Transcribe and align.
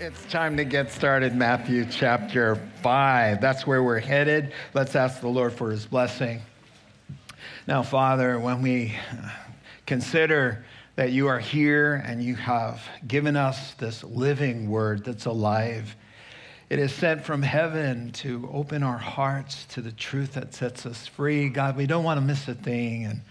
It's 0.00 0.24
time 0.26 0.56
to 0.58 0.64
get 0.64 0.92
started, 0.92 1.34
Matthew 1.34 1.84
chapter 1.84 2.54
5. 2.82 3.40
That's 3.40 3.66
where 3.66 3.82
we're 3.82 3.98
headed. 3.98 4.52
Let's 4.72 4.94
ask 4.94 5.20
the 5.20 5.26
Lord 5.26 5.52
for 5.52 5.72
his 5.72 5.86
blessing. 5.86 6.40
Now, 7.66 7.82
Father, 7.82 8.38
when 8.38 8.62
we 8.62 8.94
consider 9.86 10.64
that 10.94 11.10
you 11.10 11.26
are 11.26 11.40
here 11.40 11.96
and 12.06 12.22
you 12.22 12.36
have 12.36 12.80
given 13.08 13.34
us 13.34 13.74
this 13.74 14.04
living 14.04 14.70
word 14.70 15.04
that's 15.04 15.26
alive, 15.26 15.96
it 16.70 16.78
is 16.78 16.92
sent 16.92 17.24
from 17.24 17.42
heaven 17.42 18.12
to 18.12 18.48
open 18.52 18.84
our 18.84 18.98
hearts 18.98 19.64
to 19.70 19.80
the 19.80 19.90
truth 19.90 20.34
that 20.34 20.54
sets 20.54 20.86
us 20.86 21.08
free. 21.08 21.48
God, 21.48 21.76
we 21.76 21.86
don't 21.86 22.04
want 22.04 22.18
to 22.18 22.24
miss 22.24 22.46
a 22.46 22.54
thing. 22.54 23.04
And 23.04 23.22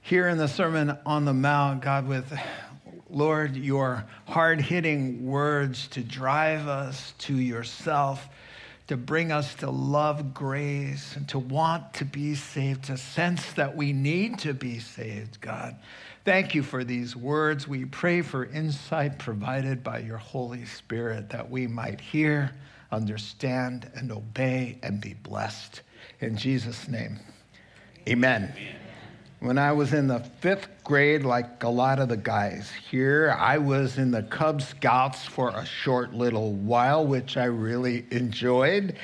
here 0.00 0.30
in 0.30 0.38
the 0.38 0.48
Sermon 0.48 0.96
on 1.04 1.26
the 1.26 1.34
Mount, 1.34 1.82
God, 1.82 2.08
with 2.08 2.32
Lord, 3.14 3.56
your 3.56 4.04
hard 4.26 4.60
hitting 4.60 5.24
words 5.26 5.86
to 5.88 6.00
drive 6.00 6.66
us 6.66 7.14
to 7.18 7.38
yourself, 7.38 8.28
to 8.88 8.96
bring 8.96 9.32
us 9.32 9.54
to 9.56 9.70
love 9.70 10.34
grace 10.34 11.16
and 11.16 11.28
to 11.28 11.38
want 11.38 11.94
to 11.94 12.04
be 12.04 12.34
saved, 12.34 12.84
to 12.84 12.96
sense 12.96 13.52
that 13.52 13.76
we 13.76 13.92
need 13.92 14.38
to 14.40 14.52
be 14.52 14.78
saved, 14.78 15.40
God. 15.40 15.76
Thank 16.24 16.54
you 16.54 16.62
for 16.62 16.84
these 16.84 17.14
words. 17.14 17.68
We 17.68 17.84
pray 17.84 18.22
for 18.22 18.46
insight 18.46 19.18
provided 19.18 19.84
by 19.84 19.98
your 19.98 20.18
Holy 20.18 20.64
Spirit 20.64 21.30
that 21.30 21.50
we 21.50 21.66
might 21.66 22.00
hear, 22.00 22.50
understand, 22.90 23.90
and 23.94 24.10
obey 24.10 24.78
and 24.82 25.00
be 25.00 25.14
blessed. 25.14 25.82
In 26.20 26.36
Jesus' 26.36 26.88
name, 26.88 27.20
amen. 28.08 28.54
amen. 28.56 28.83
When 29.44 29.58
I 29.58 29.72
was 29.72 29.92
in 29.92 30.06
the 30.06 30.20
fifth 30.20 30.68
grade, 30.84 31.22
like 31.22 31.62
a 31.64 31.68
lot 31.68 31.98
of 31.98 32.08
the 32.08 32.16
guys 32.16 32.70
here, 32.90 33.36
I 33.38 33.58
was 33.58 33.98
in 33.98 34.10
the 34.10 34.22
Cub 34.22 34.62
Scouts 34.62 35.26
for 35.26 35.50
a 35.50 35.66
short 35.66 36.14
little 36.14 36.54
while, 36.54 37.06
which 37.06 37.36
I 37.36 37.44
really 37.44 38.06
enjoyed. 38.10 38.96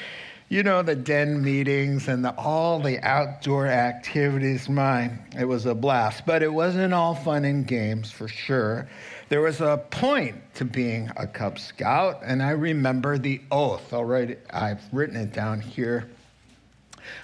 You 0.48 0.62
know, 0.62 0.80
the 0.80 0.96
den 0.96 1.42
meetings 1.42 2.08
and 2.08 2.24
the, 2.24 2.34
all 2.36 2.80
the 2.80 3.00
outdoor 3.00 3.66
activities, 3.66 4.66
mine, 4.66 5.22
it 5.38 5.44
was 5.44 5.66
a 5.66 5.74
blast. 5.74 6.24
But 6.24 6.42
it 6.42 6.50
wasn't 6.50 6.94
all 6.94 7.14
fun 7.14 7.44
and 7.44 7.66
games 7.66 8.10
for 8.10 8.26
sure. 8.26 8.88
There 9.28 9.42
was 9.42 9.60
a 9.60 9.84
point 9.90 10.36
to 10.54 10.64
being 10.64 11.10
a 11.18 11.26
Cub 11.26 11.58
Scout, 11.58 12.22
and 12.24 12.42
I 12.42 12.52
remember 12.52 13.18
the 13.18 13.42
oath. 13.50 13.92
Already, 13.92 14.36
I've 14.48 14.80
written 14.90 15.16
it 15.16 15.34
down 15.34 15.60
here. 15.60 16.08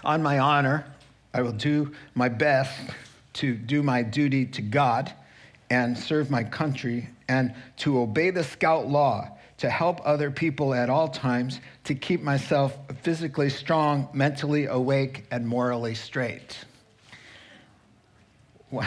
On 0.04 0.22
my 0.22 0.38
honor, 0.38 0.84
I 1.32 1.40
will 1.40 1.52
do 1.52 1.92
my 2.14 2.28
best 2.28 2.72
to 3.36 3.54
do 3.54 3.82
my 3.82 4.02
duty 4.02 4.46
to 4.46 4.62
God 4.62 5.12
and 5.70 5.96
serve 5.96 6.30
my 6.30 6.44
country 6.44 7.08
and 7.28 7.54
to 7.78 8.00
obey 8.00 8.30
the 8.30 8.44
scout 8.44 8.88
law, 8.88 9.28
to 9.58 9.70
help 9.70 10.00
other 10.04 10.30
people 10.30 10.74
at 10.74 10.90
all 10.90 11.08
times, 11.08 11.60
to 11.84 11.94
keep 11.94 12.22
myself 12.22 12.76
physically 13.02 13.50
strong, 13.50 14.08
mentally 14.12 14.66
awake, 14.66 15.24
and 15.30 15.46
morally 15.46 15.94
straight. 15.94 16.58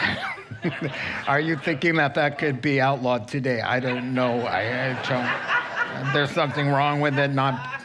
Are 1.26 1.40
you 1.40 1.56
thinking 1.56 1.96
that 1.96 2.14
that 2.14 2.38
could 2.38 2.60
be 2.60 2.80
outlawed 2.80 3.28
today? 3.28 3.60
I 3.60 3.80
don't 3.80 4.14
know. 4.14 4.40
I, 4.42 4.90
I 4.90 5.02
don't, 5.08 5.69
there's 6.12 6.30
something 6.30 6.68
wrong 6.68 7.00
with 7.00 7.18
it. 7.18 7.28
Not 7.28 7.82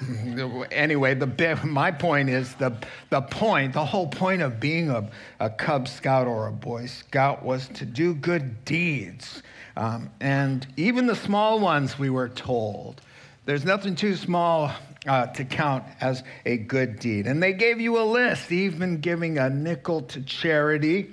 anyway. 0.72 1.14
The 1.14 1.60
my 1.64 1.92
point 1.92 2.30
is 2.30 2.54
the 2.56 2.76
the 3.10 3.22
point. 3.22 3.74
The 3.74 3.86
whole 3.86 4.08
point 4.08 4.42
of 4.42 4.60
being 4.60 4.90
a, 4.90 5.10
a 5.40 5.50
Cub 5.50 5.88
Scout 5.88 6.28
or 6.28 6.48
a 6.48 6.52
Boy 6.52 6.86
Scout 6.88 7.44
was 7.44 7.68
to 7.70 7.86
do 7.86 8.14
good 8.14 8.66
deeds, 8.66 9.44
um, 9.78 10.10
and 10.20 10.66
even 10.78 11.08
the 11.08 11.16
small 11.16 11.60
ones. 11.60 12.00
We 12.00 12.10
were 12.10 12.30
told 12.30 13.02
there's 13.46 13.66
nothing 13.66 13.96
too 13.96 14.16
small 14.16 14.72
uh, 15.08 15.28
to 15.28 15.46
count 15.46 15.84
as 16.02 16.24
a 16.46 16.58
good 16.58 17.00
deed. 17.00 17.28
And 17.28 17.42
they 17.42 17.54
gave 17.54 17.80
you 17.80 18.00
a 18.00 18.06
list, 18.06 18.52
even 18.52 19.00
giving 19.00 19.38
a 19.38 19.50
nickel 19.50 20.02
to 20.02 20.22
charity 20.22 21.12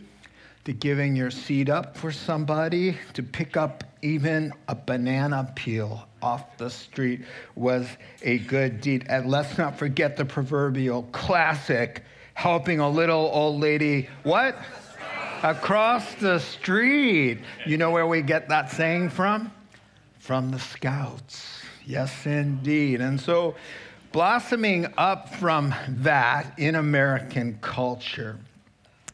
to 0.64 0.72
giving 0.72 1.16
your 1.16 1.30
seat 1.30 1.68
up 1.68 1.96
for 1.96 2.12
somebody, 2.12 2.96
to 3.14 3.22
pick 3.22 3.56
up 3.56 3.82
even 4.00 4.52
a 4.68 4.74
banana 4.74 5.50
peel 5.56 6.06
off 6.22 6.56
the 6.56 6.70
street 6.70 7.22
was 7.54 7.86
a 8.22 8.38
good 8.38 8.80
deed. 8.80 9.06
And 9.08 9.30
let's 9.30 9.58
not 9.58 9.78
forget 9.78 10.16
the 10.16 10.24
proverbial 10.24 11.02
classic 11.12 12.02
helping 12.34 12.80
a 12.80 12.88
little 12.88 13.30
old 13.32 13.60
lady, 13.60 14.08
what? 14.22 14.56
Across 15.42 16.14
the 16.14 16.38
street. 16.38 17.40
You 17.66 17.76
know 17.76 17.90
where 17.90 18.06
we 18.06 18.22
get 18.22 18.48
that 18.48 18.70
saying 18.70 19.10
from? 19.10 19.52
From 20.18 20.50
the 20.50 20.58
scouts. 20.58 21.60
Yes, 21.84 22.26
indeed. 22.26 23.00
And 23.00 23.20
so, 23.20 23.56
blossoming 24.12 24.86
up 24.96 25.34
from 25.34 25.74
that 25.88 26.54
in 26.58 26.76
American 26.76 27.58
culture, 27.60 28.38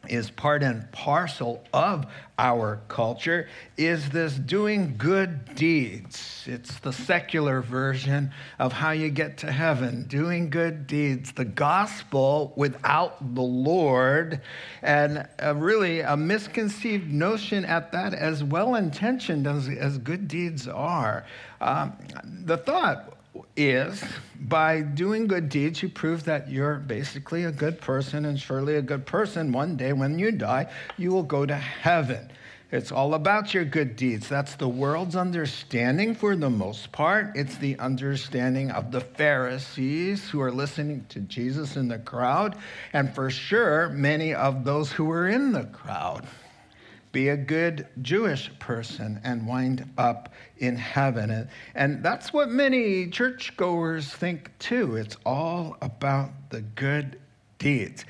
is 0.09 0.29
part 0.29 0.63
and 0.63 0.91
parcel 0.91 1.63
of 1.73 2.05
our 2.37 2.79
culture 2.87 3.49
is 3.75 4.09
this 4.09 4.33
doing 4.33 4.95
good 4.97 5.55
deeds. 5.55 6.45
It's 6.47 6.79
the 6.79 6.93
secular 6.93 7.61
version 7.61 8.31
of 8.59 8.71
how 8.71 8.91
you 8.91 9.09
get 9.09 9.37
to 9.39 9.51
heaven, 9.51 10.03
doing 10.03 10.49
good 10.49 10.87
deeds, 10.87 11.33
the 11.33 11.43
gospel 11.43 12.53
without 12.55 13.35
the 13.35 13.41
Lord, 13.41 14.41
and 14.81 15.27
a 15.37 15.53
really 15.53 15.99
a 15.99 16.15
misconceived 16.15 17.11
notion 17.11 17.65
at 17.65 17.91
that, 17.91 18.13
as 18.13 18.41
well 18.41 18.75
intentioned 18.75 19.45
as, 19.45 19.67
as 19.67 19.97
good 19.97 20.29
deeds 20.29 20.67
are. 20.67 21.25
Um, 21.59 21.97
the 22.45 22.57
thought 22.57 23.18
is 23.55 24.03
by 24.39 24.81
doing 24.81 25.27
good 25.27 25.49
deeds, 25.49 25.83
you 25.83 25.89
prove 25.89 26.23
that 26.25 26.49
you're 26.49 26.75
basically 26.75 27.43
a 27.43 27.51
good 27.51 27.79
person, 27.81 28.25
and 28.25 28.39
surely 28.39 28.75
a 28.75 28.81
good 28.81 29.05
person, 29.05 29.51
one 29.51 29.75
day 29.75 29.93
when 29.93 30.17
you 30.17 30.31
die, 30.31 30.67
you 30.97 31.11
will 31.11 31.23
go 31.23 31.45
to 31.45 31.55
heaven. 31.55 32.31
It's 32.71 32.91
all 32.91 33.15
about 33.15 33.53
your 33.53 33.65
good 33.65 33.95
deeds. 33.95 34.29
That's 34.29 34.55
the 34.55 34.67
world's 34.67 35.15
understanding 35.15 36.13
for 36.13 36.35
the 36.35 36.51
most 36.51 36.91
part. 36.91 37.35
It's 37.35 37.57
the 37.57 37.79
understanding 37.79 38.69
of 38.69 38.91
the 38.91 39.01
Pharisees 39.01 40.29
who 40.29 40.39
are 40.39 40.51
listening 40.51 41.05
to 41.09 41.19
Jesus 41.21 41.75
in 41.75 41.87
the 41.87 41.97
crowd, 41.97 42.55
and 42.93 43.13
for 43.13 43.31
sure, 43.31 43.89
many 43.89 44.35
of 44.35 44.65
those 44.65 44.91
who 44.91 45.05
were 45.05 45.27
in 45.27 45.51
the 45.51 45.65
crowd 45.65 46.27
be 47.11 47.29
a 47.29 47.37
good 47.37 47.87
Jewish 48.01 48.51
person 48.59 49.19
and 49.23 49.47
wind 49.47 49.89
up 49.97 50.33
in 50.57 50.75
heaven. 50.75 51.31
And, 51.31 51.49
and 51.75 52.03
that's 52.03 52.31
what 52.31 52.49
many 52.49 53.07
churchgoers 53.07 54.09
think 54.11 54.51
too. 54.59 54.95
It's 54.95 55.17
all 55.25 55.77
about 55.81 56.31
the 56.49 56.61
good 56.61 57.19
deeds. 57.57 58.05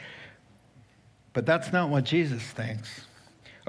But 1.33 1.45
that's 1.45 1.71
not 1.71 1.89
what 1.89 2.03
Jesus 2.03 2.43
thinks. 2.43 3.05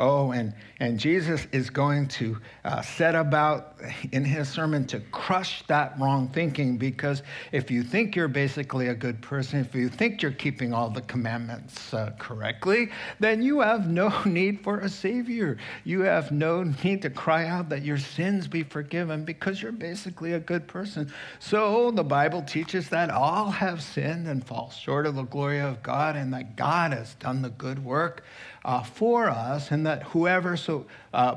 Oh, 0.00 0.30
and, 0.30 0.54
and 0.78 0.98
Jesus 0.98 1.46
is 1.52 1.68
going 1.68 2.08
to 2.08 2.38
uh, 2.64 2.80
set 2.80 3.14
about 3.14 3.76
in 4.12 4.24
his 4.24 4.48
sermon 4.48 4.86
to 4.86 5.00
crush 5.12 5.62
that 5.66 6.00
wrong 6.00 6.28
thinking 6.28 6.78
because 6.78 7.22
if 7.52 7.70
you 7.70 7.82
think 7.82 8.16
you're 8.16 8.26
basically 8.26 8.88
a 8.88 8.94
good 8.94 9.20
person, 9.20 9.60
if 9.60 9.74
you 9.74 9.90
think 9.90 10.22
you're 10.22 10.32
keeping 10.32 10.72
all 10.72 10.88
the 10.88 11.02
commandments 11.02 11.92
uh, 11.92 12.12
correctly, 12.18 12.88
then 13.18 13.42
you 13.42 13.60
have 13.60 13.90
no 13.90 14.10
need 14.24 14.64
for 14.64 14.80
a 14.80 14.88
Savior. 14.88 15.58
You 15.84 16.00
have 16.00 16.32
no 16.32 16.62
need 16.62 17.02
to 17.02 17.10
cry 17.10 17.46
out 17.46 17.68
that 17.68 17.82
your 17.82 17.98
sins 17.98 18.48
be 18.48 18.62
forgiven 18.62 19.26
because 19.26 19.60
you're 19.60 19.70
basically 19.70 20.32
a 20.32 20.40
good 20.40 20.66
person. 20.66 21.12
So 21.40 21.90
the 21.90 22.04
Bible 22.04 22.40
teaches 22.40 22.88
that 22.88 23.10
all 23.10 23.50
have 23.50 23.82
sinned 23.82 24.28
and 24.28 24.42
fall 24.42 24.70
short 24.70 25.04
of 25.04 25.14
the 25.14 25.24
glory 25.24 25.60
of 25.60 25.82
God 25.82 26.16
and 26.16 26.32
that 26.32 26.56
God 26.56 26.94
has 26.94 27.16
done 27.16 27.42
the 27.42 27.50
good 27.50 27.84
work 27.84 28.24
uh, 28.64 28.82
for 28.82 29.28
us, 29.28 29.70
and 29.70 29.86
that 29.86 30.02
whoever 30.04 30.56
so 30.56 30.86
uh, 31.12 31.36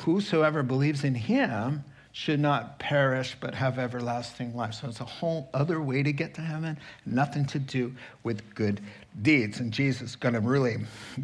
whosoever 0.00 0.62
believes 0.62 1.04
in 1.04 1.14
Him 1.14 1.84
should 2.14 2.38
not 2.38 2.78
perish 2.78 3.36
but 3.40 3.56
have 3.56 3.76
everlasting 3.76 4.54
life. 4.54 4.74
So 4.74 4.88
it's 4.88 5.00
a 5.00 5.04
whole 5.04 5.50
other 5.52 5.80
way 5.80 6.04
to 6.04 6.12
get 6.12 6.34
to 6.34 6.40
heaven, 6.40 6.78
nothing 7.04 7.44
to 7.46 7.58
do 7.58 7.92
with 8.22 8.54
good 8.54 8.80
deeds. 9.20 9.58
And 9.58 9.72
Jesus 9.72 10.10
is 10.10 10.16
going 10.16 10.34
to 10.34 10.40
really 10.40 10.76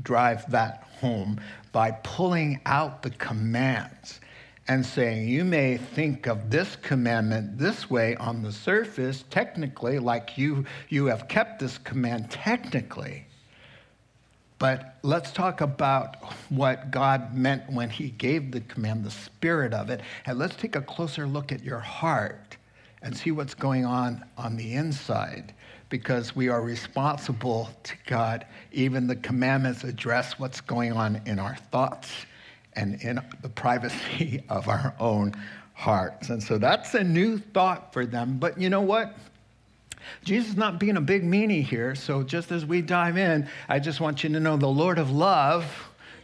drive 0.02 0.50
that 0.50 0.88
home 1.00 1.40
by 1.70 1.92
pulling 1.92 2.60
out 2.66 3.02
the 3.02 3.10
commands 3.10 4.20
and 4.66 4.84
saying, 4.84 5.28
You 5.28 5.44
may 5.44 5.76
think 5.76 6.26
of 6.26 6.50
this 6.50 6.74
commandment 6.74 7.56
this 7.56 7.88
way 7.88 8.16
on 8.16 8.42
the 8.42 8.52
surface, 8.52 9.24
technically, 9.30 10.00
like 10.00 10.36
you, 10.36 10.64
you 10.88 11.06
have 11.06 11.28
kept 11.28 11.60
this 11.60 11.78
command 11.78 12.32
technically. 12.32 13.26
But 14.60 14.96
let's 15.02 15.32
talk 15.32 15.62
about 15.62 16.16
what 16.50 16.90
God 16.90 17.34
meant 17.34 17.72
when 17.72 17.88
He 17.88 18.10
gave 18.10 18.52
the 18.52 18.60
command, 18.60 19.04
the 19.04 19.10
spirit 19.10 19.72
of 19.72 19.88
it. 19.88 20.02
And 20.26 20.38
let's 20.38 20.54
take 20.54 20.76
a 20.76 20.82
closer 20.82 21.26
look 21.26 21.50
at 21.50 21.64
your 21.64 21.78
heart 21.78 22.58
and 23.02 23.16
see 23.16 23.30
what's 23.30 23.54
going 23.54 23.86
on 23.86 24.22
on 24.36 24.58
the 24.58 24.74
inside 24.74 25.54
because 25.88 26.36
we 26.36 26.50
are 26.50 26.60
responsible 26.60 27.70
to 27.84 27.94
God. 28.06 28.46
Even 28.70 29.06
the 29.06 29.16
commandments 29.16 29.82
address 29.82 30.38
what's 30.38 30.60
going 30.60 30.92
on 30.92 31.22
in 31.24 31.38
our 31.38 31.56
thoughts 31.72 32.10
and 32.74 33.00
in 33.00 33.18
the 33.40 33.48
privacy 33.48 34.44
of 34.50 34.68
our 34.68 34.94
own 35.00 35.32
hearts. 35.72 36.28
And 36.28 36.42
so 36.42 36.58
that's 36.58 36.94
a 36.94 37.02
new 37.02 37.38
thought 37.38 37.94
for 37.94 38.04
them. 38.04 38.36
But 38.38 38.60
you 38.60 38.68
know 38.68 38.82
what? 38.82 39.16
Jesus 40.24 40.50
is 40.50 40.56
not 40.56 40.78
being 40.78 40.96
a 40.96 41.00
big 41.00 41.22
meanie 41.22 41.62
here. 41.62 41.94
So 41.94 42.22
just 42.22 42.52
as 42.52 42.64
we 42.64 42.82
dive 42.82 43.16
in, 43.16 43.48
I 43.68 43.78
just 43.78 44.00
want 44.00 44.22
you 44.22 44.30
to 44.30 44.40
know 44.40 44.56
the 44.56 44.66
Lord 44.66 44.98
of 44.98 45.10
love, 45.10 45.64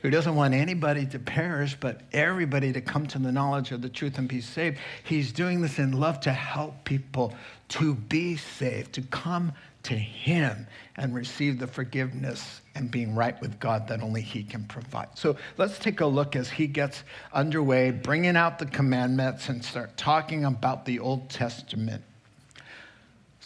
who 0.03 0.11
doesn't 0.11 0.37
want 0.37 0.55
anybody 0.55 1.07
to 1.07 1.19
perish, 1.19 1.77
but 1.79 2.01
everybody 2.13 2.73
to 2.73 2.81
come 2.81 3.07
to 3.09 3.19
the 3.19 3.33
knowledge 3.33 3.73
of 3.73 3.83
the 3.83 3.89
truth 3.89 4.19
and 4.19 4.29
be 4.29 4.41
saved, 4.41 4.79
he's 5.05 5.33
doing 5.33 5.61
this 5.61 5.79
in 5.79 5.93
love 5.93 6.21
to 6.21 6.33
help 6.33 6.85
people 6.85 7.35
to 7.69 7.95
be 7.95 8.37
saved, 8.37 8.93
to 8.93 9.03
come 9.03 9.53
to 9.83 9.95
him 9.95 10.67
and 10.97 11.15
receive 11.15 11.59
the 11.59 11.67
forgiveness 11.67 12.61
and 12.75 12.91
being 12.91 13.15
right 13.15 13.41
with 13.41 13.59
God 13.59 13.89
that 13.89 14.03
only 14.03 14.21
he 14.21 14.43
can 14.43 14.65
provide. 14.65 15.09
So 15.15 15.37
let's 15.57 15.79
take 15.79 16.01
a 16.01 16.07
look 16.07 16.37
as 16.37 16.51
he 16.51 16.67
gets 16.67 17.05
underway, 17.33 17.91
bringing 17.91 18.37
out 18.37 18.59
the 18.59 18.67
commandments 18.67 19.49
and 19.49 19.65
start 19.65 19.97
talking 19.97 20.45
about 20.45 20.85
the 20.85 20.99
Old 20.99 21.31
Testament 21.31 22.03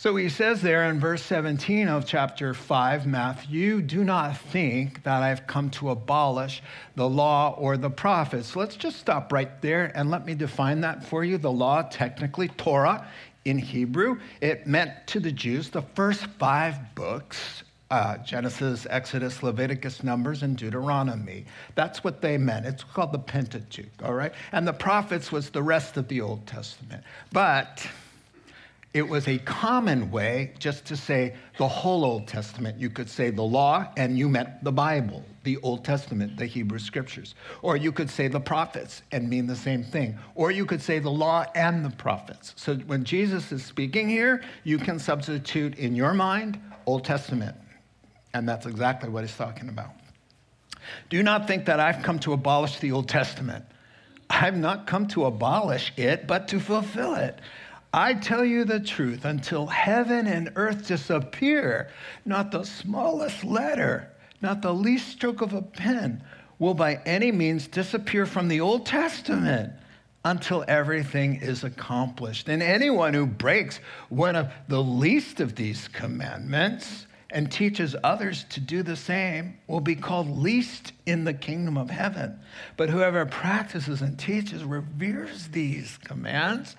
so 0.00 0.16
he 0.16 0.30
says 0.30 0.62
there 0.62 0.88
in 0.88 0.98
verse 0.98 1.22
17 1.24 1.86
of 1.86 2.06
chapter 2.06 2.54
5, 2.54 3.06
Matthew, 3.06 3.82
do 3.82 4.02
not 4.02 4.34
think 4.34 5.02
that 5.02 5.22
I've 5.22 5.46
come 5.46 5.68
to 5.72 5.90
abolish 5.90 6.62
the 6.96 7.06
law 7.06 7.54
or 7.58 7.76
the 7.76 7.90
prophets. 7.90 8.56
Let's 8.56 8.76
just 8.76 8.98
stop 8.98 9.30
right 9.30 9.60
there 9.60 9.92
and 9.94 10.10
let 10.10 10.24
me 10.24 10.34
define 10.34 10.80
that 10.80 11.04
for 11.04 11.22
you. 11.22 11.36
The 11.36 11.52
law, 11.52 11.82
technically, 11.82 12.48
Torah 12.48 13.06
in 13.44 13.58
Hebrew, 13.58 14.20
it 14.40 14.66
meant 14.66 15.06
to 15.08 15.20
the 15.20 15.32
Jews 15.32 15.68
the 15.68 15.82
first 15.82 16.24
five 16.38 16.94
books 16.94 17.62
uh, 17.90 18.16
Genesis, 18.18 18.86
Exodus, 18.88 19.42
Leviticus, 19.42 20.02
Numbers, 20.02 20.42
and 20.42 20.56
Deuteronomy. 20.56 21.44
That's 21.74 22.02
what 22.02 22.22
they 22.22 22.38
meant. 22.38 22.64
It's 22.64 22.84
called 22.84 23.12
the 23.12 23.18
Pentateuch, 23.18 24.02
all 24.02 24.14
right? 24.14 24.32
And 24.52 24.66
the 24.66 24.72
prophets 24.72 25.30
was 25.30 25.50
the 25.50 25.62
rest 25.62 25.98
of 25.98 26.08
the 26.08 26.22
Old 26.22 26.46
Testament. 26.46 27.04
But 27.32 27.86
it 28.92 29.08
was 29.08 29.28
a 29.28 29.38
common 29.38 30.10
way 30.10 30.52
just 30.58 30.84
to 30.86 30.96
say 30.96 31.34
the 31.58 31.68
whole 31.68 32.04
Old 32.04 32.26
Testament. 32.26 32.80
You 32.80 32.90
could 32.90 33.08
say 33.08 33.30
the 33.30 33.42
law, 33.42 33.86
and 33.96 34.18
you 34.18 34.28
meant 34.28 34.64
the 34.64 34.72
Bible, 34.72 35.24
the 35.44 35.58
Old 35.58 35.84
Testament, 35.84 36.36
the 36.36 36.46
Hebrew 36.46 36.80
scriptures. 36.80 37.36
Or 37.62 37.76
you 37.76 37.92
could 37.92 38.10
say 38.10 38.26
the 38.26 38.40
prophets 38.40 39.02
and 39.12 39.28
mean 39.28 39.46
the 39.46 39.54
same 39.54 39.84
thing. 39.84 40.18
Or 40.34 40.50
you 40.50 40.66
could 40.66 40.82
say 40.82 40.98
the 40.98 41.10
law 41.10 41.46
and 41.54 41.84
the 41.84 41.90
prophets. 41.90 42.52
So 42.56 42.74
when 42.74 43.04
Jesus 43.04 43.52
is 43.52 43.64
speaking 43.64 44.08
here, 44.08 44.42
you 44.64 44.76
can 44.78 44.98
substitute 44.98 45.78
in 45.78 45.94
your 45.94 46.12
mind 46.12 46.60
Old 46.84 47.04
Testament. 47.04 47.56
And 48.34 48.48
that's 48.48 48.66
exactly 48.66 49.08
what 49.08 49.22
he's 49.22 49.36
talking 49.36 49.68
about. 49.68 49.90
Do 51.10 51.22
not 51.22 51.46
think 51.46 51.66
that 51.66 51.78
I've 51.78 52.02
come 52.02 52.18
to 52.20 52.32
abolish 52.32 52.80
the 52.80 52.90
Old 52.90 53.08
Testament. 53.08 53.64
I've 54.28 54.56
not 54.56 54.86
come 54.86 55.06
to 55.08 55.26
abolish 55.26 55.92
it, 55.96 56.26
but 56.26 56.48
to 56.48 56.60
fulfill 56.60 57.14
it. 57.14 57.40
I 57.92 58.14
tell 58.14 58.44
you 58.44 58.64
the 58.64 58.78
truth, 58.78 59.24
until 59.24 59.66
heaven 59.66 60.26
and 60.26 60.52
earth 60.54 60.86
disappear, 60.86 61.90
not 62.24 62.52
the 62.52 62.64
smallest 62.64 63.42
letter, 63.42 64.10
not 64.40 64.62
the 64.62 64.72
least 64.72 65.08
stroke 65.08 65.40
of 65.40 65.54
a 65.54 65.62
pen 65.62 66.22
will 66.60 66.74
by 66.74 67.00
any 67.04 67.32
means 67.32 67.66
disappear 67.66 68.26
from 68.26 68.46
the 68.46 68.60
Old 68.60 68.86
Testament 68.86 69.72
until 70.24 70.64
everything 70.68 71.36
is 71.36 71.64
accomplished. 71.64 72.48
And 72.48 72.62
anyone 72.62 73.14
who 73.14 73.26
breaks 73.26 73.80
one 74.08 74.36
of 74.36 74.52
the 74.68 74.82
least 74.82 75.40
of 75.40 75.56
these 75.56 75.88
commandments 75.88 77.06
and 77.32 77.50
teaches 77.50 77.96
others 78.02 78.44
to 78.50 78.60
do 78.60 78.82
the 78.82 78.96
same 78.96 79.58
will 79.66 79.80
be 79.80 79.94
called 79.94 80.28
least 80.28 80.92
in 81.06 81.24
the 81.24 81.32
kingdom 81.32 81.76
of 81.76 81.88
heaven. 81.88 82.38
But 82.76 82.90
whoever 82.90 83.24
practices 83.24 84.02
and 84.02 84.18
teaches, 84.18 84.64
reveres 84.64 85.48
these 85.48 85.98
commands, 85.98 86.76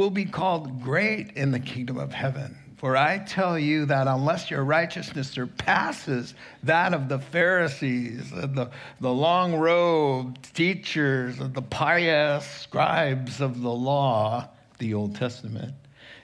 will 0.00 0.08
be 0.08 0.24
called 0.24 0.80
great 0.82 1.30
in 1.32 1.50
the 1.50 1.60
kingdom 1.60 1.98
of 1.98 2.10
heaven. 2.10 2.56
For 2.78 2.96
I 2.96 3.18
tell 3.18 3.58
you 3.58 3.84
that 3.84 4.06
unless 4.06 4.50
your 4.50 4.64
righteousness 4.64 5.28
surpasses 5.28 6.32
that 6.62 6.94
of 6.94 7.10
the 7.10 7.18
Pharisees, 7.18 8.32
and 8.32 8.56
the, 8.56 8.70
the 9.02 9.12
long 9.12 9.56
robed 9.56 10.54
teachers, 10.54 11.38
and 11.38 11.52
the 11.52 11.60
pious 11.60 12.46
scribes 12.46 13.42
of 13.42 13.60
the 13.60 13.70
law, 13.70 14.48
the 14.78 14.94
Old 14.94 15.16
Testament, 15.16 15.74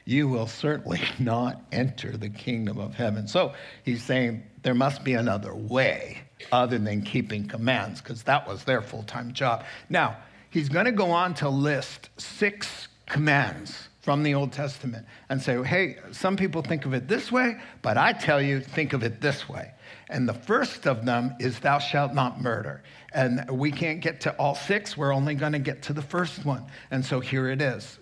you 0.07 0.27
will 0.27 0.47
certainly 0.47 1.03
not 1.19 1.61
enter 1.71 2.17
the 2.17 2.31
kingdom 2.31 2.79
of 2.79 2.95
heaven. 2.95 3.29
So 3.29 3.53
he's 3.85 4.03
saying 4.03 4.43
there 4.63 4.73
must 4.73 5.05
be 5.05 5.13
another 5.13 5.55
way 5.55 6.23
other 6.51 6.79
than 6.79 7.03
keeping 7.03 7.47
commands, 7.47 8.01
because 8.01 8.23
that 8.23 8.49
was 8.49 8.65
their 8.65 8.81
full 8.81 9.03
time 9.03 9.35
job. 9.35 9.67
Now, 9.91 10.17
he's 10.49 10.71
going 10.71 10.87
to 10.87 10.93
go 10.93 11.11
on 11.11 11.35
to 11.35 11.51
list 11.51 12.09
six 12.17 12.89
commands 13.07 13.89
from 14.01 14.23
the 14.23 14.35
Old 14.35 14.53
Testament 14.53 15.07
and 15.29 15.43
say, 15.43 15.63
hey, 15.65 15.97
some 16.13 16.37
people 16.37 16.63
think 16.63 16.87
of 16.87 16.95
it 16.95 17.09
this 17.09 17.33
way, 17.33 17.57
but 17.83 17.97
I 17.97 18.13
tell 18.13 18.41
you, 18.41 18.61
think 18.61 18.93
of 18.93 19.03
it 19.03 19.21
this 19.21 19.49
way. 19.49 19.73
And 20.09 20.29
the 20.29 20.35
first 20.35 20.87
of 20.87 21.05
them 21.05 21.35
is, 21.41 21.59
Thou 21.59 21.79
shalt 21.79 22.15
not 22.15 22.41
murder. 22.41 22.83
And 23.13 23.51
we 23.51 23.73
can't 23.73 24.01
get 24.01 24.21
to 24.23 24.33
all 24.37 24.55
six, 24.55 24.97
we're 24.97 25.13
only 25.13 25.35
going 25.35 25.53
to 25.53 25.59
get 25.59 25.83
to 25.83 25.93
the 25.93 26.03
first 26.03 26.45
one. 26.45 26.65
And 26.91 27.05
so 27.05 27.19
here 27.19 27.49
it 27.49 27.61
is. 27.61 27.99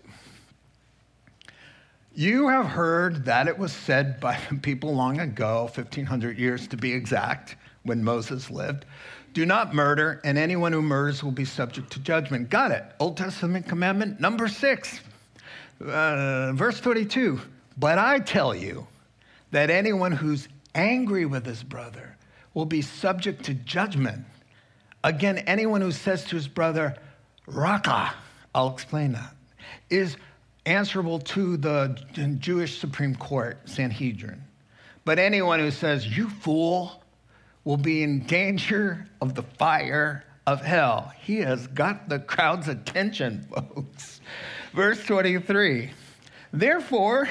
You 2.14 2.48
have 2.48 2.66
heard 2.66 3.24
that 3.24 3.48
it 3.48 3.58
was 3.58 3.72
said 3.72 4.20
by 4.20 4.36
people 4.62 4.94
long 4.94 5.20
ago, 5.20 5.62
1500 5.74 6.38
years 6.38 6.68
to 6.68 6.76
be 6.76 6.92
exact, 6.92 7.56
when 7.82 8.04
Moses 8.04 8.50
lived, 8.50 8.84
do 9.34 9.44
not 9.44 9.74
murder, 9.74 10.20
and 10.24 10.38
anyone 10.38 10.72
who 10.72 10.80
murders 10.80 11.22
will 11.22 11.32
be 11.32 11.44
subject 11.44 11.92
to 11.92 12.00
judgment. 12.00 12.48
Got 12.48 12.70
it. 12.70 12.84
Old 13.00 13.16
Testament 13.16 13.66
commandment 13.66 14.20
number 14.20 14.46
six, 14.46 15.00
uh, 15.80 16.52
verse 16.54 16.80
22. 16.80 17.40
But 17.76 17.98
I 17.98 18.20
tell 18.20 18.54
you 18.54 18.86
that 19.50 19.70
anyone 19.70 20.12
who's 20.12 20.48
angry 20.76 21.26
with 21.26 21.44
his 21.44 21.64
brother 21.64 22.16
will 22.54 22.64
be 22.64 22.80
subject 22.80 23.44
to 23.46 23.54
judgment. 23.54 24.24
Again, 25.02 25.38
anyone 25.38 25.80
who 25.80 25.90
says 25.90 26.24
to 26.26 26.36
his 26.36 26.46
brother, 26.46 26.96
Raka, 27.46 28.14
I'll 28.54 28.72
explain 28.72 29.12
that, 29.12 29.34
is 29.90 30.16
answerable 30.64 31.18
to 31.18 31.56
the 31.56 32.00
Jewish 32.38 32.78
Supreme 32.78 33.16
Court, 33.16 33.58
Sanhedrin. 33.68 34.42
But 35.04 35.18
anyone 35.18 35.58
who 35.58 35.72
says, 35.72 36.06
You 36.16 36.30
fool, 36.30 37.02
will 37.64 37.76
be 37.76 38.02
in 38.02 38.20
danger 38.20 39.06
of 39.20 39.34
the 39.34 39.42
fire 39.42 40.24
of 40.46 40.60
hell. 40.60 41.12
He 41.20 41.38
has 41.38 41.66
got 41.68 42.08
the 42.08 42.18
crowd's 42.18 42.68
attention, 42.68 43.46
folks. 43.54 44.20
Verse 44.72 45.04
23 45.04 45.90
Therefore, 46.52 47.28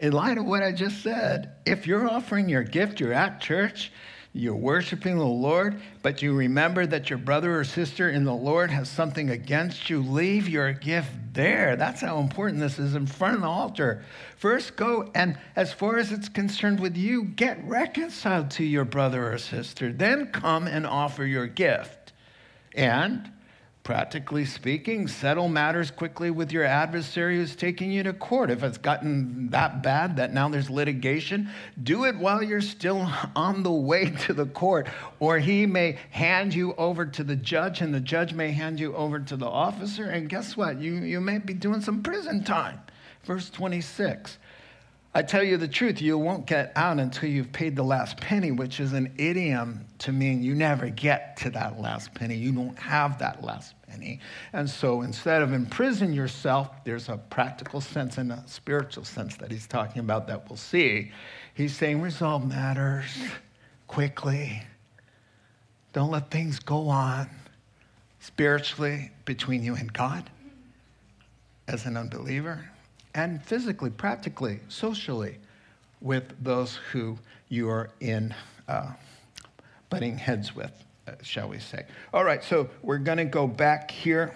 in 0.00 0.12
light 0.12 0.36
of 0.36 0.44
what 0.44 0.62
I 0.62 0.72
just 0.72 1.02
said, 1.02 1.52
if 1.64 1.86
you're 1.86 2.08
offering 2.08 2.48
your 2.48 2.64
gift, 2.64 3.00
you're 3.00 3.12
at 3.12 3.40
church, 3.40 3.92
you're 4.34 4.56
worshiping 4.56 5.18
the 5.18 5.24
Lord, 5.26 5.80
but 6.00 6.22
you 6.22 6.32
remember 6.32 6.86
that 6.86 7.10
your 7.10 7.18
brother 7.18 7.60
or 7.60 7.64
sister 7.64 8.08
in 8.08 8.24
the 8.24 8.34
Lord 8.34 8.70
has 8.70 8.88
something 8.88 9.28
against 9.28 9.90
you, 9.90 10.02
leave 10.02 10.48
your 10.48 10.72
gift 10.72 11.10
there. 11.34 11.76
That's 11.76 12.00
how 12.00 12.18
important 12.18 12.58
this 12.58 12.78
is 12.78 12.94
in 12.94 13.06
front 13.06 13.34
of 13.34 13.42
the 13.42 13.48
altar. 13.48 14.02
First, 14.38 14.76
go 14.76 15.10
and, 15.14 15.38
as 15.54 15.74
far 15.74 15.98
as 15.98 16.12
it's 16.12 16.30
concerned 16.30 16.80
with 16.80 16.96
you, 16.96 17.24
get 17.24 17.62
reconciled 17.64 18.50
to 18.52 18.64
your 18.64 18.86
brother 18.86 19.32
or 19.32 19.36
sister. 19.36 19.92
Then 19.92 20.28
come 20.28 20.66
and 20.66 20.86
offer 20.86 21.26
your 21.26 21.46
gift. 21.46 22.14
And 22.74 23.30
practically 23.82 24.44
speaking, 24.44 25.08
settle 25.08 25.48
matters 25.48 25.90
quickly 25.90 26.30
with 26.30 26.52
your 26.52 26.64
adversary 26.64 27.36
who's 27.36 27.56
taking 27.56 27.90
you 27.90 28.02
to 28.04 28.12
court. 28.12 28.50
If 28.50 28.62
it's 28.62 28.78
gotten 28.78 29.48
that 29.50 29.82
bad 29.82 30.16
that 30.16 30.32
now 30.32 30.48
there's 30.48 30.70
litigation, 30.70 31.50
do 31.82 32.04
it 32.04 32.16
while 32.16 32.42
you're 32.42 32.60
still 32.60 33.10
on 33.34 33.62
the 33.62 33.72
way 33.72 34.10
to 34.10 34.32
the 34.32 34.46
court. 34.46 34.86
Or 35.18 35.38
he 35.38 35.66
may 35.66 35.98
hand 36.10 36.54
you 36.54 36.74
over 36.74 37.06
to 37.06 37.24
the 37.24 37.36
judge, 37.36 37.80
and 37.80 37.92
the 37.92 38.00
judge 38.00 38.32
may 38.32 38.52
hand 38.52 38.78
you 38.78 38.94
over 38.94 39.18
to 39.18 39.36
the 39.36 39.48
officer. 39.48 40.04
And 40.04 40.28
guess 40.28 40.56
what? 40.56 40.80
You, 40.80 40.94
you 40.94 41.20
may 41.20 41.38
be 41.38 41.54
doing 41.54 41.80
some 41.80 42.02
prison 42.02 42.44
time. 42.44 42.80
Verse 43.24 43.50
26. 43.50 44.38
I 45.14 45.20
tell 45.20 45.42
you 45.42 45.58
the 45.58 45.68
truth, 45.68 46.00
you 46.00 46.16
won't 46.16 46.46
get 46.46 46.72
out 46.74 46.98
until 46.98 47.28
you've 47.28 47.52
paid 47.52 47.76
the 47.76 47.82
last 47.82 48.16
penny, 48.16 48.50
which 48.50 48.80
is 48.80 48.94
an 48.94 49.12
idiom 49.18 49.84
to 49.98 50.10
mean 50.10 50.42
you 50.42 50.54
never 50.54 50.88
get 50.88 51.36
to 51.38 51.50
that 51.50 51.78
last 51.78 52.14
penny. 52.14 52.34
You 52.34 52.50
don't 52.50 52.78
have 52.78 53.18
that 53.18 53.44
last 53.44 53.74
penny. 53.86 54.20
And 54.54 54.68
so 54.68 55.02
instead 55.02 55.42
of 55.42 55.52
imprison 55.52 56.14
yourself, 56.14 56.70
there's 56.84 57.10
a 57.10 57.18
practical 57.18 57.82
sense 57.82 58.16
and 58.16 58.32
a 58.32 58.42
spiritual 58.46 59.04
sense 59.04 59.36
that 59.36 59.50
he's 59.50 59.66
talking 59.66 60.00
about 60.00 60.26
that 60.28 60.48
we'll 60.48 60.56
see. 60.56 61.12
He's 61.52 61.76
saying 61.76 62.00
resolve 62.00 62.48
matters 62.48 63.14
quickly. 63.88 64.62
Don't 65.92 66.10
let 66.10 66.30
things 66.30 66.58
go 66.58 66.88
on 66.88 67.28
spiritually 68.20 69.10
between 69.26 69.62
you 69.62 69.74
and 69.74 69.92
God 69.92 70.30
as 71.68 71.84
an 71.84 71.98
unbeliever 71.98 72.71
and 73.14 73.42
physically, 73.44 73.90
practically, 73.90 74.60
socially 74.68 75.38
with 76.00 76.34
those 76.42 76.76
who 76.90 77.18
you 77.48 77.68
are 77.68 77.90
in 78.00 78.34
uh, 78.68 78.92
butting 79.90 80.16
heads 80.16 80.54
with, 80.54 80.72
uh, 81.06 81.12
shall 81.22 81.48
we 81.48 81.58
say. 81.58 81.84
All 82.12 82.24
right, 82.24 82.42
so 82.42 82.68
we're 82.82 82.98
going 82.98 83.18
to 83.18 83.24
go 83.24 83.46
back 83.46 83.90
here 83.90 84.34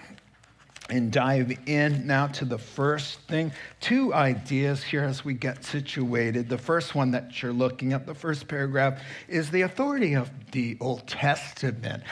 and 0.88 1.10
dive 1.10 1.52
in 1.66 2.06
now 2.06 2.28
to 2.28 2.44
the 2.44 2.58
first 2.58 3.20
thing. 3.22 3.50
Two 3.80 4.14
ideas 4.14 4.84
here 4.84 5.02
as 5.02 5.24
we 5.24 5.34
get 5.34 5.64
situated. 5.64 6.48
The 6.48 6.58
first 6.58 6.94
one 6.94 7.10
that 7.10 7.42
you're 7.42 7.52
looking 7.52 7.92
at, 7.92 8.06
the 8.06 8.14
first 8.14 8.46
paragraph, 8.46 9.02
is 9.26 9.50
the 9.50 9.62
authority 9.62 10.14
of 10.14 10.30
the 10.52 10.76
Old 10.80 11.06
Testament 11.08 12.04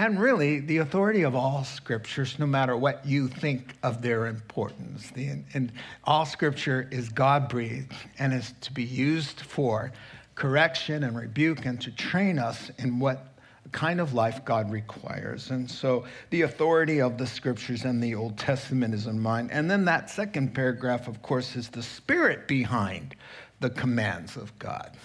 and 0.00 0.18
really 0.18 0.60
the 0.60 0.78
authority 0.78 1.24
of 1.24 1.34
all 1.34 1.62
scriptures, 1.62 2.38
no 2.38 2.46
matter 2.46 2.74
what 2.74 3.04
you 3.04 3.28
think 3.28 3.74
of 3.82 4.00
their 4.00 4.28
importance. 4.28 5.10
The, 5.10 5.42
and 5.52 5.70
all 6.04 6.24
scripture 6.24 6.88
is 6.90 7.10
God 7.10 7.50
breathed 7.50 7.92
and 8.18 8.32
is 8.32 8.54
to 8.62 8.72
be 8.72 8.82
used 8.82 9.42
for 9.42 9.92
correction 10.36 11.04
and 11.04 11.14
rebuke 11.14 11.66
and 11.66 11.78
to 11.82 11.90
train 11.90 12.38
us 12.38 12.70
in 12.78 12.98
what 12.98 13.34
kind 13.72 14.00
of 14.00 14.14
life 14.14 14.42
God 14.42 14.70
requires. 14.70 15.50
And 15.50 15.70
so 15.70 16.06
the 16.30 16.42
authority 16.42 17.02
of 17.02 17.18
the 17.18 17.26
scriptures 17.26 17.84
and 17.84 18.02
the 18.02 18.14
Old 18.14 18.38
Testament 18.38 18.94
is 18.94 19.06
in 19.06 19.20
mind. 19.20 19.50
And 19.52 19.70
then 19.70 19.84
that 19.84 20.08
second 20.08 20.54
paragraph, 20.54 21.08
of 21.08 21.20
course, 21.20 21.56
is 21.56 21.68
the 21.68 21.82
spirit 21.82 22.48
behind 22.48 23.16
the 23.60 23.68
commands 23.68 24.38
of 24.38 24.58
God. 24.58 24.96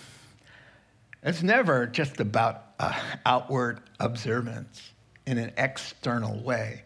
It's 1.22 1.44
never 1.44 1.86
just 1.86 2.22
about 2.22 2.64
uh, 2.79 3.00
outward 3.25 3.82
observance 4.00 4.91
in 5.25 5.38
an 5.38 5.51
external 5.58 6.39
way. 6.44 6.84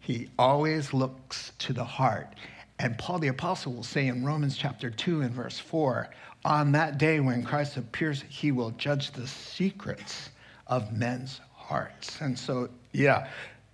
He 0.00 0.28
always 0.38 0.92
looks 0.92 1.52
to 1.58 1.72
the 1.72 1.84
heart. 1.84 2.34
And 2.78 2.96
Paul 2.96 3.18
the 3.18 3.28
Apostle 3.28 3.72
will 3.72 3.82
say 3.82 4.06
in 4.06 4.24
Romans 4.24 4.56
chapter 4.56 4.90
2 4.90 5.22
and 5.22 5.32
verse 5.32 5.58
4 5.58 6.10
on 6.44 6.72
that 6.72 6.98
day 6.98 7.20
when 7.20 7.42
Christ 7.42 7.76
appears, 7.76 8.24
he 8.28 8.52
will 8.52 8.70
judge 8.72 9.10
the 9.12 9.26
secrets 9.26 10.30
of 10.66 10.96
men's 10.96 11.40
hearts. 11.54 12.20
And 12.20 12.38
so, 12.38 12.68
yeah, 12.92 13.28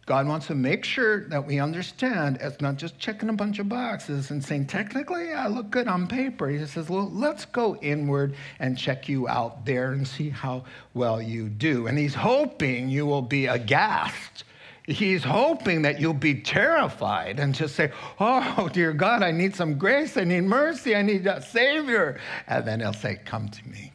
God 0.06 0.28
wants 0.28 0.48
to 0.48 0.54
make 0.54 0.84
sure 0.84 1.26
that 1.28 1.46
we 1.46 1.58
understand 1.58 2.38
it's 2.40 2.60
not 2.60 2.76
just 2.76 2.98
checking 2.98 3.30
a 3.30 3.32
bunch 3.32 3.58
of 3.58 3.68
boxes 3.68 4.30
and 4.30 4.44
saying, 4.44 4.66
technically, 4.66 5.32
I 5.32 5.46
look 5.46 5.70
good 5.70 5.88
on 5.88 6.06
paper. 6.06 6.48
He 6.48 6.64
says, 6.66 6.90
well, 6.90 7.10
let's 7.10 7.46
go 7.46 7.76
inward 7.76 8.34
and 8.58 8.76
check 8.76 9.08
you 9.08 9.26
out 9.28 9.64
there 9.64 9.92
and 9.92 10.06
see 10.06 10.28
how 10.28 10.64
well 10.92 11.22
you 11.22 11.48
do. 11.48 11.86
And 11.86 11.96
he's 11.96 12.14
hoping 12.14 12.90
you 12.90 13.06
will 13.06 13.22
be 13.22 13.46
aghast. 13.46 14.44
He's 14.86 15.24
hoping 15.24 15.80
that 15.82 15.98
you'll 15.98 16.12
be 16.12 16.34
terrified 16.42 17.40
and 17.40 17.54
just 17.54 17.74
say, 17.74 17.90
Oh, 18.20 18.68
dear 18.70 18.92
God, 18.92 19.22
I 19.22 19.30
need 19.30 19.56
some 19.56 19.78
grace. 19.78 20.18
I 20.18 20.24
need 20.24 20.42
mercy. 20.42 20.94
I 20.94 21.00
need 21.00 21.26
a 21.26 21.40
Savior. 21.40 22.20
And 22.46 22.66
then 22.66 22.80
he'll 22.80 22.92
say, 22.92 23.18
Come 23.24 23.48
to 23.48 23.66
me 23.66 23.93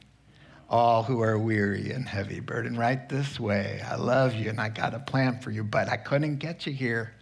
all 0.70 1.04
who 1.04 1.22
are 1.22 1.38
weary 1.38 1.92
and 1.92 2.08
heavy 2.08 2.40
burden 2.40 2.78
right 2.78 3.10
this 3.10 3.40
way. 3.40 3.82
I 3.86 3.96
love 3.96 4.36
you 4.36 4.50
and 4.50 4.62
I 4.62 4.70
got 4.70 4.94
a 4.94 5.00
plan 5.00 5.40
for 5.40 5.52
you, 5.52 5.64
but 5.64 5.90
I 5.90 5.98
couldn't 5.98 6.38
get 6.38 6.68
you 6.68 6.74
here 6.74 7.14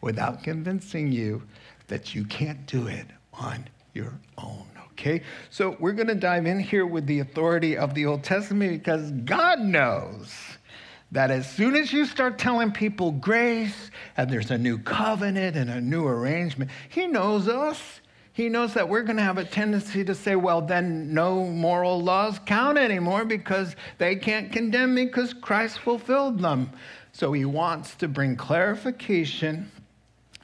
without 0.00 0.42
convincing 0.42 1.12
you 1.12 1.42
that 1.86 2.14
you 2.14 2.24
can't 2.24 2.66
do 2.66 2.86
it 2.88 3.06
on 3.32 3.68
your 3.94 4.18
own. 4.36 4.66
Okay? 4.92 5.22
So 5.50 5.76
we're 5.78 5.92
going 5.92 6.08
to 6.08 6.14
dive 6.14 6.46
in 6.46 6.58
here 6.58 6.86
with 6.86 7.06
the 7.06 7.20
authority 7.20 7.76
of 7.76 7.94
the 7.94 8.06
Old 8.06 8.24
Testament 8.24 8.72
because 8.72 9.12
God 9.12 9.60
knows 9.60 10.34
that 11.12 11.30
as 11.30 11.50
soon 11.50 11.74
as 11.74 11.92
you 11.92 12.04
start 12.04 12.38
telling 12.38 12.72
people 12.72 13.12
grace 13.12 13.90
and 14.16 14.28
there's 14.28 14.50
a 14.50 14.58
new 14.58 14.76
covenant 14.78 15.56
and 15.56 15.70
a 15.70 15.80
new 15.80 16.06
arrangement, 16.06 16.70
He 16.88 17.06
knows 17.06 17.48
us. 17.48 17.80
He 18.38 18.48
knows 18.48 18.74
that 18.74 18.88
we're 18.88 19.02
going 19.02 19.16
to 19.16 19.24
have 19.24 19.36
a 19.36 19.44
tendency 19.44 20.04
to 20.04 20.14
say, 20.14 20.36
well, 20.36 20.60
then 20.60 21.12
no 21.12 21.44
moral 21.46 22.00
laws 22.00 22.38
count 22.46 22.78
anymore 22.78 23.24
because 23.24 23.74
they 23.98 24.14
can't 24.14 24.52
condemn 24.52 24.94
me 24.94 25.06
because 25.06 25.34
Christ 25.34 25.80
fulfilled 25.80 26.38
them. 26.38 26.70
So 27.10 27.32
he 27.32 27.44
wants 27.44 27.96
to 27.96 28.06
bring 28.06 28.36
clarification 28.36 29.72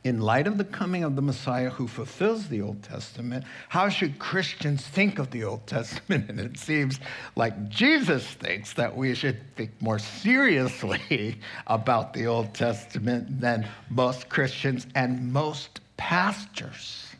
in 0.03 0.19
light 0.21 0.49
of 0.49 0.59
the 0.59 0.65
coming 0.65 1.05
of 1.05 1.15
the 1.15 1.23
Messiah 1.23 1.71
who 1.71 1.87
fulfills 1.87 2.49
the 2.49 2.63
Old 2.63 2.83
Testament, 2.83 3.45
how 3.69 3.89
should 3.89 4.19
Christians 4.19 4.85
think 4.85 5.21
of 5.21 5.31
the 5.31 5.45
Old 5.45 5.65
Testament? 5.69 6.29
And 6.31 6.41
it 6.41 6.59
seems 6.59 6.99
like 7.37 7.69
Jesus 7.69 8.27
thinks 8.27 8.73
that 8.73 8.97
we 8.97 9.15
should 9.15 9.39
think 9.55 9.71
more 9.81 10.01
seriously 10.01 11.39
about 11.69 12.13
the 12.13 12.27
Old 12.27 12.55
Testament 12.55 13.41
than 13.41 13.69
most 13.89 14.29
Christians 14.29 14.89
and 14.97 15.33
most 15.33 15.81
pastors 15.97 17.14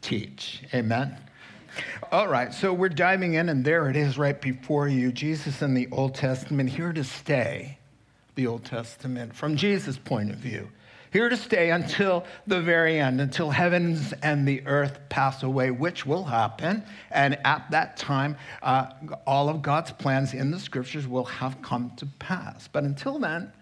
teach. 0.00 0.62
Amen? 0.74 1.16
All 2.10 2.28
right, 2.28 2.52
so 2.52 2.72
we're 2.72 2.88
diving 2.88 3.34
in, 3.34 3.48
and 3.48 3.64
there 3.64 3.88
it 3.88 3.96
is 3.96 4.18
right 4.18 4.40
before 4.40 4.88
you 4.88 5.12
Jesus 5.12 5.62
in 5.62 5.74
the 5.74 5.88
Old 5.92 6.14
Testament, 6.14 6.70
here 6.70 6.92
to 6.92 7.04
stay, 7.04 7.78
the 8.34 8.46
Old 8.46 8.64
Testament, 8.64 9.34
from 9.34 9.56
Jesus' 9.56 9.96
point 9.96 10.30
of 10.30 10.36
view. 10.36 10.68
Here 11.12 11.28
to 11.28 11.36
stay 11.36 11.70
until 11.70 12.24
the 12.46 12.60
very 12.60 13.00
end, 13.00 13.20
until 13.20 13.50
heavens 13.50 14.12
and 14.22 14.46
the 14.46 14.64
earth 14.66 15.00
pass 15.08 15.42
away, 15.42 15.72
which 15.72 16.06
will 16.06 16.22
happen. 16.22 16.84
And 17.10 17.36
at 17.44 17.68
that 17.72 17.96
time, 17.96 18.36
uh, 18.62 18.90
all 19.26 19.48
of 19.48 19.60
God's 19.60 19.90
plans 19.90 20.34
in 20.34 20.52
the 20.52 20.60
scriptures 20.60 21.08
will 21.08 21.24
have 21.24 21.60
come 21.62 21.92
to 21.96 22.06
pass. 22.20 22.68
But 22.68 22.84
until 22.84 23.18
then, 23.18 23.52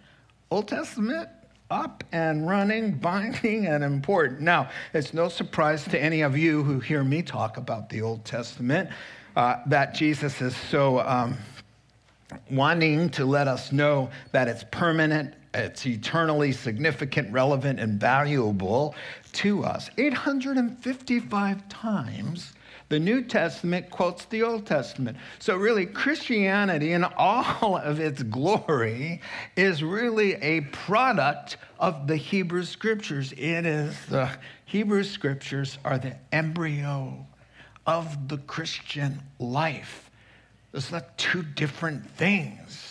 Old 0.51 0.69
Testament, 0.69 1.31
up 1.71 2.05
and 2.13 2.49
running, 2.49 2.93
binding, 2.99 3.67
and 3.67 3.85
important. 3.85 4.41
Now, 4.41 4.71
it's 4.95 5.13
no 5.15 5.29
surprise 5.29 5.85
to 5.85 6.03
any 6.03 6.23
of 6.23 6.37
you 6.37 6.63
who 6.63 6.81
hear 6.81 7.05
me 7.05 7.23
talk 7.23 7.57
about 7.57 7.89
the 7.89 8.03
Old 8.03 8.25
Testament 8.25 8.91
uh, 9.37 9.57
that 9.67 9.95
Jesus 9.95 10.41
is 10.41 10.57
so 10.57 11.01
um, 11.01 11.37
wanting 12.51 13.09
to 13.11 13.25
let 13.25 13.49
us 13.49 13.73
know 13.73 14.11
that 14.33 14.49
it's 14.49 14.65
permanent, 14.71 15.35
it's 15.55 15.87
eternally 15.87 16.53
significant, 16.53 17.33
relevant, 17.33 17.79
and 17.81 18.01
valuable 18.01 18.95
to 19.33 19.65
us. 19.65 19.91
855 19.97 21.69
times 21.69 22.53
the 22.89 22.99
New 22.99 23.23
Testament 23.23 23.91
quotes 23.91 24.25
the 24.25 24.43
Old 24.43 24.67
Testament. 24.67 25.19
So, 25.39 25.57
really, 25.57 25.85
Christianity 25.85 26.93
in 26.93 27.05
all 27.05 27.77
of 27.77 28.01
its 28.01 28.23
glory 28.23 29.21
is 29.57 29.83
really 29.83 30.35
a 30.35 30.63
product 30.63 31.59
of 31.79 32.07
the 32.07 32.17
Hebrew 32.17 32.65
Scriptures. 32.65 33.33
It 33.33 33.67
is 33.67 33.95
the 34.07 34.31
Hebrew 34.65 35.05
Scriptures 35.05 35.79
are 35.85 35.99
the 35.99 36.17
embryo 36.33 37.27
of 37.87 38.29
the 38.29 38.39
Christian 38.39 39.21
life. 39.39 40.11
It's 40.73 40.93
not 40.93 41.17
two 41.19 41.43
different 41.43 42.09
things. 42.11 42.88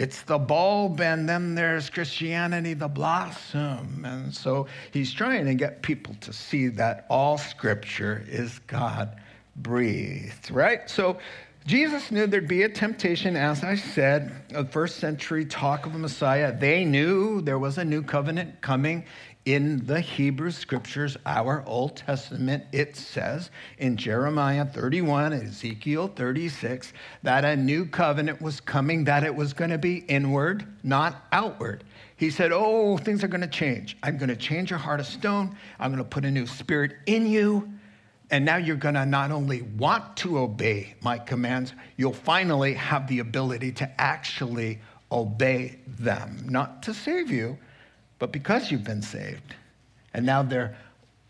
It's 0.00 0.22
the 0.22 0.38
bulb, 0.38 1.02
and 1.02 1.28
then 1.28 1.54
there's 1.54 1.90
Christianity, 1.90 2.72
the 2.72 2.88
blossom. 2.88 4.02
And 4.06 4.34
so 4.34 4.66
he's 4.92 5.12
trying 5.12 5.44
to 5.44 5.54
get 5.54 5.82
people 5.82 6.16
to 6.22 6.32
see 6.32 6.68
that 6.68 7.04
all 7.10 7.36
scripture 7.36 8.24
is 8.26 8.60
God 8.60 9.20
breathed, 9.56 10.50
right? 10.50 10.88
So 10.88 11.18
Jesus 11.66 12.10
knew 12.10 12.26
there'd 12.26 12.48
be 12.48 12.62
a 12.62 12.68
temptation, 12.70 13.36
as 13.36 13.62
I 13.62 13.74
said, 13.74 14.32
a 14.54 14.64
first 14.64 14.96
century 14.96 15.44
talk 15.44 15.84
of 15.84 15.94
a 15.94 15.98
Messiah. 15.98 16.58
They 16.58 16.86
knew 16.86 17.42
there 17.42 17.58
was 17.58 17.76
a 17.76 17.84
new 17.84 18.02
covenant 18.02 18.62
coming 18.62 19.04
in 19.46 19.84
the 19.86 20.00
Hebrew 20.00 20.50
scriptures, 20.50 21.16
our 21.24 21.64
Old 21.66 21.96
Testament. 21.96 22.64
It 22.72 22.94
says 22.94 23.50
in 23.78 23.96
Jeremiah 23.96 24.66
31, 24.66 25.32
Ezekiel 25.32 26.08
36, 26.08 26.92
that 27.22 27.44
a 27.44 27.56
new 27.56 27.86
covenant 27.86 28.42
was 28.42 28.60
coming, 28.60 29.04
that 29.04 29.24
it 29.24 29.34
was 29.34 29.52
going 29.52 29.70
to 29.70 29.78
be 29.78 29.98
inward, 30.08 30.66
not 30.82 31.26
outward. 31.32 31.84
He 32.16 32.30
said, 32.30 32.52
Oh, 32.52 32.98
things 32.98 33.24
are 33.24 33.28
going 33.28 33.40
to 33.40 33.46
change. 33.46 33.96
I'm 34.02 34.18
going 34.18 34.28
to 34.28 34.36
change 34.36 34.70
your 34.70 34.78
heart 34.78 35.00
of 35.00 35.06
stone. 35.06 35.56
I'm 35.78 35.90
going 35.90 36.04
to 36.04 36.08
put 36.08 36.26
a 36.26 36.30
new 36.30 36.46
spirit 36.46 36.96
in 37.06 37.26
you. 37.26 37.72
And 38.30 38.44
now 38.44 38.58
you're 38.58 38.76
going 38.76 38.94
to 38.94 39.06
not 39.06 39.32
only 39.32 39.62
want 39.62 40.16
to 40.18 40.38
obey 40.38 40.94
my 41.00 41.18
commands, 41.18 41.72
you'll 41.96 42.12
finally 42.12 42.74
have 42.74 43.08
the 43.08 43.18
ability 43.20 43.72
to 43.72 44.00
actually 44.00 44.80
obey 45.10 45.78
them. 45.86 46.44
Not 46.48 46.82
to 46.84 46.94
save 46.94 47.30
you, 47.30 47.58
but 48.20 48.30
because 48.30 48.70
you've 48.70 48.84
been 48.84 49.02
saved. 49.02 49.56
And 50.14 50.24
now 50.24 50.42
they're 50.44 50.76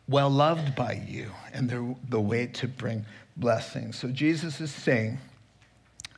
well 0.09 0.29
loved 0.29 0.75
by 0.75 1.03
you, 1.09 1.31
and 1.55 1.71
they're 1.71 1.95
the 2.09 2.21
way 2.21 2.47
to 2.47 2.69
bring 2.69 3.07
blessings. 3.37 3.97
So 3.97 4.09
Jesus 4.09 4.61
is 4.61 4.73
saying, 4.73 5.19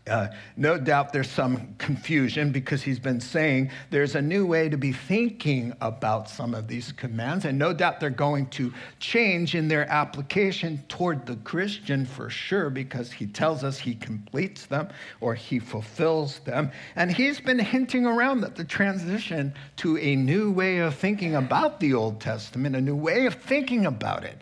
uh, 0.08 0.28
no 0.56 0.76
doubt 0.78 1.12
there's 1.12 1.30
some 1.30 1.74
confusion 1.78 2.50
because 2.50 2.82
he's 2.82 2.98
been 2.98 3.20
saying 3.20 3.70
there's 3.90 4.16
a 4.16 4.22
new 4.22 4.44
way 4.44 4.68
to 4.68 4.76
be 4.76 4.90
thinking 4.92 5.72
about 5.80 6.28
some 6.28 6.54
of 6.54 6.66
these 6.66 6.90
commands, 6.90 7.44
and 7.44 7.56
no 7.56 7.72
doubt 7.72 8.00
they're 8.00 8.10
going 8.10 8.46
to 8.46 8.72
change 8.98 9.54
in 9.54 9.68
their 9.68 9.88
application 9.88 10.82
toward 10.88 11.24
the 11.24 11.36
Christian 11.36 12.04
for 12.04 12.28
sure 12.28 12.68
because 12.68 13.12
he 13.12 13.26
tells 13.26 13.62
us 13.62 13.78
he 13.78 13.94
completes 13.94 14.66
them 14.66 14.88
or 15.20 15.36
he 15.36 15.60
fulfills 15.60 16.40
them. 16.40 16.72
And 16.96 17.12
he's 17.12 17.40
been 17.40 17.60
hinting 17.60 18.04
around 18.04 18.40
that 18.40 18.56
the 18.56 18.64
transition 18.64 19.54
to 19.76 19.98
a 19.98 20.16
new 20.16 20.50
way 20.50 20.78
of 20.78 20.96
thinking 20.96 21.36
about 21.36 21.78
the 21.78 21.94
Old 21.94 22.20
Testament, 22.20 22.74
a 22.74 22.80
new 22.80 22.96
way 22.96 23.26
of 23.26 23.34
thinking 23.34 23.86
about 23.86 24.24
it, 24.24 24.38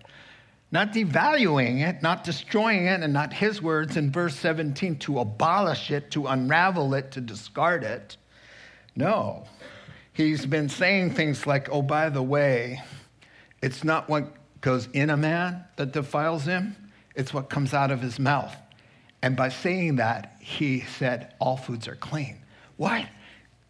not 0.73 0.93
devaluing 0.93 1.87
it, 1.87 2.03
not 2.03 2.23
destroying 2.25 2.87
it, 2.87 3.03
and 3.03 3.13
not 3.13 3.33
his 3.33 3.61
words 3.61 3.97
in 3.97 4.13
verse 4.13 4.37
17 4.37 4.99
to 5.01 5.19
abolish 5.19 5.91
it, 5.91 6.11
to 6.13 6.27
unravel 6.27 6.95
it, 6.95 7.11
to 7.13 7.21
discard 7.21 7.83
it. 7.83 8.17
No. 8.95 9.45
He's 10.13 10.47
been 10.47 10.69
saying 10.69 11.15
things 11.15 11.47
like, 11.47 11.69
oh, 11.71 11.83
by 11.83 12.09
the 12.09 12.23
way, 12.23 12.83
it's 13.63 13.83
not 13.83 14.09
what 14.09 14.33
goes 14.61 14.89
in 14.93 15.11
a 15.11 15.17
man 15.17 15.65
that 15.77 15.93
defiles 15.93 16.45
him, 16.45 16.77
it's 17.15 17.35
what 17.35 17.51
comes 17.51 17.75
out 17.75 17.91
of 17.91 18.01
his 18.01 18.19
mouth. 18.19 18.55
And 19.23 19.37
by 19.37 19.49
saying 19.49 19.97
that, 19.97 20.37
he 20.41 20.81
said, 20.81 21.35
all 21.39 21.57
foods 21.57 21.89
are 21.89 21.97
clean. 21.97 22.39
What? 22.77 23.07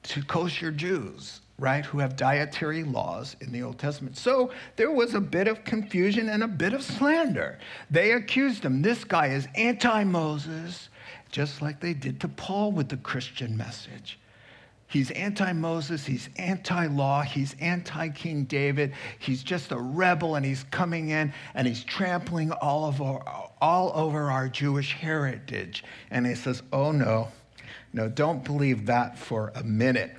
To 0.04 0.22
kosher 0.22 0.70
Jews 0.70 1.40
right, 1.60 1.84
who 1.84 1.98
have 1.98 2.16
dietary 2.16 2.82
laws 2.82 3.36
in 3.40 3.52
the 3.52 3.62
Old 3.62 3.78
Testament. 3.78 4.16
So 4.16 4.50
there 4.76 4.90
was 4.90 5.14
a 5.14 5.20
bit 5.20 5.46
of 5.46 5.64
confusion 5.64 6.28
and 6.28 6.42
a 6.42 6.48
bit 6.48 6.72
of 6.72 6.82
slander. 6.82 7.58
They 7.90 8.12
accused 8.12 8.64
him, 8.64 8.82
this 8.82 9.04
guy 9.04 9.28
is 9.28 9.46
anti 9.54 10.04
Moses, 10.04 10.88
just 11.30 11.62
like 11.62 11.80
they 11.80 11.94
did 11.94 12.20
to 12.20 12.28
Paul 12.28 12.72
with 12.72 12.88
the 12.88 12.96
Christian 12.96 13.56
message. 13.56 14.18
He's 14.90 15.12
anti 15.12 15.52
Moses, 15.52 16.04
he's 16.04 16.28
anti 16.36 16.86
law, 16.86 17.22
he's 17.22 17.54
anti 17.60 18.08
King 18.08 18.42
David, 18.44 18.92
he's 19.20 19.44
just 19.44 19.70
a 19.70 19.78
rebel, 19.78 20.34
and 20.34 20.44
he's 20.44 20.64
coming 20.64 21.10
in 21.10 21.32
and 21.54 21.68
he's 21.68 21.84
trampling 21.84 22.50
all, 22.50 22.86
of 22.86 23.00
our, 23.00 23.50
all 23.60 23.92
over 23.94 24.32
our 24.32 24.48
Jewish 24.48 24.94
heritage. 24.94 25.84
And 26.10 26.26
he 26.26 26.34
says, 26.34 26.64
Oh 26.72 26.90
no, 26.90 27.28
no, 27.92 28.08
don't 28.08 28.42
believe 28.42 28.86
that 28.86 29.16
for 29.16 29.52
a 29.54 29.62
minute. 29.62 30.12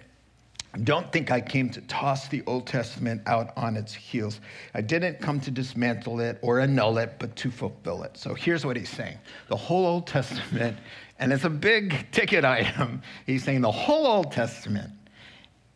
Don't 0.83 1.11
think 1.11 1.31
I 1.31 1.41
came 1.41 1.69
to 1.71 1.81
toss 1.81 2.29
the 2.29 2.41
Old 2.47 2.65
Testament 2.65 3.21
out 3.25 3.51
on 3.57 3.75
its 3.75 3.93
heels. 3.93 4.39
I 4.73 4.79
didn't 4.79 5.19
come 5.19 5.41
to 5.41 5.51
dismantle 5.51 6.21
it 6.21 6.39
or 6.41 6.61
annul 6.61 6.97
it, 6.97 7.15
but 7.19 7.35
to 7.37 7.51
fulfill 7.51 8.03
it. 8.03 8.15
So 8.15 8.33
here's 8.33 8.65
what 8.65 8.77
he's 8.77 8.89
saying 8.89 9.17
the 9.49 9.57
whole 9.57 9.85
Old 9.85 10.07
Testament, 10.07 10.77
and 11.19 11.33
it's 11.33 11.43
a 11.43 11.49
big 11.49 12.09
ticket 12.11 12.45
item. 12.45 13.01
He's 13.25 13.43
saying 13.43 13.61
the 13.61 13.71
whole 13.71 14.07
Old 14.07 14.31
Testament 14.31 14.91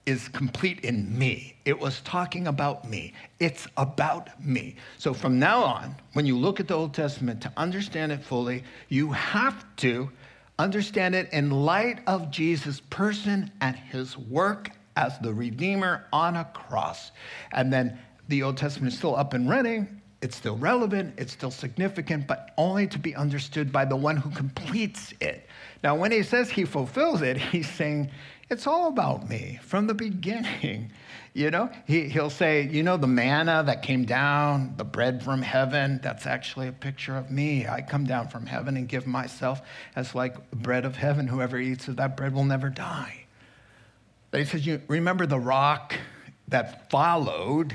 is 0.05 0.29
complete 0.29 0.81
in 0.81 1.17
me. 1.17 1.55
It 1.65 1.77
was 1.77 1.99
talking 2.01 2.47
about 2.47 2.87
me. 2.89 3.13
It's 3.39 3.67
about 3.75 4.41
me. 4.43 4.75
So 4.97 5.13
from 5.13 5.39
now 5.39 5.63
on, 5.63 5.95
when 6.13 6.25
you 6.25 6.37
look 6.37 6.59
at 6.59 6.67
the 6.67 6.75
Old 6.75 6.93
Testament, 6.93 7.41
to 7.41 7.51
understand 7.57 8.11
it 8.11 8.23
fully, 8.23 8.63
you 8.87 9.11
have 9.11 9.65
to 9.77 10.09
understand 10.57 11.15
it 11.15 11.27
in 11.33 11.49
light 11.49 11.99
of 12.07 12.31
Jesus' 12.31 12.81
person 12.89 13.51
and 13.61 13.75
his 13.75 14.17
work 14.17 14.69
as 14.95 15.17
the 15.19 15.33
Redeemer 15.33 16.05
on 16.13 16.35
a 16.35 16.45
cross. 16.45 17.11
And 17.51 17.71
then 17.71 17.97
the 18.27 18.43
Old 18.43 18.57
Testament 18.57 18.93
is 18.93 18.97
still 18.97 19.15
up 19.15 19.33
and 19.33 19.49
running. 19.49 20.01
It's 20.21 20.35
still 20.35 20.57
relevant, 20.57 21.13
it's 21.17 21.33
still 21.33 21.51
significant, 21.51 22.25
but 22.25 22.51
only 22.57 22.87
to 22.87 22.97
be 22.97 23.15
understood 23.15 23.71
by 23.71 23.85
the 23.85 23.95
one 23.95 24.17
who 24.17 24.31
completes 24.31 25.13
it. 25.19 25.47
Now, 25.83 25.95
when 25.95 26.11
he 26.11 26.23
says 26.23 26.49
he 26.49 26.65
fulfills 26.65 27.21
it, 27.21 27.37
he's 27.51 27.69
saying, 27.69 28.09
it's 28.49 28.65
all 28.67 28.87
about 28.87 29.29
me 29.29 29.59
from 29.61 29.87
the 29.87 29.93
beginning. 29.93 30.91
You 31.35 31.51
know, 31.51 31.69
he, 31.85 32.07
he'll 32.07 32.29
say, 32.29 32.65
you 32.65 32.81
know, 32.81 32.95
the 32.95 33.07
manna 33.07 33.61
that 33.65 33.81
came 33.81 34.05
down, 34.05 34.73
the 34.77 34.85
bread 34.85 35.21
from 35.21 35.41
heaven, 35.41 35.99
that's 36.01 36.25
actually 36.25 36.69
a 36.69 36.71
picture 36.71 37.17
of 37.17 37.29
me. 37.29 37.67
I 37.67 37.81
come 37.81 38.05
down 38.05 38.29
from 38.29 38.45
heaven 38.45 38.77
and 38.77 38.87
give 38.87 39.05
myself 39.05 39.61
as 39.97 40.15
like 40.15 40.49
bread 40.51 40.85
of 40.85 40.95
heaven. 40.95 41.27
Whoever 41.27 41.59
eats 41.59 41.89
of 41.89 41.97
that 41.97 42.15
bread 42.15 42.33
will 42.33 42.45
never 42.45 42.69
die. 42.69 43.24
But 44.35 44.41
he 44.41 44.49
says, 44.49 44.67
You 44.67 44.81
remember 44.89 45.25
the 45.25 45.39
rock 45.39 45.95
that 46.49 46.91
followed 46.91 47.73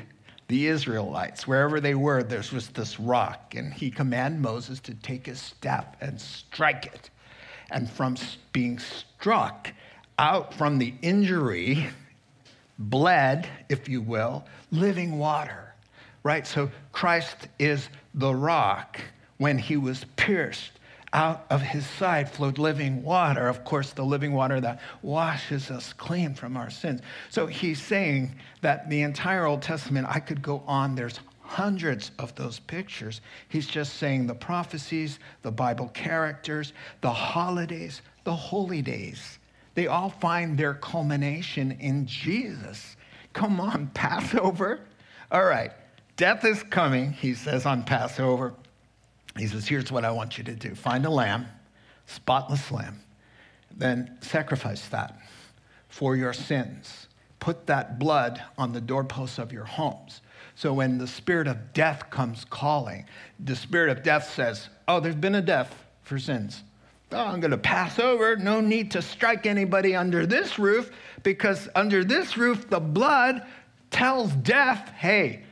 the 0.48 0.66
Israelites. 0.66 1.46
Wherever 1.46 1.80
they 1.80 1.94
were, 1.94 2.22
there 2.22 2.42
was 2.52 2.68
this 2.68 3.00
rock. 3.00 3.54
And 3.54 3.72
he 3.72 3.90
commanded 3.90 4.42
Moses 4.42 4.78
to 4.80 4.94
take 4.96 5.24
his 5.24 5.40
staff 5.40 5.86
and 6.02 6.20
strike 6.20 6.84
it. 6.84 7.08
And 7.70 7.88
from 7.88 8.18
being 8.52 8.78
struck 8.78 9.72
out 10.18 10.52
from 10.52 10.76
the 10.76 10.92
injury, 11.00 11.86
bled, 12.78 13.48
if 13.70 13.88
you 13.88 14.02
will, 14.02 14.44
living 14.70 15.18
water. 15.18 15.74
Right? 16.24 16.46
So 16.46 16.70
Christ 16.92 17.48
is 17.58 17.88
the 18.12 18.34
rock 18.34 19.00
when 19.38 19.56
he 19.56 19.78
was 19.78 20.04
pierced 20.16 20.72
out 21.12 21.44
of 21.50 21.60
his 21.60 21.86
side 21.86 22.30
flowed 22.30 22.58
living 22.58 23.02
water. 23.02 23.48
Of 23.48 23.64
course, 23.64 23.92
the 23.92 24.04
living 24.04 24.32
water 24.32 24.60
that 24.60 24.80
washes 25.02 25.70
us 25.70 25.92
clean 25.92 26.34
from 26.34 26.56
our 26.56 26.70
sins. 26.70 27.00
So 27.30 27.46
he's 27.46 27.82
saying 27.82 28.36
that 28.60 28.88
the 28.88 29.02
entire 29.02 29.44
Old 29.44 29.62
Testament, 29.62 30.06
I 30.08 30.20
could 30.20 30.42
go 30.42 30.62
on, 30.66 30.94
there's 30.94 31.20
hundreds 31.40 32.12
of 32.18 32.32
those 32.36 32.60
pictures. 32.60 33.20
He's 33.48 33.66
just 33.66 33.94
saying 33.94 34.28
the 34.28 34.34
prophecies, 34.34 35.18
the 35.42 35.50
Bible 35.50 35.88
characters, 35.88 36.72
the 37.00 37.12
holidays, 37.12 38.02
the 38.22 38.34
holy 38.34 38.82
days. 38.82 39.38
They 39.74 39.88
all 39.88 40.10
find 40.10 40.56
their 40.56 40.74
culmination 40.74 41.72
in 41.80 42.06
Jesus. 42.06 42.96
Come 43.32 43.60
on, 43.60 43.88
Passover. 43.94 44.80
All 45.32 45.44
right, 45.44 45.72
death 46.16 46.44
is 46.44 46.62
coming, 46.62 47.12
he 47.12 47.34
says 47.34 47.66
on 47.66 47.82
Passover. 47.82 48.54
He 49.40 49.46
says, 49.46 49.66
Here's 49.66 49.90
what 49.90 50.05
I 50.05 50.11
want 50.11 50.38
you 50.38 50.44
to 50.44 50.55
do 50.55 50.74
find 50.74 51.07
a 51.07 51.11
lamb, 51.11 51.46
spotless 52.07 52.70
lamb, 52.70 53.00
then 53.74 54.18
sacrifice 54.20 54.87
that 54.88 55.18
for 55.88 56.14
your 56.14 56.33
sins. 56.33 57.09
Put 57.38 57.66
that 57.68 57.98
blood 57.98 58.42
on 58.59 58.72
the 58.72 58.83
doorposts 58.83 59.38
of 59.38 59.50
your 59.50 59.64
homes. 59.64 60.20
So 60.55 60.74
when 60.74 60.98
the 60.98 61.07
spirit 61.07 61.48
of 61.48 61.72
death 61.72 62.11
comes 62.11 62.44
calling, 62.44 63.07
the 63.38 63.57
spirit 63.57 63.88
of 63.88 64.03
death 64.03 64.31
says, 64.35 64.68
Oh, 64.87 65.00
there's 65.00 65.14
been 65.14 65.35
a 65.35 65.40
death 65.40 65.74
for 66.03 66.18
sins. 66.18 66.62
Oh, 67.12 67.24
I'm 67.24 67.40
going 67.40 67.50
to 67.50 67.59
pass 67.59 67.98
over. 67.98 68.37
No 68.37 68.61
need 68.61 68.90
to 68.92 69.03
strike 69.03 69.46
anybody 69.46 69.96
under 69.96 70.26
this 70.26 70.59
roof 70.59 70.90
because 71.22 71.68
under 71.74 72.05
this 72.05 72.37
roof, 72.37 72.68
the 72.68 72.79
blood 72.79 73.46
tells 73.90 74.33
death, 74.33 74.92
hey, 74.96 75.44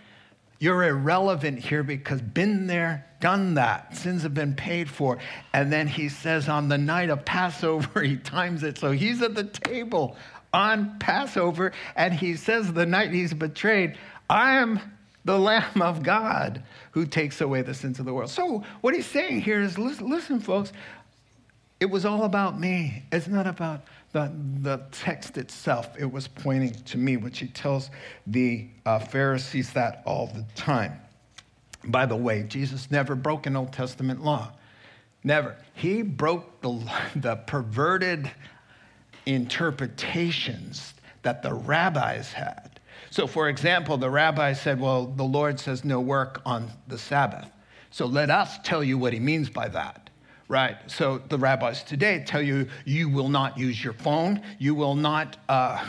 you're 0.59 0.83
irrelevant 0.83 1.61
here 1.61 1.83
because 1.83 2.21
been 2.21 2.67
there, 2.67 3.07
done 3.21 3.55
that. 3.55 3.97
Sins 3.97 4.23
have 4.25 4.35
been 4.35 4.55
paid 4.55 4.91
for. 4.91 5.19
And 5.53 5.73
then 5.73 5.87
he 5.87 6.09
says 6.09 6.49
on 6.49 6.69
the 6.69 6.79
night 6.79 7.11
of 7.11 7.25
Passover, 7.25 8.03
he 8.03 8.17
times 8.17 8.63
it. 8.63 8.79
So 8.79 8.91
he's 8.91 9.23
at 9.23 9.35
the 9.35 9.45
table 9.45 10.17
on 10.53 10.99
Passover 10.99 11.73
and 11.95 12.13
he 12.13 12.37
says 12.37 12.73
the 12.73 12.87
night 12.87 13.13
he's 13.13 13.35
betrayed, 13.35 13.97
I 14.29 14.57
am 14.57 14.81
the 15.25 15.39
Lamb 15.39 15.83
of 15.83 16.03
God 16.03 16.63
who 16.93 17.07
takes 17.07 17.41
away 17.41 17.63
the 17.63 17.75
sins 17.75 17.99
of 17.99 18.07
the 18.07 18.15
world. 18.15 18.31
So 18.31 18.65
what 18.81 18.95
he's 18.95 19.07
saying 19.07 19.43
here 19.43 19.61
is 19.61 19.79
listen, 19.79 20.41
folks, 20.41 20.73
it 21.81 21.87
was 21.87 22.05
all 22.05 22.25
about 22.25 22.59
me. 22.59 23.05
It's 23.13 23.29
not 23.29 23.47
about 23.47 23.83
the, 24.13 24.33
the 24.61 24.83
text 24.91 25.37
itself, 25.37 25.91
it 25.99 26.11
was 26.11 26.29
pointing 26.29 26.73
to 26.73 26.99
me, 26.99 27.17
which 27.17 27.39
he 27.39 27.47
tells 27.49 27.91
the 28.27 28.69
uh, 28.87 28.99
Pharisees 28.99 29.73
that 29.73 30.03
all 30.07 30.29
the 30.29 30.45
time. 30.55 31.01
By 31.85 32.07
the 32.07 32.17
way, 32.17 32.43
Jesus 32.43 32.91
never 32.91 33.15
broke 33.15 33.47
an 33.47 33.57
Old 33.57 33.73
Testament 33.73 34.25
law. 34.25 34.53
Never. 35.25 35.57
He 35.75 36.03
broke 36.03 36.61
the, 36.63 36.91
the 37.17 37.37
perverted 37.37 38.31
interpretations 39.27 40.95
that 41.23 41.43
the 41.43 41.53
rabbis 41.53 42.33
had. 42.33 42.81
So, 43.11 43.27
for 43.27 43.49
example, 43.49 43.97
the 43.97 44.11
rabbi 44.11 44.53
said, 44.53 44.81
Well, 44.81 45.07
the 45.07 45.25
Lord 45.25 45.59
says 45.61 45.85
no 45.85 46.01
work 46.01 46.41
on 46.45 46.71
the 46.89 46.99
Sabbath. 46.99 47.51
So 47.91 48.07
let 48.07 48.31
us 48.31 48.59
tell 48.63 48.85
you 48.85 48.99
what 48.99 49.13
he 49.13 49.21
means 49.21 49.49
by 49.49 49.69
that. 49.69 50.08
Right? 50.49 50.77
So 50.87 51.19
the 51.29 51.37
rabbis 51.37 51.83
today 51.83 52.25
tell 52.27 52.41
you 52.41 52.69
you 52.87 53.11
will 53.11 53.29
not 53.29 53.59
use 53.59 53.85
your 53.85 53.93
phone, 53.93 54.43
you 54.59 54.75
will 54.75 54.95
not 54.95 55.37
uh, 55.49 55.85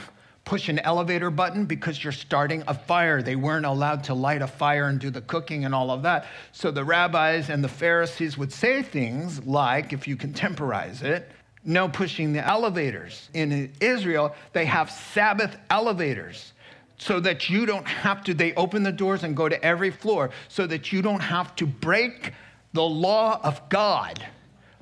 push 0.50 0.68
an 0.68 0.80
elevator 0.80 1.30
button 1.30 1.66
because 1.66 2.04
you're 2.04 2.12
starting 2.12 2.64
a 2.68 2.74
fire. 2.74 3.22
They 3.22 3.36
weren't 3.36 3.68
allowed 3.68 4.04
to 4.06 4.14
light 4.14 4.42
a 4.42 4.48
fire 4.48 4.88
and 4.88 5.00
do 5.00 5.12
the 5.12 5.22
cooking 5.22 5.64
and 5.64 5.76
all 5.76 5.92
of 5.92 6.02
that. 6.02 6.26
So 6.52 6.72
the 6.72 6.84
rabbis 6.84 7.50
and 7.50 7.64
the 7.64 7.70
Pharisees 7.70 8.38
would 8.38 8.52
say 8.52 8.82
things 8.82 9.46
like, 9.46 9.94
if 9.94 10.08
you 10.08 10.16
contemporize 10.18 11.04
it, 11.04 11.30
no 11.64 11.88
pushing 11.88 12.34
the 12.34 12.46
elevators. 12.46 13.30
In 13.36 13.72
Israel, 13.80 14.34
they 14.54 14.66
have 14.66 14.90
Sabbath 14.90 15.56
elevators 15.70 16.54
so 16.98 17.20
that 17.20 17.50
you 17.50 17.66
don't 17.66 17.88
have 17.88 18.24
to, 18.24 18.34
they 18.34 18.54
open 18.56 18.82
the 18.82 18.92
doors 18.92 19.24
and 19.24 19.38
go 19.38 19.48
to 19.48 19.64
every 19.64 19.92
floor 19.92 20.32
so 20.48 20.66
that 20.66 20.92
you 20.92 21.02
don't 21.02 21.22
have 21.22 21.56
to 21.58 21.68
break 21.68 22.34
the 22.74 22.82
law 22.82 23.40
of 23.44 23.70
God 23.70 24.26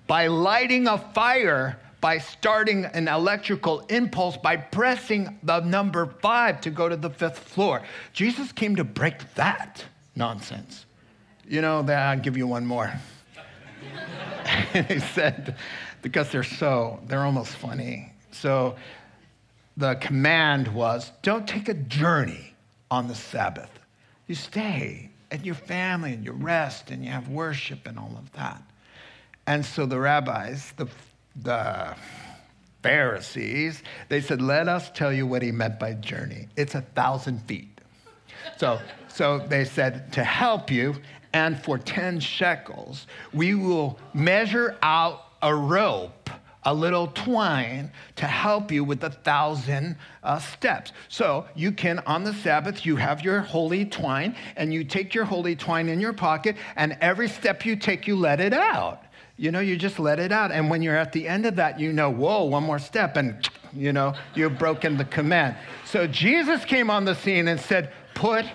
by 0.07 0.27
lighting 0.27 0.87
a 0.87 0.97
fire 0.97 1.77
by 1.99 2.19
starting 2.19 2.85
an 2.85 3.07
electrical 3.07 3.79
impulse 3.89 4.37
by 4.37 4.55
pressing 4.55 5.39
the 5.43 5.59
number 5.61 6.05
five 6.05 6.61
to 6.61 6.69
go 6.69 6.87
to 6.87 6.95
the 6.95 7.09
fifth 7.09 7.39
floor. 7.39 7.81
Jesus 8.13 8.51
came 8.51 8.75
to 8.75 8.83
break 8.83 9.33
that 9.35 9.83
nonsense. 10.15 10.85
You 11.47 11.61
know, 11.61 11.81
that 11.83 12.07
I'll 12.07 12.19
give 12.19 12.37
you 12.37 12.45
one 12.45 12.65
more. 12.65 12.93
and 14.73 14.85
he 14.85 14.99
said, 14.99 15.55
because 16.01 16.29
they're 16.29 16.43
so, 16.43 16.99
they're 17.07 17.23
almost 17.23 17.55
funny. 17.55 18.13
So 18.31 18.75
the 19.75 19.95
command 19.95 20.67
was 20.67 21.11
don't 21.21 21.47
take 21.47 21.69
a 21.69 21.73
journey 21.73 22.53
on 22.91 23.07
the 23.07 23.15
Sabbath. 23.15 23.71
You 24.27 24.35
stay 24.35 25.09
and 25.31 25.45
your 25.45 25.55
family 25.55 26.13
and 26.13 26.23
you 26.23 26.31
rest 26.31 26.91
and 26.91 27.03
you 27.03 27.11
have 27.11 27.27
worship 27.29 27.87
and 27.87 27.97
all 27.97 28.13
of 28.17 28.31
that. 28.33 28.61
And 29.47 29.65
so 29.65 29.85
the 29.85 29.99
rabbis, 29.99 30.73
the 30.77 30.87
the 31.41 31.95
Pharisees, 32.83 33.83
they 34.09 34.21
said, 34.21 34.41
Let 34.41 34.67
us 34.67 34.89
tell 34.91 35.11
you 35.11 35.27
what 35.27 35.41
he 35.41 35.51
meant 35.51 35.79
by 35.79 35.93
journey. 35.93 36.47
It's 36.55 36.75
a 36.75 36.81
thousand 36.81 37.39
feet. 37.47 37.81
So, 38.57 38.79
so 39.07 39.39
they 39.39 39.65
said, 39.65 40.13
To 40.13 40.23
help 40.23 40.71
you, 40.71 40.95
and 41.33 41.61
for 41.61 41.77
10 41.77 42.19
shekels, 42.19 43.07
we 43.33 43.55
will 43.55 43.99
measure 44.13 44.77
out 44.81 45.25
a 45.41 45.53
rope, 45.53 46.29
a 46.63 46.73
little 46.73 47.07
twine, 47.07 47.91
to 48.15 48.25
help 48.25 48.71
you 48.71 48.83
with 48.83 49.03
a 49.03 49.09
thousand 49.09 49.97
uh, 50.23 50.39
steps. 50.39 50.93
So 51.09 51.45
you 51.55 51.71
can, 51.71 51.99
on 51.99 52.23
the 52.23 52.33
Sabbath, 52.33 52.85
you 52.85 52.95
have 52.95 53.21
your 53.21 53.41
holy 53.41 53.85
twine, 53.85 54.35
and 54.55 54.73
you 54.73 54.83
take 54.83 55.13
your 55.13 55.25
holy 55.25 55.55
twine 55.55 55.89
in 55.89 55.99
your 55.99 56.13
pocket, 56.13 56.55
and 56.75 56.97
every 57.01 57.27
step 57.27 57.65
you 57.65 57.75
take, 57.75 58.07
you 58.07 58.15
let 58.15 58.39
it 58.39 58.53
out 58.53 59.03
you 59.37 59.51
know, 59.51 59.59
you 59.59 59.77
just 59.77 59.99
let 59.99 60.19
it 60.19 60.31
out. 60.31 60.51
And 60.51 60.69
when 60.69 60.81
you're 60.81 60.97
at 60.97 61.11
the 61.11 61.27
end 61.27 61.45
of 61.45 61.55
that, 61.57 61.79
you 61.79 61.93
know, 61.93 62.09
whoa, 62.09 62.43
one 62.45 62.63
more 62.63 62.79
step, 62.79 63.17
and, 63.17 63.47
you 63.71 63.93
know, 63.93 64.13
you've 64.33 64.57
broken 64.57 64.97
the 64.97 65.05
command. 65.05 65.55
So 65.85 66.07
Jesus 66.07 66.65
came 66.65 66.89
on 66.89 67.05
the 67.05 67.13
scene 67.13 67.47
and 67.47 67.59
said, 67.59 67.93
Put 68.15 68.45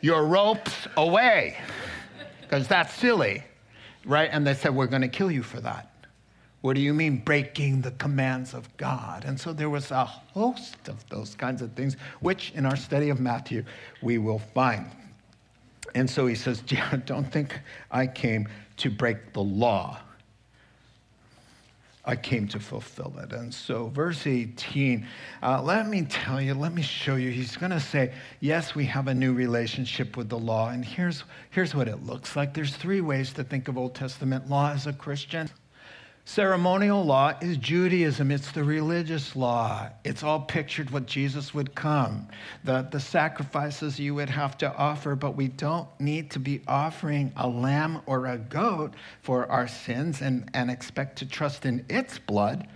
your 0.00 0.24
ropes 0.24 0.86
away, 0.96 1.58
because 2.42 2.68
that's 2.68 2.94
silly, 2.94 3.42
right? 4.06 4.30
And 4.32 4.46
they 4.46 4.54
said, 4.54 4.74
We're 4.74 4.86
going 4.86 5.02
to 5.02 5.08
kill 5.08 5.32
you 5.32 5.42
for 5.42 5.60
that. 5.60 5.88
What 6.60 6.74
do 6.74 6.80
you 6.80 6.94
mean 6.94 7.18
breaking 7.18 7.80
the 7.80 7.90
commands 7.92 8.54
of 8.54 8.76
God? 8.76 9.24
And 9.24 9.40
so 9.40 9.52
there 9.52 9.70
was 9.70 9.90
a 9.90 10.04
host 10.04 10.88
of 10.88 11.08
those 11.08 11.34
kinds 11.34 11.62
of 11.62 11.72
things, 11.72 11.96
which 12.20 12.52
in 12.52 12.66
our 12.66 12.76
study 12.76 13.08
of 13.08 13.18
Matthew 13.18 13.64
we 14.02 14.18
will 14.18 14.38
find. 14.38 14.86
And 15.96 16.08
so 16.08 16.26
he 16.28 16.36
says, 16.36 16.62
Don't 17.06 17.32
think 17.32 17.58
I 17.90 18.06
came 18.06 18.46
to 18.76 18.90
break 18.90 19.32
the 19.32 19.42
law. 19.42 19.98
I 22.04 22.16
came 22.16 22.48
to 22.48 22.60
fulfill 22.60 23.14
it. 23.18 23.32
And 23.32 23.52
so, 23.52 23.88
verse 23.88 24.26
18, 24.26 25.06
uh, 25.42 25.62
let 25.62 25.88
me 25.88 26.02
tell 26.02 26.40
you, 26.40 26.54
let 26.54 26.72
me 26.72 26.82
show 26.82 27.16
you. 27.16 27.30
He's 27.30 27.56
going 27.56 27.72
to 27.72 27.80
say, 27.80 28.12
Yes, 28.40 28.74
we 28.74 28.86
have 28.86 29.08
a 29.08 29.14
new 29.14 29.34
relationship 29.34 30.16
with 30.16 30.28
the 30.28 30.38
law. 30.38 30.70
And 30.70 30.84
here's, 30.84 31.24
here's 31.50 31.74
what 31.74 31.88
it 31.88 32.04
looks 32.06 32.36
like. 32.36 32.54
There's 32.54 32.74
three 32.74 33.02
ways 33.02 33.32
to 33.34 33.44
think 33.44 33.68
of 33.68 33.76
Old 33.76 33.94
Testament 33.94 34.48
law 34.48 34.72
as 34.72 34.86
a 34.86 34.92
Christian. 34.92 35.50
Ceremonial 36.24 37.04
law 37.04 37.32
is 37.40 37.56
Judaism, 37.56 38.30
it's 38.30 38.52
the 38.52 38.62
religious 38.62 39.34
law. 39.34 39.88
It's 40.04 40.22
all 40.22 40.40
pictured 40.40 40.90
what 40.90 41.06
Jesus 41.06 41.52
would 41.54 41.74
come, 41.74 42.28
the, 42.62 42.86
the 42.90 43.00
sacrifices 43.00 43.98
you 43.98 44.14
would 44.14 44.30
have 44.30 44.56
to 44.58 44.72
offer, 44.76 45.16
but 45.16 45.34
we 45.34 45.48
don't 45.48 45.88
need 45.98 46.30
to 46.32 46.38
be 46.38 46.62
offering 46.68 47.32
a 47.36 47.48
lamb 47.48 48.02
or 48.06 48.26
a 48.26 48.38
goat 48.38 48.94
for 49.22 49.50
our 49.50 49.66
sins 49.66 50.20
and, 50.20 50.48
and 50.54 50.70
expect 50.70 51.18
to 51.18 51.26
trust 51.26 51.66
in 51.66 51.84
its 51.88 52.18
blood 52.18 52.68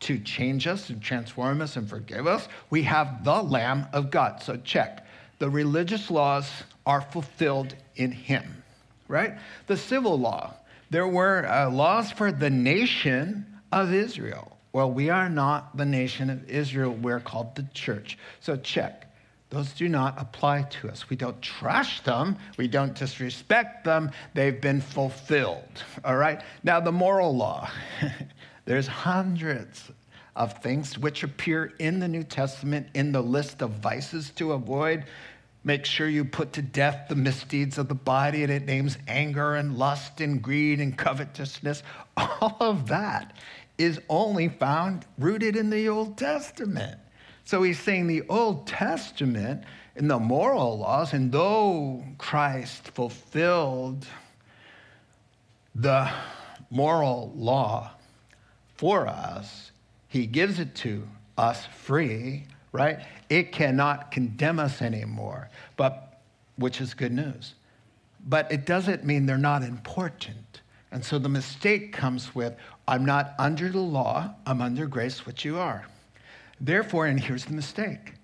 to 0.00 0.18
change 0.18 0.66
us 0.66 0.90
and 0.90 1.02
transform 1.02 1.60
us 1.60 1.76
and 1.76 1.88
forgive 1.88 2.26
us. 2.26 2.48
We 2.70 2.82
have 2.84 3.24
the 3.24 3.42
Lamb 3.42 3.86
of 3.92 4.10
God. 4.10 4.42
So 4.42 4.56
check. 4.56 5.06
The 5.38 5.50
religious 5.50 6.10
laws 6.10 6.50
are 6.86 7.00
fulfilled 7.00 7.74
in 7.96 8.12
Him, 8.12 8.62
right? 9.08 9.38
The 9.66 9.76
civil 9.76 10.18
law 10.18 10.54
there 10.90 11.06
were 11.06 11.46
uh, 11.46 11.70
laws 11.70 12.10
for 12.10 12.32
the 12.32 12.50
nation 12.50 13.46
of 13.72 13.92
Israel. 13.92 14.56
Well, 14.72 14.90
we 14.90 15.10
are 15.10 15.28
not 15.28 15.76
the 15.76 15.84
nation 15.84 16.30
of 16.30 16.48
Israel. 16.48 16.92
We're 16.92 17.20
called 17.20 17.54
the 17.56 17.66
church. 17.74 18.18
So 18.40 18.56
check. 18.56 19.06
Those 19.50 19.72
do 19.72 19.88
not 19.88 20.20
apply 20.20 20.62
to 20.62 20.90
us. 20.90 21.08
We 21.08 21.16
don't 21.16 21.40
trash 21.40 22.02
them. 22.02 22.36
We 22.58 22.68
don't 22.68 22.94
disrespect 22.94 23.84
them. 23.84 24.10
They've 24.34 24.60
been 24.60 24.82
fulfilled. 24.82 25.84
All 26.04 26.16
right? 26.16 26.42
Now, 26.62 26.80
the 26.80 26.92
moral 26.92 27.34
law. 27.34 27.70
There's 28.66 28.86
hundreds 28.86 29.90
of 30.36 30.62
things 30.62 30.98
which 30.98 31.24
appear 31.24 31.72
in 31.78 31.98
the 31.98 32.08
New 32.08 32.22
Testament 32.22 32.88
in 32.94 33.10
the 33.10 33.22
list 33.22 33.62
of 33.62 33.70
vices 33.70 34.30
to 34.36 34.52
avoid. 34.52 35.04
Make 35.68 35.84
sure 35.84 36.08
you 36.08 36.24
put 36.24 36.54
to 36.54 36.62
death 36.62 37.10
the 37.10 37.14
misdeeds 37.14 37.76
of 37.76 37.88
the 37.88 37.94
body, 37.94 38.42
and 38.42 38.50
it 38.50 38.64
names 38.64 38.96
anger 39.06 39.54
and 39.54 39.76
lust 39.76 40.18
and 40.22 40.40
greed 40.40 40.80
and 40.80 40.96
covetousness. 40.96 41.82
All 42.16 42.56
of 42.58 42.88
that 42.88 43.36
is 43.76 44.00
only 44.08 44.48
found 44.48 45.04
rooted 45.18 45.56
in 45.56 45.68
the 45.68 45.86
Old 45.90 46.16
Testament. 46.16 46.98
So 47.44 47.62
he's 47.62 47.78
saying 47.78 48.06
the 48.06 48.22
Old 48.30 48.66
Testament 48.66 49.64
and 49.94 50.10
the 50.10 50.18
moral 50.18 50.78
laws, 50.78 51.12
and 51.12 51.30
though 51.30 52.02
Christ 52.16 52.88
fulfilled 52.92 54.06
the 55.74 56.10
moral 56.70 57.30
law 57.36 57.90
for 58.78 59.06
us, 59.06 59.70
he 60.08 60.24
gives 60.24 60.60
it 60.60 60.74
to 60.76 61.06
us 61.36 61.66
free 61.66 62.46
right? 62.72 63.00
It 63.28 63.52
cannot 63.52 64.10
condemn 64.10 64.58
us 64.58 64.80
anymore, 64.80 65.50
but 65.76 66.20
which 66.56 66.80
is 66.80 66.94
good 66.94 67.12
news. 67.12 67.54
But 68.26 68.50
it 68.50 68.66
doesn't 68.66 69.04
mean 69.04 69.26
they're 69.26 69.38
not 69.38 69.62
important. 69.62 70.62
And 70.90 71.04
so 71.04 71.18
the 71.18 71.28
mistake 71.28 71.92
comes 71.92 72.34
with 72.34 72.56
I'm 72.86 73.04
not 73.04 73.34
under 73.38 73.68
the 73.68 73.80
law, 73.80 74.34
I'm 74.46 74.62
under 74.62 74.86
grace, 74.86 75.26
which 75.26 75.44
you 75.44 75.58
are. 75.58 75.86
Therefore, 76.60 77.06
and 77.06 77.20
here's 77.20 77.44
the 77.44 77.54
mistake 77.54 78.14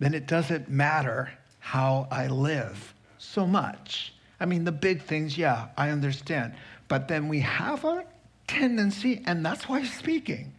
then 0.00 0.14
it 0.14 0.26
doesn't 0.26 0.68
matter 0.70 1.30
how 1.58 2.08
I 2.10 2.26
live 2.26 2.94
so 3.18 3.46
much. 3.46 4.14
I 4.40 4.46
mean, 4.46 4.64
the 4.64 4.72
big 4.72 5.02
things, 5.02 5.36
yeah, 5.36 5.68
I 5.76 5.90
understand. 5.90 6.54
But 6.88 7.06
then 7.06 7.28
we 7.28 7.40
have 7.40 7.84
a 7.84 8.06
tendency, 8.46 9.22
and 9.26 9.44
that's 9.44 9.68
why 9.68 9.80
he's 9.80 9.96
speaking 9.96 10.54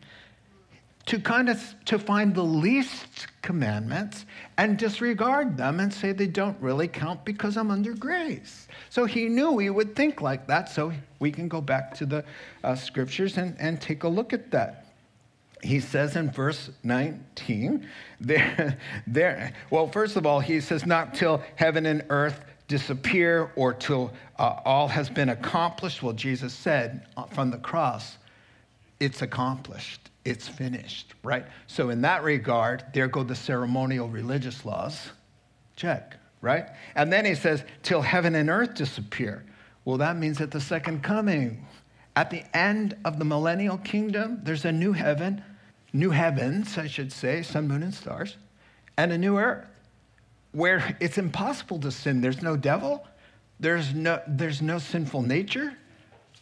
to 1.05 1.19
kind 1.19 1.49
of 1.49 1.75
to 1.85 1.97
find 1.97 2.35
the 2.35 2.43
least 2.43 3.27
commandments 3.41 4.25
and 4.57 4.77
disregard 4.77 5.57
them 5.57 5.79
and 5.79 5.93
say 5.93 6.11
they 6.11 6.27
don't 6.27 6.59
really 6.61 6.87
count 6.87 7.25
because 7.25 7.57
I'm 7.57 7.71
under 7.71 7.93
grace. 7.93 8.67
So 8.89 9.05
he 9.05 9.27
knew 9.27 9.51
we 9.51 9.69
would 9.69 9.95
think 9.95 10.21
like 10.21 10.47
that. 10.47 10.69
So 10.69 10.93
we 11.19 11.31
can 11.31 11.47
go 11.47 11.61
back 11.61 11.95
to 11.95 12.05
the 12.05 12.23
uh, 12.63 12.75
scriptures 12.75 13.37
and, 13.37 13.55
and 13.59 13.81
take 13.81 14.03
a 14.03 14.07
look 14.07 14.31
at 14.33 14.51
that. 14.51 14.85
He 15.63 15.79
says 15.79 16.15
in 16.15 16.31
verse 16.31 16.69
19, 16.83 17.87
there, 18.19 18.77
there, 19.07 19.53
well, 19.69 19.87
first 19.87 20.15
of 20.15 20.25
all, 20.25 20.39
he 20.39 20.59
says, 20.59 20.85
not 20.85 21.13
till 21.13 21.41
heaven 21.55 21.85
and 21.85 22.03
earth 22.09 22.41
disappear 22.67 23.51
or 23.55 23.73
till 23.73 24.13
uh, 24.39 24.59
all 24.63 24.87
has 24.87 25.09
been 25.09 25.29
accomplished. 25.29 26.01
Well, 26.01 26.13
Jesus 26.13 26.53
said 26.53 27.05
uh, 27.17 27.25
from 27.25 27.51
the 27.51 27.57
cross, 27.57 28.17
it's 28.99 29.21
accomplished 29.21 30.10
it's 30.23 30.47
finished, 30.47 31.13
right? 31.23 31.45
So, 31.67 31.89
in 31.89 32.01
that 32.01 32.23
regard, 32.23 32.85
there 32.93 33.07
go 33.07 33.23
the 33.23 33.35
ceremonial 33.35 34.07
religious 34.07 34.65
laws. 34.65 35.09
Check, 35.75 36.17
right? 36.41 36.67
And 36.95 37.11
then 37.11 37.25
he 37.25 37.35
says, 37.35 37.63
till 37.81 38.01
heaven 38.01 38.35
and 38.35 38.49
earth 38.49 38.75
disappear. 38.75 39.43
Well, 39.83 39.97
that 39.97 40.17
means 40.17 40.39
at 40.39 40.51
the 40.51 40.61
second 40.61 41.01
coming, 41.01 41.65
At 42.15 42.29
the 42.29 42.43
end 42.55 42.95
of 43.05 43.19
the 43.19 43.25
millennial 43.25 43.77
kingdom, 43.77 44.41
there's 44.43 44.65
a 44.65 44.71
new 44.71 44.91
heaven, 44.91 45.43
new 45.93 46.09
heavens, 46.09 46.77
I 46.77 46.87
should 46.87 47.11
say, 47.11 47.41
sun, 47.41 47.67
moon, 47.67 47.83
and 47.83 47.93
stars, 47.93 48.37
and 48.97 49.11
a 49.11 49.17
new 49.17 49.37
earth 49.37 49.65
where 50.51 50.97
it's 50.99 51.17
impossible 51.17 51.79
to 51.79 51.91
sin. 51.91 52.19
There's 52.19 52.41
no 52.41 52.57
devil, 52.57 53.07
there's 53.59 53.93
no, 53.93 54.21
there's 54.27 54.61
no 54.61 54.77
sinful 54.79 55.21
nature, 55.21 55.73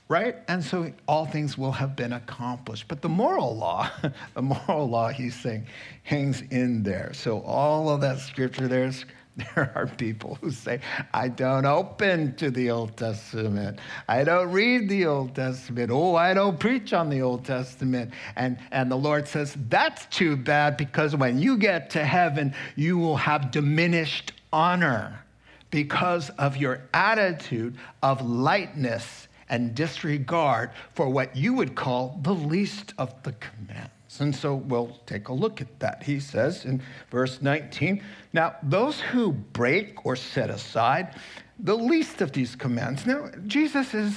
right? 0.10 0.38
And 0.48 0.64
so 0.64 0.92
all 1.08 1.28
things 1.28 1.58
will 1.58 1.72
have 1.72 1.96
been 1.96 2.14
accomplished. 2.14 2.88
But 2.88 3.02
the 3.02 3.10
moral 3.10 3.56
law, 3.56 3.90
the 4.34 4.42
moral 4.42 4.90
law, 4.90 5.10
he's 5.10 5.36
saying, 5.36 5.68
hangs 6.04 6.42
in 6.50 6.84
there. 6.84 7.14
So 7.14 7.42
all 7.42 7.90
of 7.90 8.02
that 8.02 8.20
scripture 8.20 8.68
there's 8.68 9.06
there 9.56 9.72
are 9.74 9.88
people 9.88 10.38
who 10.42 10.52
say, 10.52 10.82
I 11.14 11.30
don't 11.30 11.66
open 11.66 12.36
to 12.36 12.52
the 12.52 12.72
Old 12.72 12.98
Testament. 12.98 13.80
I 14.10 14.26
don't 14.26 14.52
read 14.52 14.90
the 14.90 15.06
Old 15.06 15.34
Testament. 15.34 15.92
Oh, 15.92 16.16
I 16.16 16.34
don't 16.34 16.60
preach 16.60 16.92
on 16.92 17.10
the 17.10 17.22
Old 17.22 17.46
Testament. 17.46 18.12
And, 18.36 18.58
and 18.72 18.92
the 18.92 18.98
Lord 18.98 19.30
says, 19.30 19.56
That's 19.70 20.08
too 20.08 20.36
bad 20.36 20.76
because 20.76 21.16
when 21.16 21.40
you 21.40 21.58
get 21.58 21.90
to 21.92 22.04
heaven, 22.04 22.54
you 22.76 22.98
will 22.98 23.16
have 23.16 23.52
diminished 23.52 24.34
honor 24.52 25.24
because 25.72 26.30
of 26.32 26.58
your 26.58 26.82
attitude 26.94 27.78
of 28.02 28.28
lightness 28.28 29.29
and 29.50 29.76
disregard 29.76 30.72
for 30.94 31.10
what 31.10 31.36
you 31.36 31.54
would 31.54 31.76
call 31.76 32.20
the 32.22 32.34
least 32.34 32.94
of 32.98 33.14
the 33.24 33.34
commandments. 33.34 34.20
And 34.20 34.36
so 34.36 34.56
we'll 34.56 34.98
take 35.06 35.28
a 35.28 35.34
look 35.34 35.62
at 35.62 35.80
that. 35.80 36.04
He 36.04 36.20
says 36.20 36.66
in 36.66 36.82
verse 37.12 37.42
19 37.42 38.04
Now, 38.34 38.56
those 38.64 39.00
who 39.00 39.32
break 39.32 40.06
or 40.06 40.16
set 40.16 40.50
aside 40.50 41.16
the 41.60 41.78
least 41.78 42.22
of 42.22 42.32
these 42.32 42.56
commands. 42.56 43.06
Now, 43.06 43.30
Jesus 43.46 43.94
is. 43.94 44.16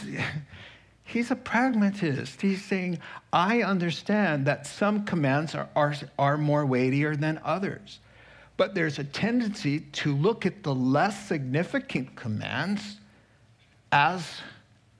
He's 1.05 1.31
a 1.31 1.37
pragmatist. 1.37 2.41
He's 2.41 2.65
saying, 2.65 2.99
I 3.33 3.63
understand 3.63 4.47
that 4.47 4.67
some 4.67 5.05
commands 5.05 5.55
are, 5.55 5.69
are, 5.77 5.95
are 6.19 6.39
more 6.39 6.65
weightier 6.65 7.17
than 7.17 7.39
others. 7.45 7.99
But 8.57 8.75
there's 8.75 8.99
a 8.99 9.05
tendency 9.05 9.81
to 9.81 10.15
look 10.15 10.47
at 10.47 10.63
the 10.63 10.75
less 10.75 11.27
significant 11.27 12.15
commands 12.15 12.99
as 13.91 14.41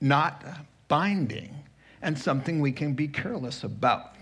not 0.03 0.43
binding 0.87 1.55
and 2.01 2.19
something 2.19 2.59
we 2.59 2.71
can 2.71 2.93
be 2.93 3.07
careless 3.07 3.63
about. 3.63 4.15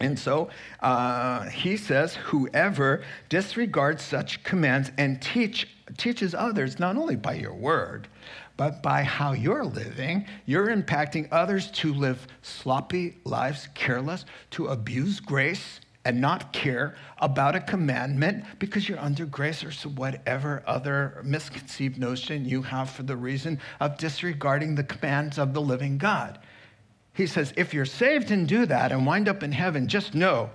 And 0.00 0.18
so 0.18 0.48
uh, 0.80 1.44
he 1.50 1.76
says, 1.76 2.14
whoever 2.16 3.04
disregards 3.28 4.02
such 4.02 4.42
commands 4.42 4.90
and 4.98 5.22
teach, 5.22 5.68
teaches 5.96 6.34
others, 6.34 6.80
not 6.80 6.96
only 6.96 7.14
by 7.14 7.34
your 7.34 7.54
word, 7.54 8.08
but 8.56 8.82
by 8.82 9.02
how 9.02 9.32
you're 9.32 9.64
living, 9.64 10.26
you're 10.46 10.68
impacting 10.68 11.28
others 11.30 11.70
to 11.72 11.92
live 11.92 12.26
sloppy 12.42 13.18
lives, 13.24 13.68
careless, 13.74 14.24
to 14.50 14.68
abuse 14.68 15.20
grace 15.20 15.80
and 16.04 16.20
not 16.20 16.52
care 16.52 16.94
about 17.18 17.56
a 17.56 17.60
commandment 17.60 18.44
because 18.58 18.88
you're 18.88 19.00
under 19.00 19.24
grace 19.24 19.64
or 19.64 19.88
whatever 19.90 20.62
other 20.66 21.20
misconceived 21.24 21.98
notion 21.98 22.44
you 22.44 22.62
have 22.62 22.90
for 22.90 23.02
the 23.02 23.16
reason 23.16 23.58
of 23.80 23.96
disregarding 23.96 24.74
the 24.74 24.84
commands 24.84 25.38
of 25.38 25.54
the 25.54 25.60
living 25.60 25.96
God. 25.96 26.38
He 27.14 27.26
says, 27.26 27.54
if 27.56 27.72
you're 27.72 27.86
saved 27.86 28.30
and 28.30 28.46
do 28.46 28.66
that 28.66 28.92
and 28.92 29.06
wind 29.06 29.28
up 29.28 29.42
in 29.42 29.52
heaven, 29.52 29.88
just 29.88 30.14
know 30.14 30.50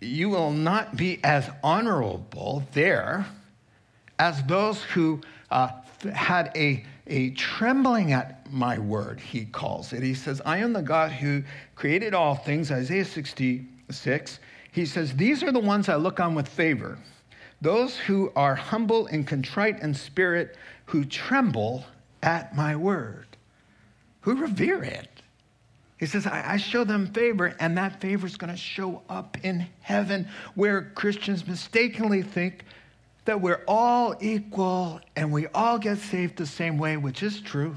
you 0.00 0.28
will 0.30 0.50
not 0.50 0.96
be 0.96 1.20
as 1.22 1.48
honorable 1.62 2.64
there 2.72 3.26
as 4.18 4.42
those 4.44 4.82
who 4.82 5.20
uh, 5.50 5.70
had 6.12 6.50
a, 6.56 6.84
a 7.06 7.30
trembling 7.30 8.12
at 8.12 8.50
my 8.52 8.78
word, 8.78 9.20
he 9.20 9.44
calls 9.44 9.92
it. 9.92 10.02
He 10.02 10.14
says, 10.14 10.40
I 10.44 10.58
am 10.58 10.72
the 10.72 10.82
God 10.82 11.10
who 11.12 11.42
created 11.74 12.14
all 12.14 12.34
things, 12.34 12.70
Isaiah 12.70 13.04
66. 13.92 14.40
He 14.72 14.86
says, 14.86 15.16
These 15.16 15.42
are 15.42 15.52
the 15.52 15.58
ones 15.60 15.88
I 15.88 15.96
look 15.96 16.20
on 16.20 16.34
with 16.34 16.48
favor, 16.48 16.98
those 17.60 17.96
who 17.96 18.32
are 18.36 18.54
humble 18.54 19.06
and 19.06 19.26
contrite 19.26 19.80
in 19.80 19.94
spirit, 19.94 20.56
who 20.86 21.04
tremble 21.04 21.84
at 22.22 22.54
my 22.54 22.76
word, 22.76 23.26
who 24.20 24.36
revere 24.36 24.82
it. 24.82 25.08
He 25.98 26.06
says, 26.06 26.26
I, 26.26 26.54
I 26.54 26.56
show 26.56 26.84
them 26.84 27.08
favor, 27.08 27.54
and 27.60 27.76
that 27.76 28.00
favor 28.00 28.26
is 28.26 28.36
going 28.36 28.52
to 28.52 28.56
show 28.56 29.02
up 29.08 29.36
in 29.42 29.66
heaven, 29.80 30.28
where 30.54 30.92
Christians 30.94 31.46
mistakenly 31.46 32.22
think 32.22 32.64
that 33.26 33.40
we're 33.40 33.62
all 33.68 34.14
equal 34.20 35.00
and 35.14 35.30
we 35.30 35.46
all 35.48 35.78
get 35.78 35.98
saved 35.98 36.36
the 36.36 36.46
same 36.46 36.78
way, 36.78 36.96
which 36.96 37.22
is 37.22 37.40
true. 37.40 37.76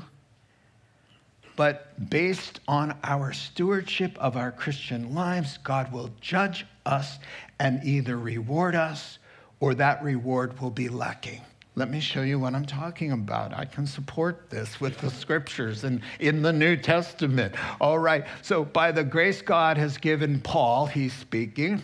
But 1.56 2.10
based 2.10 2.60
on 2.68 2.98
our 3.04 3.32
stewardship 3.34 4.18
of 4.18 4.36
our 4.36 4.52
Christian 4.52 5.14
lives, 5.14 5.60
God 5.64 5.92
will 5.92 6.10
judge 6.20 6.66
us 6.86 7.20
and 7.60 7.84
either 7.84 8.18
reward 8.18 8.76
us 8.76 9.20
or 9.60 9.74
that 9.76 10.04
reward 10.04 10.60
will 10.60 10.72
be 10.72 10.90
lacking. 10.90 11.42
Let 11.76 11.90
me 11.90 12.00
show 12.00 12.22
you 12.22 12.38
what 12.38 12.54
I'm 12.54 12.66
talking 12.66 13.12
about. 13.12 13.54
I 13.54 13.66
can 13.66 13.88
support 13.88 14.50
this 14.50 14.80
with 14.80 14.98
the 15.00 15.10
scriptures 15.10 15.84
and 15.84 16.02
in 16.20 16.44
the 16.44 16.54
New 16.54 16.78
Testament. 16.78 17.56
All 17.82 17.98
right. 17.98 18.26
So, 18.44 18.64
by 18.64 18.92
the 18.92 19.04
grace 19.04 19.42
God 19.42 19.78
has 19.78 19.98
given 19.98 20.40
Paul, 20.42 20.86
he's 20.86 21.14
speaking. 21.14 21.82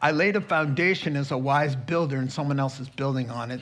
I 0.00 0.12
laid 0.12 0.36
a 0.36 0.40
foundation 0.40 1.16
as 1.16 1.30
a 1.32 1.38
wise 1.38 1.74
builder, 1.74 2.18
and 2.18 2.30
someone 2.30 2.60
else 2.60 2.78
is 2.78 2.88
building 2.88 3.28
on 3.28 3.50
it. 3.50 3.60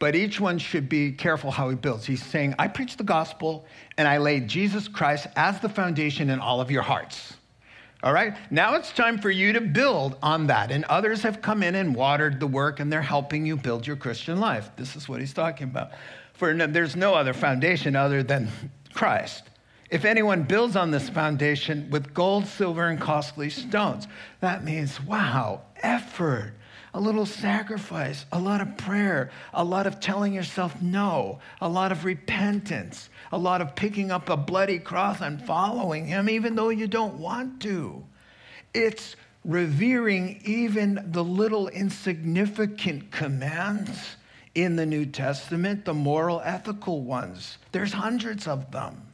But 0.00 0.16
each 0.16 0.40
one 0.40 0.58
should 0.58 0.88
be 0.88 1.12
careful 1.12 1.52
how 1.52 1.68
he 1.68 1.76
builds. 1.76 2.06
He's 2.06 2.24
saying, 2.24 2.54
I 2.58 2.66
preach 2.68 2.96
the 2.96 3.04
gospel, 3.04 3.66
and 3.98 4.08
I 4.08 4.16
lay 4.16 4.40
Jesus 4.40 4.88
Christ 4.88 5.28
as 5.36 5.60
the 5.60 5.68
foundation 5.68 6.30
in 6.30 6.40
all 6.40 6.60
of 6.60 6.70
your 6.70 6.82
hearts. 6.82 7.34
All 8.02 8.14
right, 8.14 8.34
now 8.50 8.76
it's 8.76 8.92
time 8.92 9.18
for 9.18 9.30
you 9.30 9.52
to 9.52 9.60
build 9.60 10.16
on 10.22 10.46
that. 10.46 10.70
And 10.70 10.86
others 10.86 11.22
have 11.22 11.42
come 11.42 11.62
in 11.62 11.74
and 11.74 11.94
watered 11.94 12.40
the 12.40 12.46
work 12.46 12.80
and 12.80 12.90
they're 12.90 13.02
helping 13.02 13.44
you 13.44 13.58
build 13.58 13.86
your 13.86 13.96
Christian 13.96 14.40
life. 14.40 14.70
This 14.74 14.96
is 14.96 15.06
what 15.06 15.20
he's 15.20 15.34
talking 15.34 15.68
about. 15.68 15.90
For 16.32 16.54
no, 16.54 16.66
there's 16.66 16.96
no 16.96 17.14
other 17.14 17.34
foundation 17.34 17.94
other 17.94 18.22
than 18.22 18.48
Christ. 18.94 19.42
If 19.90 20.06
anyone 20.06 20.44
builds 20.44 20.76
on 20.76 20.90
this 20.90 21.10
foundation 21.10 21.90
with 21.90 22.14
gold, 22.14 22.46
silver, 22.46 22.86
and 22.86 22.98
costly 22.98 23.50
stones, 23.50 24.08
that 24.40 24.64
means, 24.64 24.98
wow, 25.02 25.60
effort, 25.82 26.54
a 26.92 27.00
little 27.00 27.26
sacrifice, 27.26 28.26
a 28.32 28.38
lot 28.38 28.60
of 28.60 28.76
prayer, 28.76 29.30
a 29.54 29.62
lot 29.62 29.86
of 29.86 30.00
telling 30.00 30.32
yourself 30.32 30.80
no, 30.82 31.38
a 31.60 31.68
lot 31.68 31.92
of 31.92 32.04
repentance, 32.04 33.08
a 33.32 33.38
lot 33.38 33.60
of 33.60 33.76
picking 33.76 34.10
up 34.10 34.28
a 34.28 34.36
bloody 34.36 34.78
cross 34.78 35.20
and 35.20 35.40
following 35.42 36.06
him, 36.06 36.28
even 36.28 36.54
though 36.54 36.70
you 36.70 36.86
don't 36.86 37.14
want 37.14 37.60
to. 37.62 38.04
It's 38.74 39.16
revering 39.44 40.40
even 40.44 41.08
the 41.12 41.24
little 41.24 41.68
insignificant 41.68 43.10
commands 43.10 44.16
in 44.54 44.76
the 44.76 44.86
New 44.86 45.06
Testament, 45.06 45.84
the 45.84 45.94
moral, 45.94 46.40
ethical 46.44 47.02
ones. 47.02 47.58
There's 47.72 47.92
hundreds 47.92 48.48
of 48.48 48.70
them. 48.72 49.06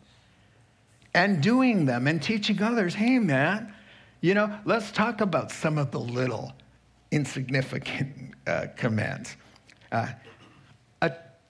And 1.15 1.43
doing 1.43 1.87
them 1.87 2.07
and 2.07 2.23
teaching 2.23 2.63
others, 2.63 2.95
hey, 2.95 3.19
man, 3.19 3.73
you 4.21 4.35
know, 4.35 4.59
let's 4.65 4.91
talk 4.91 5.21
about 5.21 5.51
some 5.51 5.79
of 5.79 5.91
the 5.91 6.01
little 6.01 6.53
insignificant 7.11 8.35
uh, 8.47 8.67
commands. 8.77 9.37
Uh, 9.93 10.09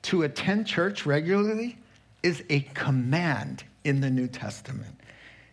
to 0.06 0.22
attend 0.22 0.68
church 0.68 1.04
regularly 1.04 1.76
is 2.22 2.44
a 2.48 2.60
command 2.74 3.64
in 3.82 4.00
the 4.00 4.08
New 4.08 4.28
Testament. 4.28 5.00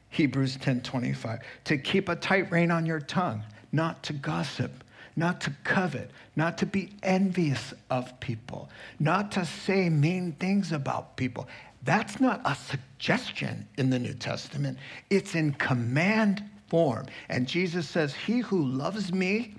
Hebrews 0.09 0.57
10:25 0.57 1.41
to 1.63 1.77
keep 1.79 2.07
a 2.07 2.15
tight 2.15 2.51
rein 2.51 2.69
on 2.69 2.85
your 2.85 2.99
tongue, 2.99 3.41
not 3.71 4.03
to 4.03 4.13
gossip, 4.13 4.83
not 5.15 5.41
to 5.41 5.53
covet, 5.63 6.11
not 6.35 6.59
to 6.59 6.67
be 6.67 6.91
envious 7.01 7.73
of 7.89 8.19
people, 8.19 8.69
not 8.99 9.31
to 9.31 9.43
say 9.43 9.89
mean 9.89 10.33
things 10.33 10.71
about 10.71 11.17
people. 11.17 11.47
That's 11.81 12.19
not 12.19 12.39
a 12.45 12.53
suggestion 12.53 13.67
in 13.79 13.89
the 13.89 13.97
New 13.97 14.13
Testament. 14.13 14.77
It's 15.09 15.33
in 15.33 15.53
command 15.53 16.43
form. 16.67 17.07
And 17.27 17.47
Jesus 17.47 17.89
says, 17.89 18.13
"He 18.13 18.41
who 18.41 18.63
loves 18.63 19.11
me 19.11 19.55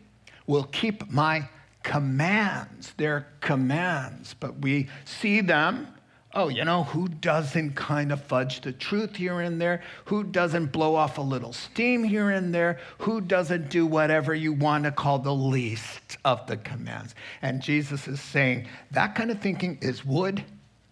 will 0.46 0.64
keep 0.64 1.10
my 1.10 1.48
commands. 1.82 2.94
They're 2.96 3.26
commands, 3.40 4.34
but 4.38 4.58
we 4.60 4.88
see 5.04 5.40
them. 5.40 5.88
Oh, 6.36 6.48
you 6.48 6.64
know, 6.64 6.82
who 6.82 7.06
doesn't 7.06 7.76
kind 7.76 8.10
of 8.10 8.20
fudge 8.20 8.60
the 8.60 8.72
truth 8.72 9.14
here 9.14 9.40
and 9.40 9.60
there? 9.60 9.82
Who 10.06 10.24
doesn't 10.24 10.72
blow 10.72 10.96
off 10.96 11.16
a 11.18 11.20
little 11.20 11.52
steam 11.52 12.02
here 12.02 12.30
and 12.30 12.52
there? 12.52 12.80
Who 12.98 13.20
doesn't 13.20 13.70
do 13.70 13.86
whatever 13.86 14.34
you 14.34 14.52
want 14.52 14.82
to 14.82 14.90
call 14.90 15.20
the 15.20 15.34
least 15.34 16.18
of 16.24 16.44
the 16.48 16.56
commands? 16.56 17.14
And 17.40 17.62
Jesus 17.62 18.08
is 18.08 18.20
saying 18.20 18.66
that 18.90 19.14
kind 19.14 19.30
of 19.30 19.40
thinking 19.40 19.78
is 19.80 20.04
wood, 20.04 20.44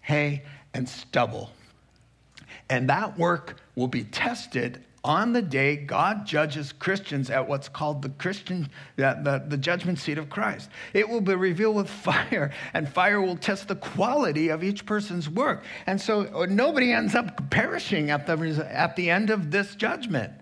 hay, 0.02 0.44
and 0.74 0.88
stubble. 0.88 1.50
And 2.70 2.88
that 2.88 3.18
work 3.18 3.60
will 3.74 3.88
be 3.88 4.04
tested 4.04 4.84
on 5.04 5.32
the 5.32 5.42
day 5.42 5.76
God 5.76 6.26
judges 6.26 6.72
Christians 6.72 7.30
at 7.30 7.48
what's 7.48 7.68
called 7.68 8.02
the 8.02 8.10
Christian, 8.10 8.68
the, 8.96 9.18
the, 9.22 9.44
the, 9.48 9.56
judgment 9.56 9.98
seat 9.98 10.18
of 10.18 10.30
Christ. 10.30 10.70
It 10.92 11.08
will 11.08 11.20
be 11.20 11.34
revealed 11.34 11.76
with 11.76 11.90
fire, 11.90 12.52
and 12.72 12.88
fire 12.88 13.20
will 13.20 13.36
test 13.36 13.68
the 13.68 13.76
quality 13.76 14.48
of 14.48 14.62
each 14.62 14.86
person's 14.86 15.28
work. 15.28 15.64
And 15.86 16.00
so 16.00 16.28
uh, 16.34 16.46
nobody 16.48 16.92
ends 16.92 17.14
up 17.14 17.50
perishing 17.50 18.10
at 18.10 18.26
the, 18.26 18.66
at 18.70 18.96
the 18.96 19.10
end 19.10 19.30
of 19.30 19.50
this 19.50 19.74
judgment. 19.74 20.32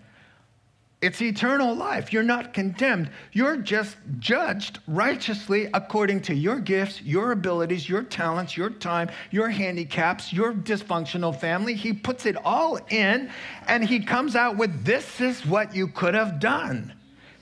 It's 1.01 1.19
eternal 1.19 1.73
life. 1.73 2.13
You're 2.13 2.21
not 2.21 2.53
condemned. 2.53 3.09
You're 3.31 3.57
just 3.57 3.97
judged 4.19 4.77
righteously 4.87 5.67
according 5.73 6.21
to 6.23 6.35
your 6.35 6.59
gifts, 6.59 7.01
your 7.01 7.31
abilities, 7.31 7.89
your 7.89 8.03
talents, 8.03 8.55
your 8.55 8.69
time, 8.69 9.09
your 9.31 9.49
handicaps, 9.49 10.31
your 10.31 10.53
dysfunctional 10.53 11.35
family. 11.35 11.73
He 11.73 11.91
puts 11.91 12.27
it 12.27 12.35
all 12.45 12.77
in 12.89 13.31
and 13.67 13.83
he 13.83 14.01
comes 14.01 14.35
out 14.35 14.57
with 14.57 14.85
this 14.85 15.19
is 15.19 15.43
what 15.43 15.75
you 15.75 15.87
could 15.87 16.13
have 16.13 16.39
done. 16.39 16.93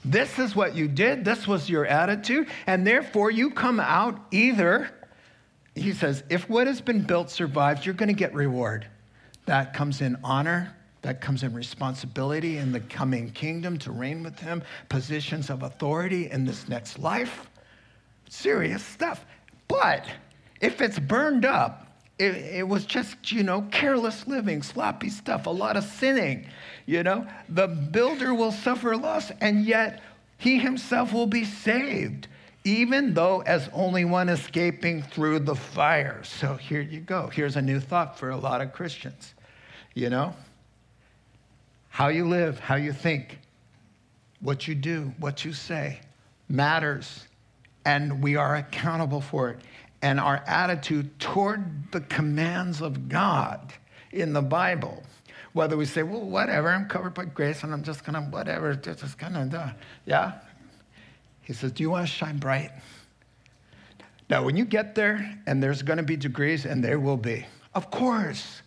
This 0.06 0.40
is 0.40 0.56
what 0.56 0.74
you 0.74 0.88
did. 0.88 1.26
This 1.26 1.46
was 1.46 1.70
your 1.70 1.86
attitude. 1.86 2.48
And 2.66 2.88
therefore, 2.88 3.30
you 3.30 3.52
come 3.52 3.82
out 3.82 4.18
either, 4.32 4.90
he 5.76 5.92
says, 5.92 6.24
if 6.30 6.50
what 6.50 6.68
has 6.68 6.80
been 6.80 7.02
built 7.02 7.30
survives, 7.30 7.86
you're 7.86 7.94
going 7.94 8.08
to 8.08 8.14
get 8.14 8.34
reward. 8.34 8.88
That 9.46 9.74
comes 9.74 10.00
in 10.00 10.18
honor 10.24 10.74
that 11.02 11.22
comes 11.22 11.44
in 11.44 11.54
responsibility 11.54 12.58
in 12.58 12.72
the 12.72 12.82
coming 12.82 13.32
kingdom 13.32 13.78
to 13.80 13.92
reign 13.92 14.24
with 14.24 14.40
him, 14.40 14.62
positions 14.90 15.50
of 15.50 15.64
authority 15.64 16.30
in 16.30 16.46
this 16.46 16.68
next 16.68 17.00
life. 17.00 17.50
Serious 18.30 18.84
stuff. 18.84 19.26
But 19.68 20.06
if 20.62 20.82
it's 20.82 21.00
burned 21.00 21.46
up, 21.46 21.86
it, 22.18 22.36
it, 22.36 22.68
was 22.68 22.86
just, 22.86 23.32
you 23.32 23.44
know, 23.44 23.62
careless 23.72 24.28
living, 24.28 24.62
sloppy 24.62 25.10
stuff, 25.10 25.46
a 25.46 25.50
lot 25.50 25.78
of 25.78 25.86
sinning, 25.86 26.48
you 26.86 27.02
know, 27.02 27.26
the 27.48 27.68
builder 27.68 28.34
will 28.34 28.52
suffer 28.52 28.98
loss, 28.98 29.32
and 29.40 29.66
yet 29.66 30.04
he 30.38 30.58
himself 30.58 31.14
will 31.14 31.28
be 31.28 31.46
saved, 31.46 32.28
even 32.66 33.14
though 33.14 33.42
as 33.44 33.70
only 33.72 34.04
one 34.04 34.28
escaping 34.28 35.02
through 35.02 35.40
the 35.40 35.56
fire. 35.56 36.22
So 36.24 36.56
here 36.56 36.82
you 36.82 37.00
go. 37.00 37.28
Here's 37.28 37.56
a 37.56 37.62
new 37.62 37.80
thought 37.80 38.20
for 38.20 38.32
a 38.32 38.38
lot 38.38 38.60
of 38.60 38.74
Christians, 38.74 39.34
you 39.94 40.10
know. 40.10 40.36
How 41.90 42.08
you 42.08 42.28
live, 42.28 42.60
how 42.60 42.76
you 42.76 42.94
think, 42.94 43.40
what 44.40 44.68
you 44.68 44.76
do, 44.76 45.14
what 45.20 45.44
you 45.44 45.52
say 45.54 46.00
matters. 46.48 47.28
And 47.86 48.22
we 48.22 48.36
are 48.36 48.56
accountable 48.56 49.22
for 49.22 49.50
it. 49.50 49.60
And 50.02 50.20
our 50.20 50.44
attitude 50.48 51.20
toward 51.20 51.92
the 51.92 52.02
commands 52.02 52.82
of 52.82 53.10
God 53.10 53.74
in 54.12 54.32
the 54.32 54.42
Bible, 54.42 55.04
whether 55.54 55.76
we 55.76 55.86
say, 55.86 56.04
well, 56.04 56.22
whatever, 56.22 56.70
I'm 56.70 56.88
covered 56.88 57.14
by 57.14 57.26
grace 57.26 57.64
and 57.64 57.74
I'm 57.74 57.84
just 57.84 58.06
gonna, 58.06 58.22
whatever, 58.22 58.76
just 58.76 59.18
gonna, 59.18 59.76
yeah? 60.06 60.34
He 61.42 61.54
says, 61.54 61.72
do 61.72 61.84
you 61.84 61.90
wanna 61.90 62.08
shine 62.08 62.38
bright? 62.38 62.72
Now, 64.30 64.44
when 64.44 64.56
you 64.56 64.64
get 64.64 64.94
there, 64.94 65.38
and 65.48 65.62
there's 65.62 65.82
gonna 65.82 66.04
be 66.04 66.16
degrees, 66.16 66.66
and 66.66 66.84
there 66.84 67.00
will 67.00 67.18
be, 67.18 67.46
of 67.74 67.90
course, 67.90 68.62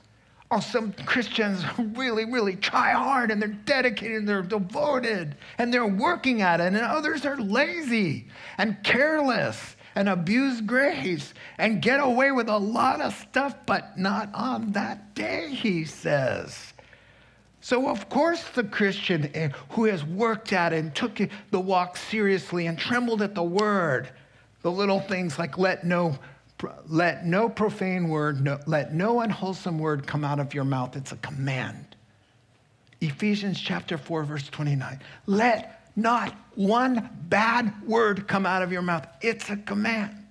Oh, 0.54 0.60
some 0.60 0.92
Christians 1.06 1.64
really, 1.78 2.26
really 2.26 2.56
try 2.56 2.92
hard 2.92 3.30
and 3.30 3.40
they're 3.40 3.48
dedicated 3.48 4.18
and 4.18 4.28
they're 4.28 4.42
devoted 4.42 5.34
and 5.56 5.72
they're 5.72 5.86
working 5.86 6.42
at 6.42 6.60
it, 6.60 6.64
and 6.64 6.76
others 6.76 7.24
are 7.24 7.38
lazy 7.38 8.26
and 8.58 8.76
careless 8.84 9.76
and 9.94 10.10
abuse 10.10 10.60
grace 10.60 11.32
and 11.56 11.80
get 11.80 12.00
away 12.00 12.32
with 12.32 12.50
a 12.50 12.58
lot 12.58 13.00
of 13.00 13.14
stuff, 13.14 13.54
but 13.64 13.96
not 13.96 14.28
on 14.34 14.72
that 14.72 15.14
day, 15.14 15.48
he 15.54 15.86
says. 15.86 16.74
So, 17.62 17.88
of 17.88 18.10
course, 18.10 18.42
the 18.50 18.64
Christian 18.64 19.30
eh, 19.34 19.50
who 19.70 19.84
has 19.84 20.04
worked 20.04 20.52
at 20.52 20.74
it 20.74 20.80
and 20.80 20.94
took 20.94 21.18
the 21.50 21.60
walk 21.60 21.96
seriously 21.96 22.66
and 22.66 22.78
trembled 22.78 23.22
at 23.22 23.34
the 23.34 23.42
word, 23.42 24.10
the 24.60 24.70
little 24.70 25.00
things 25.00 25.38
like 25.38 25.56
let 25.56 25.84
no 25.84 26.18
let 26.88 27.26
no 27.26 27.48
profane 27.48 28.08
word, 28.08 28.42
no, 28.42 28.58
let 28.66 28.94
no 28.94 29.20
unwholesome 29.20 29.78
word 29.78 30.06
come 30.06 30.24
out 30.24 30.40
of 30.40 30.54
your 30.54 30.64
mouth. 30.64 30.96
It's 30.96 31.12
a 31.12 31.16
command. 31.16 31.96
Ephesians 33.00 33.60
chapter 33.60 33.98
4, 33.98 34.24
verse 34.24 34.48
29. 34.48 35.00
Let 35.26 35.90
not 35.96 36.34
one 36.54 37.10
bad 37.28 37.86
word 37.86 38.28
come 38.28 38.46
out 38.46 38.62
of 38.62 38.72
your 38.72 38.82
mouth. 38.82 39.06
It's 39.20 39.50
a 39.50 39.56
command. 39.56 40.21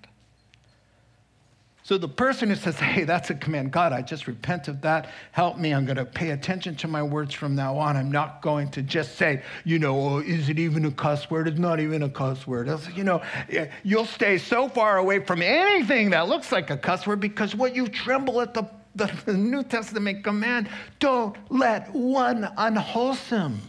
So 1.91 1.97
the 1.97 2.07
person 2.07 2.47
who 2.47 2.55
says, 2.55 2.79
hey, 2.79 3.03
that's 3.03 3.31
a 3.31 3.35
command, 3.35 3.73
God, 3.73 3.91
I 3.91 4.01
just 4.01 4.25
repent 4.25 4.69
of 4.69 4.79
that. 4.79 5.09
Help 5.33 5.57
me. 5.57 5.73
I'm 5.73 5.83
going 5.83 5.97
to 5.97 6.05
pay 6.05 6.29
attention 6.29 6.73
to 6.77 6.87
my 6.87 7.03
words 7.03 7.33
from 7.33 7.53
now 7.53 7.77
on. 7.77 7.97
I'm 7.97 8.09
not 8.09 8.41
going 8.41 8.71
to 8.71 8.81
just 8.81 9.17
say, 9.17 9.43
you 9.65 9.77
know, 9.77 9.99
oh, 9.99 10.19
is 10.19 10.47
it 10.47 10.57
even 10.57 10.85
a 10.85 10.91
cuss 10.91 11.29
word? 11.29 11.49
It's 11.49 11.59
not 11.59 11.81
even 11.81 12.03
a 12.03 12.09
cuss 12.09 12.47
word. 12.47 12.69
You 12.95 13.03
know, 13.03 13.21
eh, 13.49 13.67
you'll 13.83 14.05
stay 14.05 14.37
so 14.37 14.69
far 14.69 14.99
away 14.99 15.19
from 15.19 15.41
anything 15.41 16.11
that 16.11 16.29
looks 16.29 16.49
like 16.49 16.69
a 16.69 16.77
cuss 16.77 17.05
word 17.05 17.19
because 17.19 17.57
what 17.57 17.75
you 17.75 17.89
tremble 17.89 18.39
at 18.39 18.53
the, 18.53 18.69
the 19.25 19.33
New 19.33 19.61
Testament 19.61 20.23
command, 20.23 20.69
don't 20.99 21.35
let 21.49 21.93
one 21.93 22.49
unwholesome. 22.55 23.59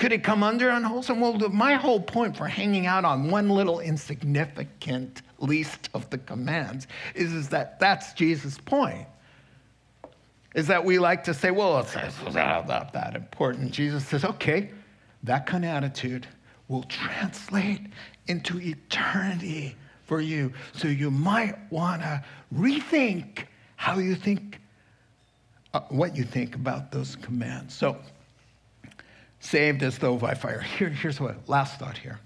Could 0.00 0.12
it 0.12 0.24
come 0.24 0.42
under 0.42 0.70
unwholesome? 0.70 1.20
Well, 1.20 1.38
my 1.50 1.74
whole 1.74 2.00
point 2.00 2.34
for 2.34 2.46
hanging 2.46 2.86
out 2.86 3.04
on 3.04 3.28
one 3.30 3.50
little 3.50 3.80
insignificant 3.80 5.20
least 5.40 5.90
of 5.92 6.08
the 6.08 6.16
commands 6.16 6.86
is, 7.14 7.34
is 7.34 7.50
that 7.50 7.78
that's 7.78 8.14
Jesus' 8.14 8.56
point. 8.56 9.06
Is 10.54 10.68
that 10.68 10.82
we 10.82 10.98
like 10.98 11.22
to 11.24 11.34
say, 11.34 11.50
well, 11.50 11.78
it's, 11.80 11.94
not 11.94 12.94
that 12.94 13.14
important. 13.14 13.72
Jesus 13.72 14.06
says, 14.06 14.24
okay, 14.24 14.70
that 15.24 15.44
kind 15.44 15.66
of 15.66 15.70
attitude 15.70 16.26
will 16.68 16.84
translate 16.84 17.82
into 18.26 18.58
eternity 18.58 19.76
for 20.04 20.22
you. 20.22 20.50
So 20.72 20.88
you 20.88 21.10
might 21.10 21.56
want 21.70 22.00
to 22.00 22.24
rethink 22.54 23.44
how 23.76 23.98
you 23.98 24.14
think, 24.14 24.60
uh, 25.74 25.80
what 25.90 26.16
you 26.16 26.24
think 26.24 26.54
about 26.54 26.90
those 26.90 27.16
commands. 27.16 27.74
So, 27.74 27.98
saved 29.40 29.82
as 29.82 29.98
though 29.98 30.16
by 30.16 30.34
fire. 30.34 30.60
Here, 30.60 30.88
here's 30.88 31.20
what, 31.20 31.48
last 31.48 31.78
thought 31.78 31.98
here. 31.98 32.20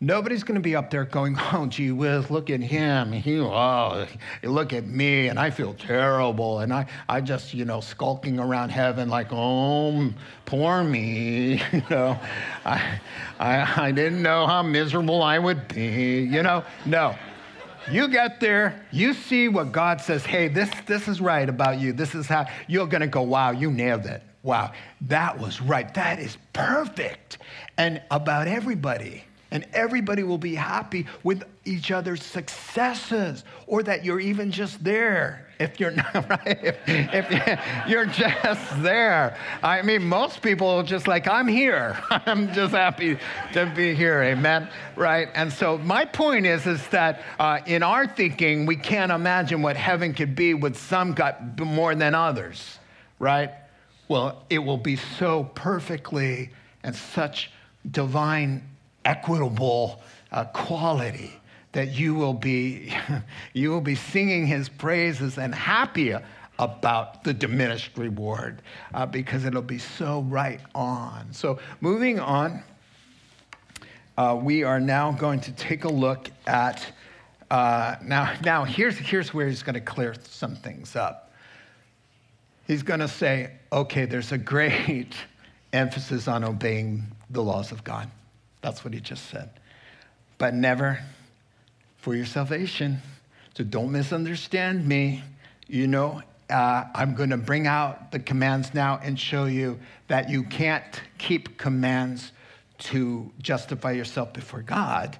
Nobody's 0.00 0.44
going 0.44 0.54
to 0.54 0.60
be 0.60 0.76
up 0.76 0.90
there 0.90 1.04
going, 1.04 1.36
oh, 1.52 1.66
gee 1.66 1.90
whiz, 1.90 2.30
look 2.30 2.50
at 2.50 2.60
him. 2.60 3.10
He, 3.10 3.40
oh, 3.40 4.06
look 4.44 4.72
at 4.72 4.86
me, 4.86 5.26
and 5.26 5.38
I 5.38 5.50
feel 5.50 5.74
terrible. 5.74 6.60
And 6.60 6.72
I, 6.72 6.86
I 7.08 7.20
just, 7.20 7.52
you 7.52 7.64
know, 7.64 7.80
skulking 7.80 8.38
around 8.38 8.70
heaven 8.70 9.08
like, 9.08 9.28
oh, 9.32 10.12
poor 10.44 10.84
me. 10.84 11.60
you 11.72 11.82
know, 11.90 12.18
I, 12.64 13.00
I, 13.40 13.86
I 13.86 13.92
didn't 13.92 14.22
know 14.22 14.46
how 14.46 14.62
miserable 14.62 15.22
I 15.22 15.38
would 15.38 15.66
be. 15.66 16.20
You 16.20 16.44
know, 16.44 16.64
no. 16.86 17.16
You 17.90 18.06
get 18.06 18.38
there, 18.38 18.84
you 18.92 19.14
see 19.14 19.48
what 19.48 19.72
God 19.72 20.00
says, 20.00 20.24
hey, 20.24 20.48
this, 20.48 20.70
this 20.86 21.08
is 21.08 21.22
right 21.22 21.48
about 21.48 21.80
you. 21.80 21.94
This 21.94 22.14
is 22.14 22.26
how 22.26 22.46
you're 22.66 22.86
going 22.86 23.00
to 23.00 23.06
go, 23.06 23.22
wow, 23.22 23.50
you 23.50 23.70
nailed 23.70 24.04
it. 24.04 24.22
Wow, 24.48 24.72
that 25.02 25.38
was 25.38 25.60
right. 25.60 25.92
That 25.92 26.18
is 26.18 26.38
perfect. 26.54 27.36
And 27.76 28.00
about 28.10 28.48
everybody 28.48 29.24
and 29.50 29.66
everybody 29.74 30.22
will 30.22 30.38
be 30.38 30.54
happy 30.54 31.04
with 31.22 31.44
each 31.66 31.90
other's 31.90 32.22
successes 32.22 33.44
or 33.66 33.82
that 33.82 34.06
you're 34.06 34.20
even 34.20 34.50
just 34.50 34.82
there 34.82 35.50
if 35.60 35.78
you're 35.78 35.90
not 36.14 36.30
right? 36.30 36.58
If, 36.64 36.78
if, 36.86 37.60
you're 37.88 38.06
just 38.06 38.82
there. 38.82 39.36
I 39.62 39.82
mean 39.82 40.02
most 40.02 40.40
people 40.40 40.66
are 40.66 40.82
just 40.82 41.06
like 41.06 41.28
i'm 41.28 41.46
here. 41.46 42.02
I'm 42.10 42.50
just 42.54 42.72
happy 42.72 43.18
to 43.52 43.70
be 43.76 43.94
here. 43.94 44.22
Amen 44.22 44.70
right? 44.96 45.28
And 45.34 45.52
so 45.52 45.76
my 45.76 46.06
point 46.06 46.46
is 46.46 46.66
is 46.66 46.88
that 46.88 47.20
uh, 47.38 47.58
in 47.66 47.82
our 47.82 48.06
thinking 48.06 48.64
we 48.64 48.76
can't 48.76 49.12
imagine 49.12 49.60
what 49.60 49.76
heaven 49.76 50.14
could 50.14 50.34
be 50.34 50.54
with 50.54 50.78
some 50.78 51.12
got 51.12 51.60
more 51.60 51.94
than 51.94 52.14
others 52.14 52.78
right 53.18 53.50
well 54.08 54.44
it 54.50 54.58
will 54.58 54.78
be 54.78 54.96
so 54.96 55.44
perfectly 55.54 56.50
and 56.82 56.94
such 56.94 57.50
divine 57.90 58.62
equitable 59.04 60.00
uh, 60.32 60.44
quality 60.46 61.32
that 61.72 61.88
you 61.88 62.14
will 62.14 62.34
be 62.34 62.92
you 63.52 63.70
will 63.70 63.80
be 63.80 63.94
singing 63.94 64.46
his 64.46 64.68
praises 64.68 65.38
and 65.38 65.54
happy 65.54 66.14
about 66.58 67.22
the 67.22 67.32
diminished 67.32 67.96
reward 67.96 68.62
uh, 68.92 69.06
because 69.06 69.44
it'll 69.44 69.62
be 69.62 69.78
so 69.78 70.22
right 70.22 70.60
on. 70.74 71.32
So 71.32 71.60
moving 71.80 72.18
on 72.18 72.64
uh, 74.18 74.34
we 74.34 74.64
are 74.64 74.80
now 74.80 75.12
going 75.12 75.38
to 75.38 75.52
take 75.52 75.84
a 75.84 75.88
look 75.88 76.28
at 76.46 76.84
uh, 77.50 77.94
now 78.02 78.34
now 78.44 78.64
here's 78.64 78.98
here's 78.98 79.32
where 79.32 79.46
he's 79.46 79.62
going 79.62 79.74
to 79.74 79.80
clear 79.80 80.14
some 80.24 80.56
things 80.56 80.96
up 80.96 81.27
he's 82.68 82.84
going 82.84 83.00
to 83.00 83.08
say 83.08 83.50
okay 83.72 84.04
there's 84.04 84.30
a 84.30 84.38
great 84.38 85.14
emphasis 85.72 86.28
on 86.28 86.44
obeying 86.44 87.02
the 87.30 87.42
laws 87.42 87.72
of 87.72 87.82
god 87.82 88.08
that's 88.60 88.84
what 88.84 88.92
he 88.92 89.00
just 89.00 89.30
said. 89.30 89.50
But 90.36 90.54
never 90.54 91.00
for 91.98 92.14
your 92.14 92.26
salvation. 92.26 93.00
So 93.56 93.64
don't 93.64 93.92
misunderstand 93.92 94.86
me. 94.86 95.22
You 95.66 95.86
know, 95.86 96.22
uh, 96.48 96.84
I'm 96.94 97.14
going 97.14 97.30
to 97.30 97.36
bring 97.36 97.66
out 97.66 98.12
the 98.12 98.18
commands 98.18 98.72
now 98.72 99.00
and 99.02 99.18
show 99.18 99.44
you 99.44 99.78
that 100.08 100.30
you 100.30 100.44
can't 100.44 101.02
keep 101.18 101.58
commands 101.58 102.32
to 102.78 103.32
justify 103.40 103.92
yourself 103.92 104.32
before 104.32 104.62
God. 104.62 105.18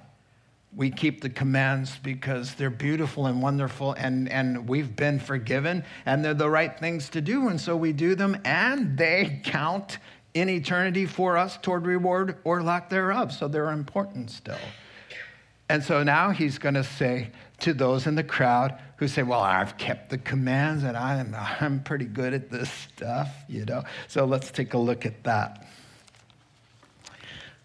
We 0.75 0.91
keep 0.91 1.21
the 1.21 1.29
commands 1.29 1.97
because 1.97 2.53
they're 2.53 2.69
beautiful 2.69 3.25
and 3.25 3.41
wonderful, 3.41 3.93
and, 3.93 4.29
and 4.29 4.67
we've 4.67 4.95
been 4.95 5.19
forgiven, 5.19 5.83
and 6.05 6.23
they're 6.23 6.35
the 6.35 6.49
right 6.49 6.77
things 6.79 7.09
to 7.09 7.21
do. 7.21 7.47
And 7.47 7.59
so 7.59 7.75
we 7.75 7.91
do 7.91 8.13
them, 8.13 8.39
and 8.45 8.97
they 8.97 9.41
count 9.43 9.97
in 10.33 10.47
eternity 10.47 11.05
for 11.05 11.37
us 11.37 11.57
toward 11.57 11.85
reward 11.85 12.37
or 12.43 12.61
lack 12.61 12.89
thereof. 12.89 13.31
So 13.31 13.47
they're 13.47 13.71
important 13.71 14.29
still. 14.29 14.59
And 15.69 15.83
so 15.83 16.03
now 16.03 16.31
he's 16.31 16.57
going 16.57 16.75
to 16.75 16.83
say 16.83 17.29
to 17.59 17.73
those 17.73 18.07
in 18.07 18.15
the 18.15 18.23
crowd 18.23 18.79
who 18.97 19.07
say, 19.07 19.23
Well, 19.23 19.39
I've 19.39 19.77
kept 19.77 20.09
the 20.09 20.17
commands 20.17 20.83
and 20.83 20.97
I'm, 20.97 21.35
I'm 21.59 21.83
pretty 21.83 22.05
good 22.05 22.33
at 22.33 22.49
this 22.49 22.69
stuff, 22.69 23.29
you 23.47 23.65
know. 23.65 23.83
So 24.07 24.25
let's 24.25 24.51
take 24.51 24.73
a 24.73 24.77
look 24.77 25.05
at 25.05 25.23
that. 25.23 25.67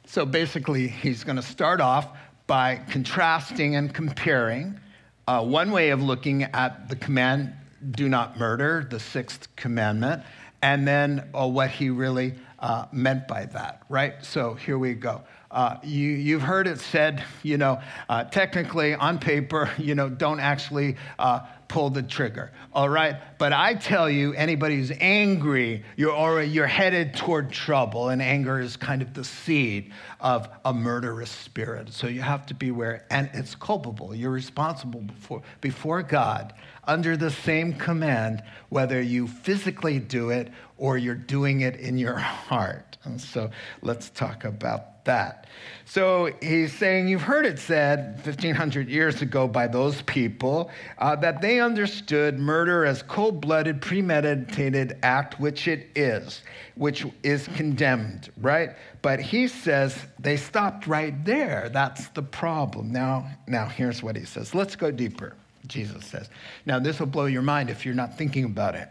So 0.07 0.27
basically, 0.27 0.87
he's 0.87 1.25
going 1.25 1.37
to 1.37 1.43
start 1.43 1.81
off 1.81 2.09
by 2.47 2.77
contrasting 2.89 3.77
and 3.77 3.95
comparing. 3.95 4.79
Uh, 5.27 5.45
one 5.45 5.71
way 5.71 5.91
of 5.91 6.03
looking 6.03 6.43
at 6.43 6.89
the 6.89 6.97
command, 6.97 7.53
do 7.93 8.09
not 8.09 8.39
murder, 8.39 8.87
the 8.91 9.01
sixth 9.01 9.55
commandment, 9.57 10.23
and 10.63 10.87
then 10.87 11.29
uh, 11.35 11.47
what 11.47 11.71
he 11.71 11.91
really 11.91 12.35
uh, 12.59 12.87
meant 12.93 13.29
by 13.29 13.47
that, 13.47 13.83
right? 13.89 14.15
So 14.23 14.55
here 14.55 14.79
we 14.79 14.95
go. 14.95 15.23
Uh, 15.51 15.77
you, 15.85 16.11
you've 16.11 16.43
heard 16.43 16.67
it 16.67 16.81
said, 16.81 17.23
you 17.43 17.59
know, 17.59 17.81
uh, 18.09 18.25
technically 18.25 18.95
on 18.95 19.19
paper, 19.19 19.71
you 19.79 19.95
know, 19.95 20.09
don't 20.09 20.41
actually 20.41 20.97
uh, 21.19 21.41
pull 21.75 21.91
the 21.91 22.05
trigger, 22.05 22.53
all 22.73 22.89
right? 22.89 23.17
But 23.37 23.53
I 23.53 23.75
tell 23.75 24.09
you, 24.09 24.33
anybody 24.35 24.77
who's 24.77 24.93
angry, 25.01 25.83
you're 25.97 26.15
already, 26.15 26.49
you're 26.51 26.69
headed 26.69 27.15
toward 27.15 27.51
trouble, 27.51 28.11
and 28.11 28.23
anger 28.23 28.61
is 28.61 28.77
kind 28.77 29.03
of 29.03 29.13
the 29.13 29.25
seed 29.25 29.93
of 30.21 30.49
a 30.65 30.73
murderous 30.73 31.33
spirit. 31.33 31.93
So 31.93 32.07
you 32.07 32.23
have 32.23 32.47
to 32.47 32.55
beware, 32.55 33.05
and 33.11 33.29
it's 33.35 33.57
culpable. 33.57 34.15
You're 34.15 34.31
responsible 34.31 35.01
before, 35.01 35.43
before 35.61 36.05
God 36.05 36.55
under 36.87 37.17
the 37.17 37.31
same 37.31 37.75
command, 37.75 38.43
whether 38.69 39.01
you 39.01 39.27
physically 39.27 39.99
do 39.99 40.31
it 40.31 40.51
or 40.77 40.99
you're 40.99 41.15
doing 41.15 41.61
it 41.61 41.77
in 41.77 41.99
your 41.99 42.17
heart. 42.17 42.97
And 43.05 43.21
so 43.21 43.51
let's 43.83 44.11
talk 44.11 44.45
about 44.45 45.05
that. 45.05 45.47
So 45.85 46.31
he's 46.41 46.73
saying, 46.73 47.09
You've 47.09 47.23
heard 47.23 47.47
it 47.47 47.59
said 47.59 48.15
1500 48.25 48.89
years 48.89 49.23
ago 49.23 49.47
by 49.47 49.67
those 49.67 50.03
people 50.03 50.71
uh, 50.99 51.17
that 51.17 51.43
they 51.43 51.61
understood 51.61 52.39
murder 52.39 52.85
as 52.85 53.03
cold 53.03 53.41
blooded, 53.41 53.81
premeditated 53.81 54.99
act, 55.03 55.39
which 55.39 55.69
it 55.69 55.91
is, 55.95 56.43
which 56.75 57.07
is 57.23 57.49
condemned, 57.49 58.31
right? 58.41 58.71
But 59.03 59.21
he 59.21 59.49
says 59.49 59.97
they 60.19 60.37
stopped 60.37 60.87
right 60.87 61.25
there. 61.25 61.69
That's 61.73 62.09
the 62.09 62.23
problem. 62.23 62.91
Now, 62.91 63.29
now 63.47 63.67
here's 63.67 64.03
what 64.03 64.17
he 64.17 64.25
says. 64.25 64.55
Let's 64.55 64.77
go 64.77 64.91
deeper. 64.91 65.37
Jesus 65.67 66.07
says. 66.07 66.29
Now, 66.67 66.79
this 66.79 67.01
will 67.01 67.07
blow 67.07 67.27
your 67.27 67.43
mind 67.43 67.71
if 67.71 67.85
you're 67.85 67.95
not 67.95 68.19
thinking 68.19 68.45
about 68.45 68.75
it. 68.75 68.89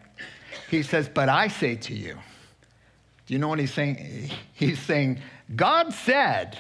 He 0.69 0.83
says, 0.83 1.09
But 1.09 1.29
I 1.29 1.47
say 1.47 1.75
to 1.75 1.93
you, 1.93 2.17
do 3.25 3.33
you 3.33 3.39
know 3.39 3.47
what 3.47 3.59
he's 3.59 3.73
saying? 3.73 4.31
He's 4.53 4.79
saying, 4.79 5.21
God 5.55 5.93
said, 5.93 6.59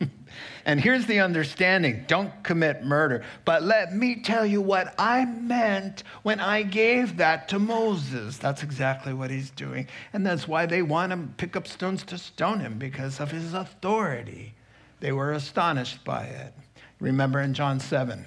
and 0.64 0.80
here's 0.80 1.06
the 1.06 1.20
understanding 1.20 2.04
don't 2.06 2.32
commit 2.42 2.82
murder. 2.82 3.24
But 3.44 3.62
let 3.62 3.94
me 3.94 4.22
tell 4.22 4.46
you 4.46 4.60
what 4.60 4.94
I 4.98 5.24
meant 5.24 6.04
when 6.22 6.40
I 6.40 6.62
gave 6.62 7.18
that 7.18 7.48
to 7.48 7.58
Moses. 7.58 8.38
That's 8.38 8.62
exactly 8.62 9.12
what 9.12 9.30
he's 9.30 9.50
doing. 9.50 9.86
And 10.12 10.26
that's 10.26 10.48
why 10.48 10.66
they 10.66 10.82
want 10.82 11.12
to 11.12 11.28
pick 11.36 11.56
up 11.56 11.66
stones 11.66 12.04
to 12.04 12.18
stone 12.18 12.60
him 12.60 12.78
because 12.78 13.20
of 13.20 13.30
his 13.30 13.52
authority. 13.52 14.54
They 15.00 15.12
were 15.12 15.32
astonished 15.32 16.04
by 16.04 16.24
it. 16.24 16.54
Remember 17.00 17.40
in 17.40 17.54
John 17.54 17.80
7 17.80 18.26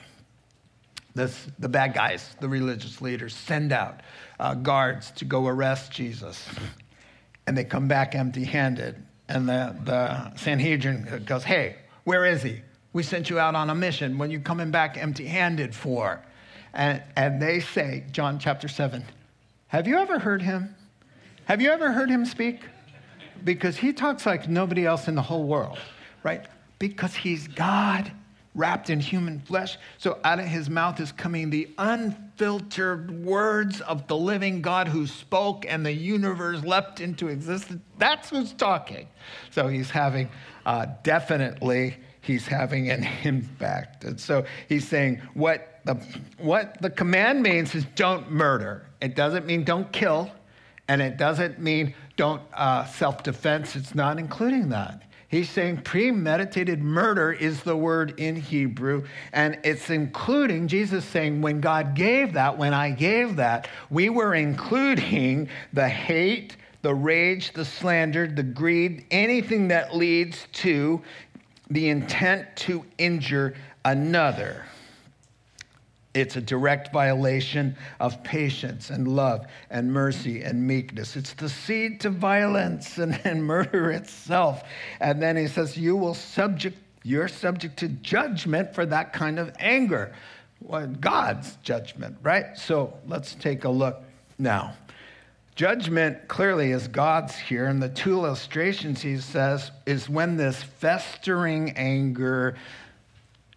this, 1.13 1.47
the 1.59 1.69
bad 1.69 1.93
guys, 1.93 2.35
the 2.39 2.47
religious 2.47 3.01
leaders, 3.01 3.35
send 3.35 3.71
out 3.71 4.01
uh, 4.39 4.53
guards 4.53 5.11
to 5.11 5.25
go 5.25 5.47
arrest 5.47 5.91
Jesus. 5.91 6.47
And 7.47 7.57
they 7.57 7.63
come 7.63 7.87
back 7.87 8.15
empty 8.15 8.43
handed. 8.43 8.95
And 9.27 9.47
the, 9.47 9.75
the 9.83 10.35
Sanhedrin 10.35 11.23
goes, 11.25 11.43
Hey, 11.43 11.77
where 12.03 12.25
is 12.25 12.43
he? 12.43 12.61
We 12.93 13.03
sent 13.03 13.29
you 13.29 13.39
out 13.39 13.55
on 13.55 13.69
a 13.69 13.75
mission. 13.75 14.17
When 14.17 14.31
you 14.31 14.39
coming 14.39 14.71
back 14.71 14.97
empty 14.97 15.25
handed 15.25 15.75
for? 15.75 16.21
And, 16.73 17.01
and 17.15 17.41
they 17.41 17.59
say, 17.59 18.05
John 18.11 18.39
chapter 18.39 18.67
7, 18.67 19.03
Have 19.67 19.87
you 19.87 19.97
ever 19.97 20.19
heard 20.19 20.41
him? 20.41 20.75
Have 21.45 21.61
you 21.61 21.69
ever 21.71 21.91
heard 21.91 22.09
him 22.09 22.25
speak? 22.25 22.61
Because 23.43 23.77
he 23.77 23.91
talks 23.91 24.25
like 24.25 24.47
nobody 24.47 24.85
else 24.85 25.07
in 25.07 25.15
the 25.15 25.21
whole 25.21 25.43
world, 25.43 25.79
right? 26.23 26.45
Because 26.79 27.15
he's 27.15 27.47
God 27.47 28.11
wrapped 28.53 28.89
in 28.89 28.99
human 28.99 29.39
flesh. 29.39 29.77
So 29.97 30.19
out 30.23 30.39
of 30.39 30.45
his 30.45 30.69
mouth 30.69 30.99
is 30.99 31.11
coming 31.11 31.49
the 31.49 31.69
unfiltered 31.77 33.23
words 33.23 33.81
of 33.81 34.07
the 34.07 34.17
living 34.17 34.61
God 34.61 34.87
who 34.87 35.07
spoke 35.07 35.65
and 35.67 35.85
the 35.85 35.93
universe 35.93 36.63
leapt 36.63 36.99
into 36.99 37.29
existence. 37.29 37.81
That's 37.97 38.29
who's 38.29 38.53
talking. 38.53 39.07
So 39.51 39.67
he's 39.67 39.89
having 39.89 40.29
uh, 40.65 40.87
definitely 41.03 41.97
he's 42.21 42.47
having 42.47 42.89
an 42.89 43.07
impact. 43.23 44.03
And 44.03 44.19
so 44.19 44.45
he's 44.69 44.87
saying 44.87 45.21
what 45.33 45.79
the 45.85 45.95
what 46.37 46.81
the 46.81 46.89
command 46.89 47.41
means 47.41 47.73
is 47.75 47.85
don't 47.95 48.31
murder. 48.31 48.85
It 49.01 49.15
doesn't 49.15 49.45
mean 49.45 49.63
don't 49.63 49.91
kill, 49.91 50.29
and 50.87 51.01
it 51.01 51.17
doesn't 51.17 51.59
mean 51.59 51.95
don't 52.17 52.41
uh, 52.53 52.85
self-defense. 52.85 53.75
It's 53.75 53.95
not 53.95 54.19
including 54.19 54.69
that. 54.69 55.03
He's 55.31 55.49
saying 55.49 55.77
premeditated 55.83 56.83
murder 56.83 57.31
is 57.31 57.63
the 57.63 57.77
word 57.77 58.19
in 58.19 58.35
Hebrew, 58.35 59.05
and 59.31 59.57
it's 59.63 59.89
including 59.89 60.67
Jesus 60.67 61.05
saying, 61.05 61.41
when 61.41 61.61
God 61.61 61.95
gave 61.95 62.33
that, 62.33 62.57
when 62.57 62.73
I 62.73 62.91
gave 62.91 63.37
that, 63.37 63.69
we 63.89 64.09
were 64.09 64.35
including 64.35 65.47
the 65.71 65.87
hate, 65.87 66.57
the 66.81 66.93
rage, 66.93 67.53
the 67.53 67.63
slander, 67.63 68.27
the 68.27 68.43
greed, 68.43 69.05
anything 69.09 69.69
that 69.69 69.95
leads 69.95 70.47
to 70.51 71.01
the 71.69 71.87
intent 71.87 72.53
to 72.57 72.83
injure 72.97 73.55
another. 73.85 74.65
It's 76.13 76.35
a 76.35 76.41
direct 76.41 76.91
violation 76.91 77.77
of 77.99 78.21
patience 78.23 78.89
and 78.89 79.07
love 79.07 79.45
and 79.69 79.93
mercy 79.93 80.43
and 80.43 80.67
meekness. 80.67 81.15
It's 81.15 81.33
the 81.33 81.47
seed 81.47 82.01
to 82.01 82.09
violence 82.09 82.97
and, 82.97 83.19
and 83.23 83.43
murder 83.45 83.91
itself. 83.91 84.63
And 84.99 85.21
then 85.21 85.37
he 85.37 85.47
says, 85.47 85.77
You 85.77 85.95
will 85.95 86.13
subject, 86.13 86.77
you're 87.03 87.29
subject 87.29 87.77
to 87.79 87.87
judgment 87.87 88.75
for 88.75 88.85
that 88.87 89.13
kind 89.13 89.39
of 89.39 89.53
anger. 89.59 90.13
Well, 90.59 90.87
God's 90.87 91.55
judgment, 91.63 92.17
right? 92.21 92.57
So 92.57 92.93
let's 93.07 93.33
take 93.35 93.63
a 93.63 93.69
look 93.69 94.03
now. 94.37 94.73
Judgment 95.55 96.27
clearly 96.27 96.71
is 96.71 96.87
God's 96.87 97.37
here, 97.37 97.67
and 97.67 97.81
the 97.81 97.89
two 97.89 98.13
illustrations 98.13 99.01
he 99.01 99.17
says 99.17 99.71
is 99.85 100.07
when 100.07 100.37
this 100.37 100.63
festering 100.63 101.71
anger, 101.71 102.55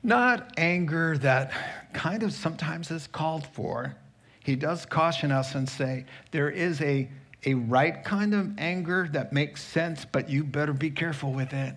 not 0.04 0.52
anger 0.58 1.16
that 1.18 1.50
kind 1.94 2.22
of 2.22 2.32
sometimes 2.32 2.90
is 2.90 3.06
called 3.06 3.46
for. 3.46 3.96
He 4.44 4.54
does 4.54 4.84
caution 4.84 5.32
us 5.32 5.54
and 5.54 5.66
say 5.66 6.04
there 6.30 6.50
is 6.50 6.80
a, 6.82 7.08
a 7.46 7.54
right 7.54 8.04
kind 8.04 8.34
of 8.34 8.58
anger 8.58 9.08
that 9.12 9.32
makes 9.32 9.62
sense, 9.62 10.04
but 10.04 10.28
you 10.28 10.44
better 10.44 10.74
be 10.74 10.90
careful 10.90 11.32
with 11.32 11.54
it. 11.54 11.74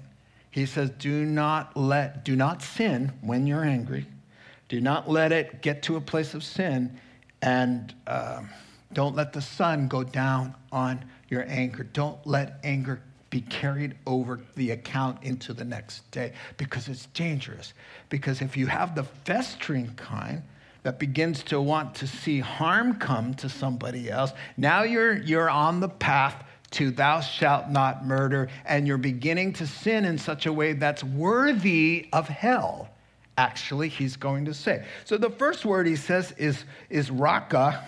He 0.52 0.66
says, 0.66 0.90
do 1.00 1.24
not 1.24 1.78
let, 1.78 2.26
do 2.26 2.36
not 2.36 2.62
sin 2.62 3.14
when 3.22 3.48
you're 3.48 3.64
angry. 3.64 4.06
Do 4.68 4.82
not 4.82 5.10
let 5.10 5.32
it 5.32 5.62
get 5.62 5.84
to 5.84 5.96
a 5.96 6.02
place 6.02 6.34
of 6.34 6.44
sin, 6.44 7.00
and 7.42 7.96
uh, 8.06 8.42
don't 8.92 9.16
let 9.16 9.32
the 9.32 9.42
sun 9.42 9.88
go 9.88 10.04
down 10.04 10.56
on 10.72 11.06
your 11.30 11.46
anger. 11.48 11.84
Don't 11.84 12.26
let 12.26 12.60
anger 12.64 13.02
be 13.30 13.42
carried 13.42 13.96
over 14.06 14.40
the 14.56 14.72
account 14.72 15.24
into 15.24 15.54
the 15.54 15.66
next 15.66 16.10
day 16.12 16.34
because 16.58 16.88
it's 16.88 17.08
dangerous. 17.08 17.74
Because 18.10 18.42
if 18.42 18.56
you 18.56 18.68
have 18.68 18.96
the 18.96 19.04
festering 19.04 19.94
kind 19.96 20.42
that 20.84 21.00
begins 21.00 21.44
to 21.44 21.62
want 21.62 21.96
to 21.96 22.08
see 22.08 22.40
harm 22.40 22.96
come 22.96 23.34
to 23.36 23.50
somebody 23.50 24.10
else, 24.10 24.32
now 24.56 24.84
you're, 24.84 25.18
you're 25.18 25.50
on 25.50 25.80
the 25.80 25.90
path 25.90 26.44
to 26.72 26.92
thou 26.92 27.22
shalt 27.22 27.70
not 27.70 28.06
murder, 28.06 28.50
and 28.66 28.88
you're 28.88 28.98
beginning 28.98 29.54
to 29.54 29.66
sin 29.66 30.06
in 30.06 30.18
such 30.18 30.46
a 30.46 30.54
way 30.54 30.74
that's 30.74 31.04
worthy 31.04 32.08
of 32.12 32.28
hell. 32.28 32.90
Actually, 33.38 33.88
he's 33.88 34.18
going 34.18 34.46
to 34.46 34.54
say. 34.54 34.86
So 35.06 35.18
the 35.18 35.30
first 35.30 35.64
word 35.64 35.88
he 35.88 35.96
says 35.96 36.34
is, 36.34 36.66
is 36.90 37.10
raka. 37.10 37.86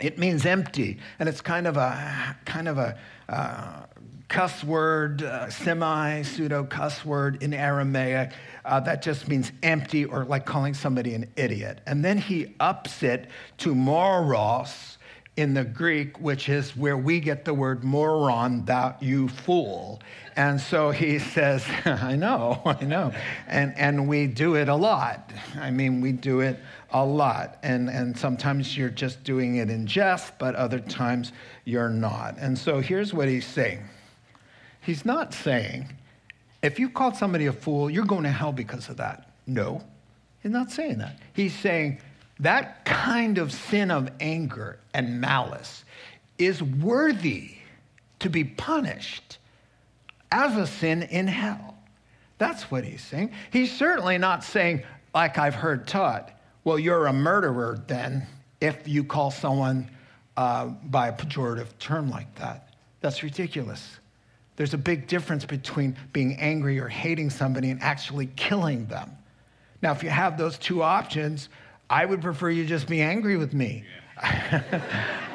It 0.00 0.18
means 0.18 0.44
empty, 0.44 0.98
and 1.18 1.28
it's 1.28 1.40
kind 1.40 1.66
of 1.66 1.76
a 1.76 2.36
kind 2.44 2.68
of 2.68 2.78
a 2.78 2.96
uh, 3.28 3.84
cuss 4.28 4.62
word, 4.62 5.22
uh, 5.22 5.48
semi 5.50 6.22
pseudo 6.22 6.64
cuss 6.64 7.04
word 7.04 7.42
in 7.42 7.54
Aramaic 7.54 8.32
uh, 8.68 8.78
that 8.80 9.00
just 9.02 9.28
means 9.28 9.50
empty 9.62 10.04
or 10.04 10.24
like 10.26 10.44
calling 10.44 10.74
somebody 10.74 11.14
an 11.14 11.30
idiot. 11.36 11.80
And 11.86 12.04
then 12.04 12.18
he 12.18 12.54
ups 12.60 13.02
it 13.02 13.28
to 13.58 13.74
moros. 13.74 14.94
in 15.36 15.54
the 15.54 15.62
Greek, 15.62 16.20
which 16.20 16.48
is 16.48 16.76
where 16.76 16.96
we 16.96 17.20
get 17.20 17.44
the 17.44 17.54
word 17.54 17.84
moron, 17.84 18.64
thou 18.64 18.96
you 19.00 19.28
fool. 19.28 20.02
And 20.34 20.60
so 20.60 20.90
he 20.90 21.18
says, 21.34 21.64
I 21.84 22.16
know, 22.16 22.60
I 22.66 22.84
know. 22.84 23.12
And, 23.46 23.72
and 23.78 24.08
we 24.08 24.26
do 24.26 24.56
it 24.56 24.68
a 24.68 24.74
lot. 24.74 25.30
I 25.54 25.70
mean, 25.70 26.00
we 26.00 26.10
do 26.10 26.40
it 26.40 26.58
a 26.90 27.04
lot. 27.04 27.58
And, 27.62 27.88
and 27.88 28.18
sometimes 28.18 28.76
you're 28.76 28.90
just 28.90 29.22
doing 29.22 29.56
it 29.56 29.70
in 29.70 29.86
jest, 29.86 30.32
but 30.40 30.56
other 30.56 30.80
times 30.80 31.32
you're 31.64 31.88
not. 31.88 32.36
And 32.38 32.58
so 32.58 32.80
here's 32.80 33.14
what 33.14 33.28
he's 33.28 33.46
saying 33.46 33.84
He's 34.88 35.04
not 35.04 35.34
saying, 35.34 35.86
if 36.62 36.78
you 36.78 36.88
call 36.88 37.12
somebody 37.12 37.44
a 37.44 37.52
fool, 37.52 37.90
you're 37.90 38.06
going 38.06 38.22
to 38.22 38.30
hell 38.30 38.52
because 38.52 38.88
of 38.88 38.96
that. 38.96 39.28
No, 39.46 39.82
he's 40.42 40.50
not 40.50 40.70
saying 40.70 40.96
that. 40.96 41.18
He's 41.34 41.54
saying, 41.54 41.98
that 42.40 42.86
kind 42.86 43.36
of 43.36 43.52
sin 43.52 43.90
of 43.90 44.08
anger 44.18 44.78
and 44.94 45.20
malice 45.20 45.84
is 46.38 46.62
worthy 46.62 47.56
to 48.20 48.30
be 48.30 48.44
punished 48.44 49.36
as 50.32 50.56
a 50.56 50.66
sin 50.66 51.02
in 51.02 51.26
hell. 51.26 51.76
That's 52.38 52.70
what 52.70 52.82
he's 52.82 53.02
saying. 53.02 53.32
He's 53.52 53.70
certainly 53.70 54.16
not 54.16 54.42
saying, 54.42 54.84
like 55.14 55.36
I've 55.36 55.54
heard 55.54 55.86
taught, 55.86 56.30
well, 56.64 56.78
you're 56.78 57.08
a 57.08 57.12
murderer 57.12 57.78
then 57.88 58.26
if 58.62 58.88
you 58.88 59.04
call 59.04 59.30
someone 59.30 59.90
uh, 60.38 60.64
by 60.64 61.08
a 61.08 61.12
pejorative 61.12 61.78
term 61.78 62.08
like 62.08 62.34
that. 62.36 62.70
That's 63.02 63.22
ridiculous. 63.22 63.98
There's 64.58 64.74
a 64.74 64.78
big 64.78 65.06
difference 65.06 65.44
between 65.44 65.96
being 66.12 66.34
angry 66.34 66.80
or 66.80 66.88
hating 66.88 67.30
somebody 67.30 67.70
and 67.70 67.80
actually 67.80 68.26
killing 68.34 68.86
them. 68.86 69.16
Now, 69.82 69.92
if 69.92 70.02
you 70.02 70.10
have 70.10 70.36
those 70.36 70.58
two 70.58 70.82
options, 70.82 71.48
I 71.88 72.04
would 72.04 72.20
prefer 72.20 72.50
you 72.50 72.66
just 72.66 72.88
be 72.88 73.00
angry 73.00 73.36
with 73.36 73.54
me. 73.54 73.84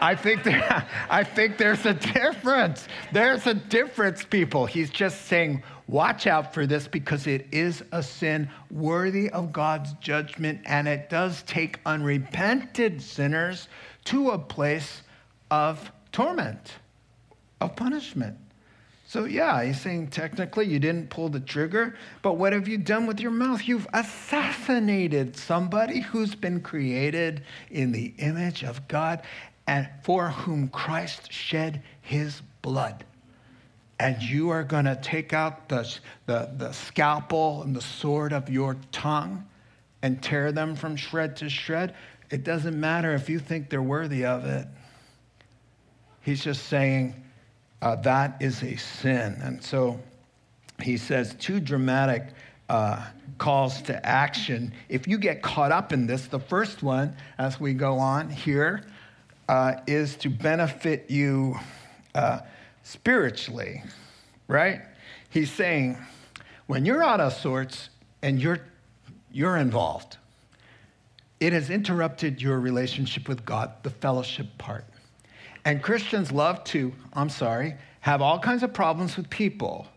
I 0.02 0.14
think 0.14 0.44
there, 0.44 0.86
I 1.10 1.24
think 1.24 1.58
there's 1.58 1.86
a 1.86 1.94
difference. 1.94 2.90
There's 3.14 3.48
a 3.48 3.54
difference, 3.54 4.26
people. 4.26 4.66
He's 4.66 4.90
just 4.90 5.22
saying, 5.28 5.64
watch 5.88 6.28
out 6.28 6.54
for 6.54 6.68
this 6.68 6.90
because 6.90 7.26
it 7.26 7.48
is 7.54 7.82
a 7.94 8.04
sin 8.04 8.50
worthy 8.72 9.30
of 9.30 9.54
God's 9.54 9.94
judgment, 10.02 10.60
and 10.66 10.86
it 10.86 11.10
does 11.10 11.44
take 11.44 11.80
unrepented 11.86 13.02
sinners 13.02 13.70
to 14.04 14.32
a 14.32 14.38
place 14.38 15.02
of 15.50 15.94
torment, 16.12 16.74
of 17.62 17.74
punishment. 17.78 18.38
So, 19.14 19.26
yeah, 19.26 19.64
he's 19.64 19.80
saying 19.80 20.08
technically 20.08 20.66
you 20.66 20.80
didn't 20.80 21.12
pull 21.12 21.30
the 21.30 21.40
trigger, 21.40 21.96
but 22.24 22.34
what 22.34 22.52
have 22.52 22.68
you 22.68 22.80
done 22.80 23.06
with 23.06 23.20
your 23.20 23.30
mouth? 23.30 23.68
You've 23.68 23.86
assassinated 23.94 25.38
somebody 25.38 26.00
who's 26.00 26.34
been 26.34 26.62
created 26.62 27.44
in 27.70 27.92
the 27.92 28.16
image 28.18 28.64
of 28.64 28.88
God 28.88 29.22
and 29.68 29.88
for 30.02 30.30
whom 30.30 30.68
Christ 30.68 31.32
shed 31.32 31.84
his 32.02 32.42
blood. 32.64 33.06
And 34.00 34.20
you 34.20 34.50
are 34.50 34.64
going 34.64 34.86
to 34.86 34.96
take 34.96 35.32
out 35.32 35.70
the, 35.70 35.96
the, 36.26 36.50
the 36.58 36.72
scalpel 36.72 37.62
and 37.62 37.76
the 37.76 37.82
sword 37.82 38.34
of 38.34 38.50
your 38.50 38.78
tongue 38.92 39.48
and 40.02 40.24
tear 40.24 40.52
them 40.52 40.76
from 40.76 40.96
shred 40.96 41.36
to 41.36 41.52
shred. 41.52 41.94
It 42.32 42.44
doesn't 42.44 42.80
matter 42.80 43.14
if 43.14 43.30
you 43.30 43.38
think 43.38 43.70
they're 43.70 43.80
worthy 43.80 44.26
of 44.26 44.46
it. 44.46 44.68
He's 46.22 46.44
just 46.44 46.66
saying, 46.66 47.23
uh, 47.84 47.98
that 47.98 48.42
is 48.42 48.64
a 48.64 48.78
sin. 48.78 49.38
And 49.44 49.62
so 49.62 50.00
he 50.82 50.96
says 50.96 51.36
two 51.38 51.60
dramatic 51.60 52.30
uh, 52.70 53.06
calls 53.38 53.82
to 53.84 54.06
action. 54.06 54.72
If 54.88 55.06
you 55.06 55.18
get 55.18 55.42
caught 55.42 55.74
up 55.74 55.92
in 55.92 56.08
this, 56.08 56.28
the 56.28 56.40
first 56.40 56.82
one, 56.82 57.14
as 57.38 57.60
we 57.60 57.74
go 57.74 58.00
on 58.00 58.30
here, 58.30 58.86
uh, 59.50 59.74
is 59.86 60.16
to 60.16 60.30
benefit 60.30 61.12
you 61.12 61.60
uh, 62.16 62.40
spiritually, 62.84 63.84
right? 64.48 64.82
He's 65.30 65.52
saying, 65.52 65.98
when 66.68 66.86
you're 66.86 67.04
out 67.04 67.20
of 67.20 67.34
sorts 67.34 67.90
and 68.22 68.42
you're, 68.42 68.60
you're 69.30 69.58
involved, 69.58 70.16
it 71.42 71.52
has 71.52 71.70
interrupted 71.70 72.42
your 72.42 72.62
relationship 72.62 73.28
with 73.28 73.44
God, 73.44 73.74
the 73.84 73.90
fellowship 73.90 74.58
part. 74.58 74.86
And 75.66 75.82
Christians 75.82 76.32
love 76.32 76.64
to, 76.66 76.94
I'm 77.14 77.30
sorry, 77.30 77.76
have 78.02 78.22
all 78.22 78.40
kinds 78.40 78.64
of 78.64 78.74
problems 78.74 79.16
with 79.16 79.30
people 79.30 79.88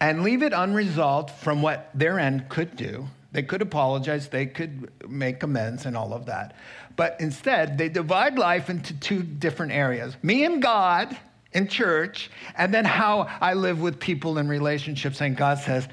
and 0.00 0.22
leave 0.22 0.42
it 0.42 0.52
unresolved 0.52 1.30
from 1.30 1.62
what 1.62 1.90
their 1.94 2.18
end 2.18 2.48
could 2.48 2.76
do. 2.76 3.06
They 3.32 3.42
could 3.42 3.60
apologize, 3.60 4.28
they 4.28 4.46
could 4.46 4.90
make 5.08 5.42
amends, 5.42 5.84
and 5.84 5.96
all 5.96 6.14
of 6.14 6.26
that. 6.26 6.54
But 6.94 7.16
instead, 7.20 7.76
they 7.76 7.88
divide 7.88 8.38
life 8.38 8.70
into 8.70 8.94
two 8.94 9.22
different 9.22 9.72
areas 9.72 10.16
me 10.22 10.44
and 10.44 10.62
God 10.62 11.16
in 11.52 11.68
church, 11.68 12.30
and 12.56 12.72
then 12.72 12.84
how 12.84 13.28
I 13.40 13.54
live 13.54 13.80
with 13.80 13.98
people 13.98 14.38
in 14.38 14.48
relationships. 14.48 15.20
And 15.20 15.36
God 15.36 15.58
says, 15.58 15.88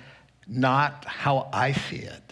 not 0.47 1.05
how 1.05 1.49
I 1.53 1.71
see 1.71 1.97
it. 1.97 2.22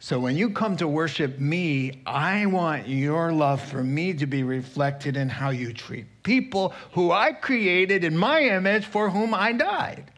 So 0.00 0.20
when 0.20 0.36
you 0.36 0.50
come 0.50 0.76
to 0.76 0.86
worship 0.86 1.40
me, 1.40 2.02
I 2.06 2.46
want 2.46 2.86
your 2.86 3.32
love 3.32 3.60
for 3.60 3.82
me 3.82 4.14
to 4.14 4.26
be 4.26 4.44
reflected 4.44 5.16
in 5.16 5.28
how 5.28 5.50
you 5.50 5.72
treat 5.72 6.06
people 6.22 6.72
who 6.92 7.10
I 7.10 7.32
created 7.32 8.04
in 8.04 8.16
my 8.16 8.42
image 8.42 8.84
for 8.84 9.10
whom 9.10 9.34
I 9.34 9.52
died. 9.52 10.12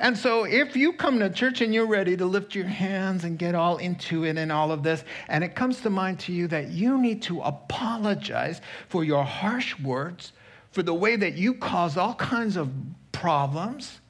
And 0.00 0.16
so 0.16 0.44
if 0.44 0.76
you 0.76 0.92
come 0.92 1.18
to 1.18 1.30
church 1.30 1.60
and 1.60 1.72
you're 1.72 1.86
ready 1.86 2.16
to 2.16 2.26
lift 2.26 2.54
your 2.54 2.66
hands 2.66 3.24
and 3.24 3.38
get 3.38 3.54
all 3.54 3.78
into 3.78 4.24
it 4.24 4.36
and 4.36 4.50
all 4.50 4.70
of 4.72 4.82
this, 4.82 5.04
and 5.28 5.44
it 5.44 5.54
comes 5.54 5.80
to 5.82 5.90
mind 5.90 6.20
to 6.20 6.32
you 6.32 6.46
that 6.48 6.68
you 6.68 6.98
need 6.98 7.22
to 7.22 7.40
apologize 7.40 8.60
for 8.88 9.04
your 9.04 9.24
harsh 9.24 9.78
words, 9.80 10.32
for 10.72 10.82
the 10.82 10.94
way 10.94 11.16
that 11.16 11.34
you 11.34 11.54
cause 11.54 11.96
all 11.96 12.14
kinds 12.14 12.56
of 12.56 12.70
problems, 13.12 14.00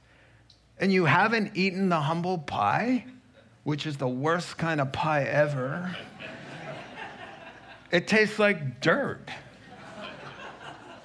and 0.78 0.93
you 0.93 1.05
haven't 1.05 1.57
eaten 1.57 1.88
the 1.88 2.01
humble 2.01 2.38
pie, 2.38 3.05
which 3.65 3.87
is 3.87 3.97
the 3.97 4.09
worst 4.09 4.57
kind 4.57 4.81
of 4.81 4.93
pie 4.93 5.25
ever. 5.25 5.95
it 7.91 8.09
tastes 8.09 8.39
like 8.39 8.81
dirt. 8.81 9.31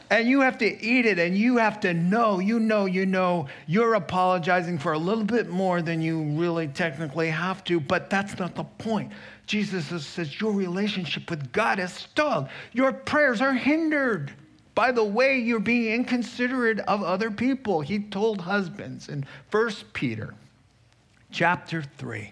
And 0.10 0.28
you 0.28 0.41
have 0.41 0.60
to 0.60 0.84
eat 0.84 1.06
it 1.06 1.18
and 1.18 1.36
you 1.36 1.58
have 1.58 1.80
to 1.80 1.93
know, 1.93 2.39
you 2.39 2.60
know, 2.60 2.86
you 2.86 3.08
know, 3.08 3.47
you're 3.66 3.95
apologizing 3.95 4.78
for 4.78 4.93
a 4.93 4.97
little 4.97 5.24
bit 5.24 5.49
more 5.49 5.82
than 5.82 5.99
you 5.99 6.22
really 6.22 6.68
technically 6.68 7.30
have 7.30 7.64
to, 7.66 7.80
but 7.80 8.10
that's 8.10 8.38
not 8.38 8.53
the 8.56 8.64
point. 8.64 9.12
Jesus 9.47 10.06
says 10.06 10.39
your 10.39 10.53
relationship 10.53 11.30
with 11.30 11.51
God 11.51 11.80
is 11.80 11.91
stalled. 11.91 12.49
Your 12.72 12.93
prayers 12.93 13.41
are 13.41 13.53
hindered 13.53 14.32
by 14.76 14.91
the 14.91 15.03
way 15.03 15.39
you're 15.39 15.60
being 15.60 15.93
inconsiderate 15.93 16.80
of 16.82 17.01
other 17.01 17.32
people. 17.32 17.82
He 17.82 17.99
told 17.99 18.41
husbands 18.41 19.10
in 19.10 19.26
1 19.49 19.72
Peter 19.93 20.36
chapter 21.32 21.84
3 21.97 22.32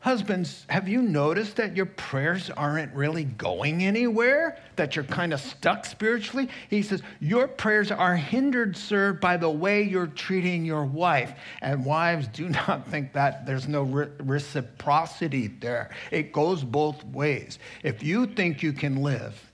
Husbands, 0.00 0.64
have 0.68 0.88
you 0.88 1.02
noticed 1.02 1.56
that 1.56 1.76
your 1.76 1.86
prayers 1.86 2.50
aren't 2.50 2.94
really 2.94 3.24
going 3.24 3.82
anywhere? 3.84 4.56
That 4.76 4.94
you're 4.94 5.04
kind 5.04 5.32
of 5.32 5.40
stuck 5.40 5.84
spiritually? 5.84 6.48
He 6.70 6.82
says, 6.82 7.02
Your 7.18 7.48
prayers 7.48 7.90
are 7.90 8.14
hindered, 8.14 8.76
sir, 8.76 9.12
by 9.12 9.36
the 9.36 9.50
way 9.50 9.82
you're 9.82 10.06
treating 10.06 10.64
your 10.64 10.84
wife. 10.84 11.32
And 11.62 11.84
wives, 11.84 12.28
do 12.28 12.48
not 12.48 12.86
think 12.86 13.12
that 13.14 13.44
there's 13.44 13.66
no 13.66 13.82
re- 13.82 14.08
reciprocity 14.20 15.48
there. 15.48 15.90
It 16.12 16.32
goes 16.32 16.62
both 16.62 17.04
ways. 17.06 17.58
If 17.82 18.00
you 18.00 18.26
think 18.26 18.62
you 18.62 18.72
can 18.72 19.02
live 19.02 19.47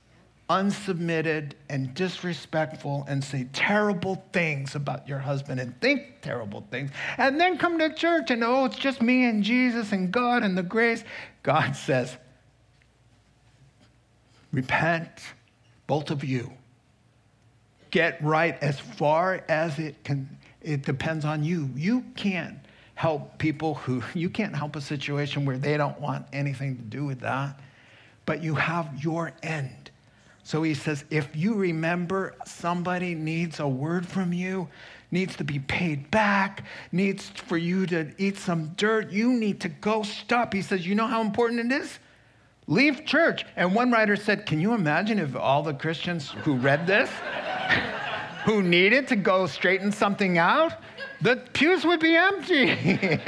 unsubmitted 0.50 1.52
and 1.70 1.94
disrespectful 1.94 3.04
and 3.08 3.24
say 3.24 3.48
terrible 3.52 4.22
things 4.32 4.74
about 4.74 5.08
your 5.08 5.18
husband 5.18 5.58
and 5.58 5.80
think 5.80 6.20
terrible 6.20 6.66
things 6.70 6.90
and 7.16 7.40
then 7.40 7.56
come 7.56 7.78
to 7.78 7.92
church 7.94 8.30
and 8.30 8.44
oh 8.44 8.66
it's 8.66 8.76
just 8.76 9.00
me 9.00 9.24
and 9.24 9.42
Jesus 9.42 9.92
and 9.92 10.12
God 10.12 10.42
and 10.42 10.56
the 10.56 10.62
grace. 10.62 11.02
God 11.42 11.74
says 11.76 12.16
repent 14.52 15.08
both 15.86 16.10
of 16.10 16.22
you. 16.22 16.52
Get 17.90 18.22
right 18.22 18.60
as 18.62 18.78
far 18.78 19.44
as 19.48 19.78
it 19.78 20.04
can 20.04 20.38
it 20.60 20.82
depends 20.82 21.24
on 21.24 21.44
you. 21.44 21.70
You 21.74 22.04
can't 22.16 22.58
help 22.96 23.38
people 23.38 23.74
who 23.74 24.02
you 24.14 24.28
can't 24.28 24.54
help 24.54 24.76
a 24.76 24.80
situation 24.82 25.46
where 25.46 25.56
they 25.56 25.78
don't 25.78 25.98
want 26.00 26.26
anything 26.34 26.76
to 26.76 26.82
do 26.82 27.06
with 27.06 27.20
that 27.20 27.58
but 28.26 28.42
you 28.42 28.54
have 28.54 29.02
your 29.02 29.32
end 29.42 29.83
so 30.44 30.62
he 30.62 30.74
says, 30.74 31.06
if 31.08 31.34
you 31.34 31.54
remember 31.54 32.34
somebody 32.44 33.14
needs 33.14 33.60
a 33.60 33.66
word 33.66 34.06
from 34.06 34.34
you, 34.34 34.68
needs 35.10 35.36
to 35.36 35.44
be 35.44 35.58
paid 35.58 36.10
back, 36.10 36.64
needs 36.92 37.30
for 37.30 37.56
you 37.56 37.86
to 37.86 38.12
eat 38.18 38.36
some 38.36 38.74
dirt, 38.76 39.10
you 39.10 39.32
need 39.32 39.58
to 39.62 39.70
go 39.70 40.02
stop. 40.02 40.52
He 40.52 40.60
says, 40.60 40.86
you 40.86 40.94
know 40.94 41.06
how 41.06 41.22
important 41.22 41.72
it 41.72 41.80
is? 41.80 41.98
Leave 42.66 43.06
church. 43.06 43.46
And 43.56 43.74
one 43.74 43.90
writer 43.90 44.16
said, 44.16 44.44
can 44.44 44.60
you 44.60 44.74
imagine 44.74 45.18
if 45.18 45.34
all 45.34 45.62
the 45.62 45.72
Christians 45.72 46.30
who 46.30 46.56
read 46.56 46.86
this, 46.86 47.10
who 48.44 48.62
needed 48.62 49.08
to 49.08 49.16
go 49.16 49.46
straighten 49.46 49.90
something 49.90 50.36
out, 50.36 50.74
the 51.22 51.36
pews 51.54 51.86
would 51.86 52.00
be 52.00 52.16
empty. 52.16 53.18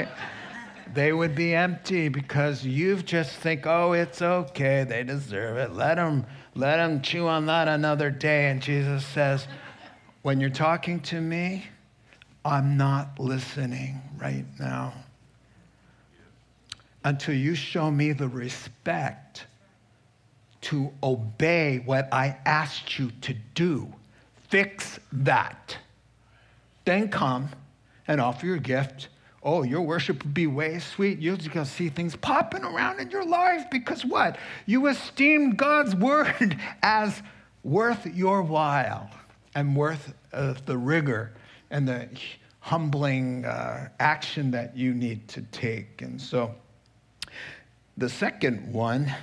they 0.93 1.13
would 1.13 1.33
be 1.33 1.55
empty 1.55 2.09
because 2.09 2.63
you 2.63 2.97
just 2.97 3.37
think, 3.37 3.65
oh, 3.65 3.93
it's 3.93 4.21
okay, 4.21 4.83
they 4.83 5.03
deserve 5.03 5.57
it. 5.57 5.73
Let 5.73 5.95
them 5.95 6.27
Let 6.57 6.77
them 6.77 7.03
chew 7.03 7.27
on 7.27 7.45
that 7.45 7.67
another 7.67 8.09
day. 8.09 8.49
And 8.49 8.63
Jesus 8.63 9.05
says, 9.05 9.47
When 10.23 10.41
you're 10.41 10.49
talking 10.49 10.99
to 11.01 11.21
me, 11.21 11.67
I'm 12.43 12.77
not 12.77 13.19
listening 13.19 14.01
right 14.19 14.45
now. 14.59 14.93
Until 17.03 17.35
you 17.35 17.53
show 17.53 17.91
me 17.91 18.11
the 18.11 18.27
respect 18.27 19.45
to 20.61 20.91
obey 21.03 21.83
what 21.85 22.11
I 22.11 22.37
asked 22.43 22.97
you 22.97 23.11
to 23.21 23.35
do. 23.53 23.93
Fix 24.49 24.99
that. 25.11 25.77
Then 26.85 27.09
come 27.09 27.49
and 28.07 28.19
offer 28.19 28.47
your 28.47 28.57
gift. 28.57 29.09
Oh, 29.47 29.63
your 29.63 29.79
worship 29.79 30.25
would 30.25 30.33
be 30.33 30.45
way 30.45 30.77
sweet. 30.77 31.19
You're 31.19 31.37
just 31.37 31.53
gonna 31.53 31.65
see 31.65 31.87
things 31.87 32.17
popping 32.17 32.65
around 32.65 32.99
in 32.99 33.09
your 33.09 33.23
life 33.23 33.63
because 33.71 34.03
what? 34.03 34.37
You 34.65 34.87
esteem 34.87 35.51
God's 35.51 35.95
word 35.95 36.59
as 36.83 37.23
worth 37.63 38.05
your 38.07 38.41
while 38.41 39.09
and 39.55 39.73
worth 39.73 40.13
uh, 40.33 40.55
the 40.65 40.77
rigor 40.77 41.31
and 41.71 41.87
the 41.87 42.09
humbling 42.59 43.45
uh, 43.45 43.87
action 44.01 44.51
that 44.51 44.75
you 44.75 44.93
need 44.93 45.29
to 45.29 45.41
take. 45.43 46.01
And 46.01 46.21
so 46.21 46.53
the 47.95 48.09
second 48.09 48.73
one 48.73 49.15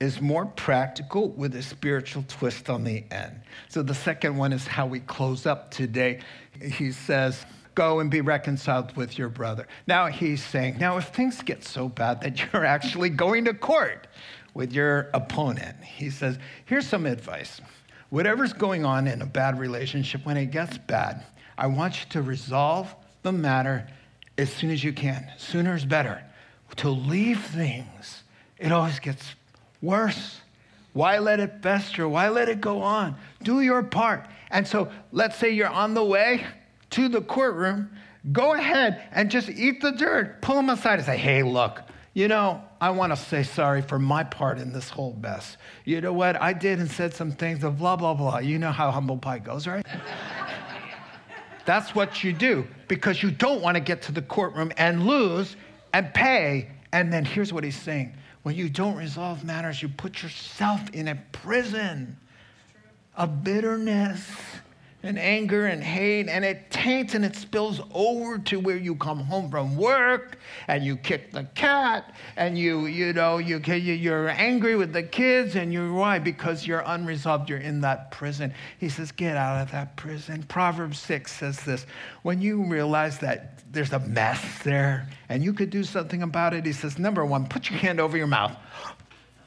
is 0.00 0.20
more 0.20 0.46
practical 0.46 1.28
with 1.28 1.54
a 1.54 1.62
spiritual 1.62 2.24
twist 2.26 2.68
on 2.68 2.82
the 2.82 3.04
end. 3.12 3.40
So 3.68 3.84
the 3.84 3.94
second 3.94 4.36
one 4.36 4.52
is 4.52 4.66
how 4.66 4.86
we 4.86 4.98
close 4.98 5.46
up 5.46 5.70
today. 5.70 6.22
He 6.60 6.90
says, 6.90 7.46
Go 7.80 8.00
and 8.00 8.10
be 8.10 8.20
reconciled 8.20 8.94
with 8.94 9.16
your 9.16 9.30
brother. 9.30 9.66
Now 9.86 10.08
he's 10.08 10.44
saying, 10.44 10.76
now 10.78 10.98
if 10.98 11.06
things 11.06 11.40
get 11.40 11.64
so 11.64 11.88
bad 11.88 12.20
that 12.20 12.38
you're 12.52 12.66
actually 12.66 13.08
going 13.08 13.46
to 13.46 13.54
court 13.54 14.06
with 14.52 14.74
your 14.74 15.08
opponent, 15.14 15.82
he 15.82 16.10
says, 16.10 16.38
here's 16.66 16.86
some 16.86 17.06
advice. 17.06 17.58
Whatever's 18.10 18.52
going 18.52 18.84
on 18.84 19.06
in 19.06 19.22
a 19.22 19.26
bad 19.26 19.58
relationship, 19.58 20.26
when 20.26 20.36
it 20.36 20.50
gets 20.50 20.76
bad, 20.76 21.24
I 21.56 21.68
want 21.68 22.00
you 22.00 22.10
to 22.10 22.20
resolve 22.20 22.94
the 23.22 23.32
matter 23.32 23.88
as 24.36 24.52
soon 24.52 24.70
as 24.70 24.84
you 24.84 24.92
can. 24.92 25.26
Sooner 25.38 25.74
is 25.74 25.86
better. 25.86 26.22
To 26.76 26.90
leave 26.90 27.42
things, 27.42 28.24
it 28.58 28.72
always 28.72 28.98
gets 28.98 29.24
worse. 29.80 30.42
Why 30.92 31.18
let 31.18 31.40
it 31.40 31.62
fester? 31.62 32.06
Why 32.06 32.28
let 32.28 32.50
it 32.50 32.60
go 32.60 32.82
on? 32.82 33.16
Do 33.42 33.62
your 33.62 33.82
part. 33.82 34.26
And 34.50 34.68
so 34.68 34.92
let's 35.12 35.36
say 35.36 35.52
you're 35.52 35.66
on 35.66 35.94
the 35.94 36.04
way 36.04 36.44
to 36.90 37.08
the 37.08 37.20
courtroom. 37.20 37.90
Go 38.32 38.54
ahead 38.54 39.02
and 39.12 39.30
just 39.30 39.48
eat 39.48 39.80
the 39.80 39.92
dirt. 39.92 40.42
Pull 40.42 40.56
them 40.56 40.68
aside 40.68 40.98
and 40.98 41.06
say, 41.06 41.16
hey, 41.16 41.42
look, 41.42 41.80
you 42.12 42.28
know, 42.28 42.62
I 42.80 42.90
want 42.90 43.12
to 43.12 43.16
say 43.16 43.42
sorry 43.42 43.82
for 43.82 43.98
my 43.98 44.24
part 44.24 44.58
in 44.58 44.72
this 44.72 44.90
whole 44.90 45.16
mess. 45.20 45.56
You 45.84 46.00
know 46.00 46.12
what? 46.12 46.40
I 46.40 46.52
did 46.52 46.78
and 46.78 46.90
said 46.90 47.14
some 47.14 47.32
things 47.32 47.64
of 47.64 47.78
blah, 47.78 47.96
blah, 47.96 48.14
blah. 48.14 48.38
You 48.38 48.58
know 48.58 48.72
how 48.72 48.90
humble 48.90 49.16
pie 49.16 49.38
goes, 49.38 49.66
right? 49.66 49.86
That's 51.64 51.94
what 51.94 52.24
you 52.24 52.32
do 52.32 52.66
because 52.88 53.22
you 53.22 53.30
don't 53.30 53.62
want 53.62 53.76
to 53.76 53.80
get 53.80 54.02
to 54.02 54.12
the 54.12 54.22
courtroom 54.22 54.72
and 54.76 55.06
lose 55.06 55.56
and 55.92 56.12
pay. 56.12 56.68
And 56.92 57.12
then 57.12 57.24
here's 57.24 57.52
what 57.52 57.64
he's 57.64 57.80
saying 57.80 58.14
when 58.42 58.54
you 58.54 58.68
don't 58.68 58.96
resolve 58.96 59.44
matters, 59.44 59.82
you 59.82 59.88
put 59.88 60.22
yourself 60.22 60.80
in 60.92 61.08
a 61.08 61.14
prison 61.32 62.16
of 63.16 63.44
bitterness 63.44 64.20
and 65.02 65.18
anger 65.18 65.66
and 65.66 65.82
hate, 65.82 66.28
and 66.28 66.44
it 66.44 66.70
taints 66.70 67.14
and 67.14 67.24
it 67.24 67.34
spills 67.34 67.80
over 67.94 68.38
to 68.38 68.60
where 68.60 68.76
you 68.76 68.94
come 68.94 69.20
home 69.20 69.50
from 69.50 69.76
work 69.76 70.38
and 70.68 70.84
you 70.84 70.96
kick 70.96 71.32
the 71.32 71.44
cat 71.54 72.14
and 72.36 72.58
you, 72.58 72.86
you 72.86 73.12
know, 73.12 73.38
you, 73.38 73.58
you're 73.58 74.28
angry 74.28 74.76
with 74.76 74.92
the 74.92 75.02
kids 75.02 75.56
and 75.56 75.72
you're 75.72 75.92
why? 75.92 76.18
Because 76.18 76.66
you're 76.66 76.82
unresolved, 76.84 77.48
you're 77.48 77.58
in 77.58 77.80
that 77.80 78.10
prison. 78.10 78.52
He 78.78 78.88
says, 78.88 79.10
get 79.10 79.36
out 79.36 79.62
of 79.62 79.70
that 79.72 79.96
prison. 79.96 80.42
Proverbs 80.44 80.98
6 80.98 81.32
says 81.32 81.60
this 81.64 81.86
when 82.22 82.42
you 82.42 82.62
realize 82.64 83.18
that 83.18 83.62
there's 83.72 83.92
a 83.92 84.00
mess 84.00 84.62
there 84.64 85.08
and 85.28 85.42
you 85.42 85.54
could 85.54 85.70
do 85.70 85.82
something 85.82 86.22
about 86.22 86.52
it, 86.52 86.66
he 86.66 86.72
says, 86.72 86.98
number 86.98 87.24
one, 87.24 87.46
put 87.46 87.70
your 87.70 87.78
hand 87.78 88.00
over 88.00 88.18
your 88.18 88.26
mouth. 88.26 88.54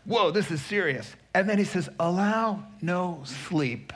Whoa, 0.06 0.32
this 0.32 0.50
is 0.50 0.62
serious. 0.62 1.16
And 1.36 1.48
then 1.48 1.58
he 1.58 1.64
says, 1.64 1.90
allow 2.00 2.64
no 2.82 3.22
sleep 3.26 3.94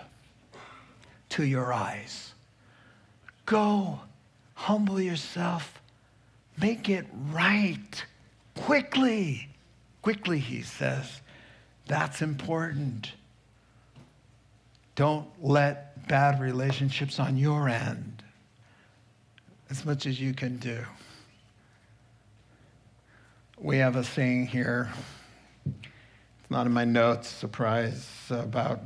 to 1.30 1.44
your 1.44 1.74
eyes. 1.74 2.34
Go, 3.46 4.00
humble 4.54 5.00
yourself, 5.00 5.82
make 6.60 6.90
it 6.90 7.06
right 7.32 8.06
quickly. 8.56 9.50
Quickly, 10.02 10.40
he 10.40 10.62
says. 10.62 11.22
That's 11.86 12.22
important. 12.22 13.12
Don't 14.96 15.28
let 15.42 16.08
bad 16.08 16.42
relationships 16.42 17.20
on 17.20 17.38
your 17.38 17.70
end 17.70 18.24
as 19.70 19.86
much 19.86 20.06
as 20.06 20.20
you 20.20 20.34
can 20.34 20.58
do. 20.58 20.80
We 23.60 23.78
have 23.78 23.96
a 23.96 24.04
saying 24.04 24.48
here. 24.48 24.90
It's 25.66 26.52
not 26.52 26.66
in 26.66 26.74
my 26.74 26.86
notes, 26.86 27.28
surprise, 27.28 28.08
about 28.30 28.82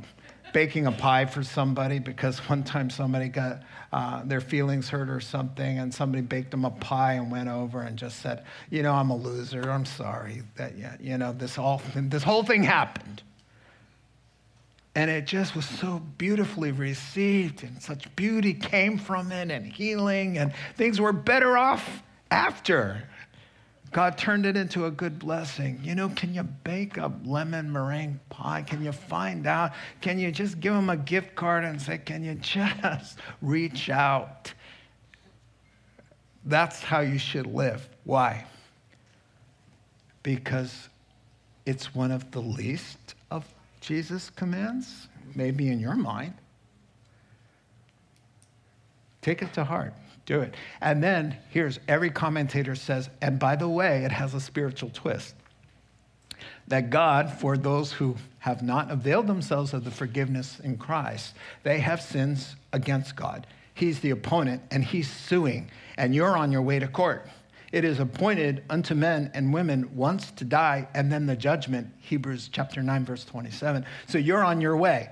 baking 0.52 0.86
a 0.86 0.92
pie 0.92 1.24
for 1.24 1.42
somebody 1.42 1.98
because 1.98 2.38
one 2.48 2.62
time 2.62 2.90
somebody 2.90 3.28
got 3.28 3.62
uh, 3.92 4.22
their 4.24 4.40
feelings 4.40 4.88
hurt 4.88 5.08
or 5.08 5.20
something, 5.20 5.78
and 5.78 5.92
somebody 5.92 6.22
baked 6.22 6.50
them 6.50 6.64
a 6.64 6.70
pie 6.70 7.14
and 7.14 7.30
went 7.30 7.48
over 7.48 7.82
and 7.82 7.98
just 7.98 8.20
said, 8.20 8.44
"You 8.70 8.82
know, 8.82 8.92
I'm 8.92 9.10
a 9.10 9.16
loser. 9.16 9.70
I'm 9.70 9.84
sorry 9.84 10.42
that 10.56 10.74
you 11.00 11.18
know 11.18 11.32
this 11.32 11.58
all 11.58 11.82
this 11.96 12.22
whole 12.22 12.42
thing 12.42 12.62
happened." 12.62 13.22
And 14.94 15.10
it 15.10 15.26
just 15.26 15.56
was 15.56 15.64
so 15.66 16.02
beautifully 16.18 16.70
received, 16.70 17.62
and 17.62 17.82
such 17.82 18.14
beauty 18.14 18.52
came 18.52 18.98
from 18.98 19.32
it, 19.32 19.50
and 19.50 19.66
healing, 19.66 20.36
and 20.36 20.52
things 20.76 21.00
were 21.00 21.14
better 21.14 21.56
off 21.56 22.02
after. 22.30 23.02
God 23.92 24.16
turned 24.16 24.46
it 24.46 24.56
into 24.56 24.86
a 24.86 24.90
good 24.90 25.18
blessing. 25.18 25.78
You 25.82 25.94
know, 25.94 26.08
can 26.08 26.32
you 26.32 26.42
bake 26.42 26.96
a 26.96 27.12
lemon 27.24 27.70
meringue 27.70 28.18
pie? 28.30 28.62
Can 28.62 28.82
you 28.82 28.90
find 28.90 29.46
out? 29.46 29.72
Can 30.00 30.18
you 30.18 30.32
just 30.32 30.60
give 30.60 30.72
them 30.72 30.88
a 30.88 30.96
gift 30.96 31.34
card 31.34 31.64
and 31.64 31.80
say, 31.80 31.98
can 31.98 32.24
you 32.24 32.34
just 32.36 33.18
reach 33.42 33.90
out? 33.90 34.52
That's 36.46 36.82
how 36.82 37.00
you 37.00 37.18
should 37.18 37.46
live. 37.46 37.86
Why? 38.04 38.46
Because 40.22 40.88
it's 41.66 41.94
one 41.94 42.10
of 42.10 42.30
the 42.30 42.40
least 42.40 43.14
of 43.30 43.44
Jesus' 43.80 44.30
commands, 44.30 45.08
maybe 45.34 45.68
in 45.68 45.78
your 45.78 45.96
mind. 45.96 46.34
Take 49.22 49.40
it 49.40 49.52
to 49.54 49.64
heart. 49.64 49.94
Do 50.26 50.40
it. 50.40 50.54
And 50.80 51.02
then 51.02 51.36
here's 51.48 51.80
every 51.88 52.10
commentator 52.10 52.74
says, 52.74 53.08
and 53.20 53.38
by 53.38 53.56
the 53.56 53.68
way, 53.68 54.04
it 54.04 54.12
has 54.12 54.34
a 54.34 54.40
spiritual 54.40 54.90
twist. 54.90 55.34
That 56.68 56.90
God, 56.90 57.32
for 57.32 57.56
those 57.56 57.92
who 57.92 58.16
have 58.40 58.62
not 58.62 58.90
availed 58.90 59.26
themselves 59.26 59.72
of 59.72 59.84
the 59.84 59.90
forgiveness 59.90 60.60
in 60.60 60.76
Christ, 60.76 61.34
they 61.62 61.78
have 61.78 62.00
sins 62.00 62.56
against 62.72 63.16
God. 63.16 63.46
He's 63.74 64.00
the 64.00 64.10
opponent 64.10 64.62
and 64.70 64.84
he's 64.84 65.10
suing, 65.10 65.70
and 65.96 66.14
you're 66.14 66.36
on 66.36 66.52
your 66.52 66.62
way 66.62 66.78
to 66.78 66.88
court. 66.88 67.28
It 67.72 67.84
is 67.84 68.00
appointed 68.00 68.64
unto 68.68 68.94
men 68.94 69.30
and 69.34 69.52
women 69.52 69.96
once 69.96 70.30
to 70.32 70.44
die 70.44 70.88
and 70.94 71.10
then 71.10 71.26
the 71.26 71.36
judgment, 71.36 71.88
Hebrews 72.00 72.50
chapter 72.52 72.82
9, 72.82 73.04
verse 73.06 73.24
27. 73.24 73.86
So 74.06 74.18
you're 74.18 74.44
on 74.44 74.60
your 74.60 74.76
way. 74.76 75.08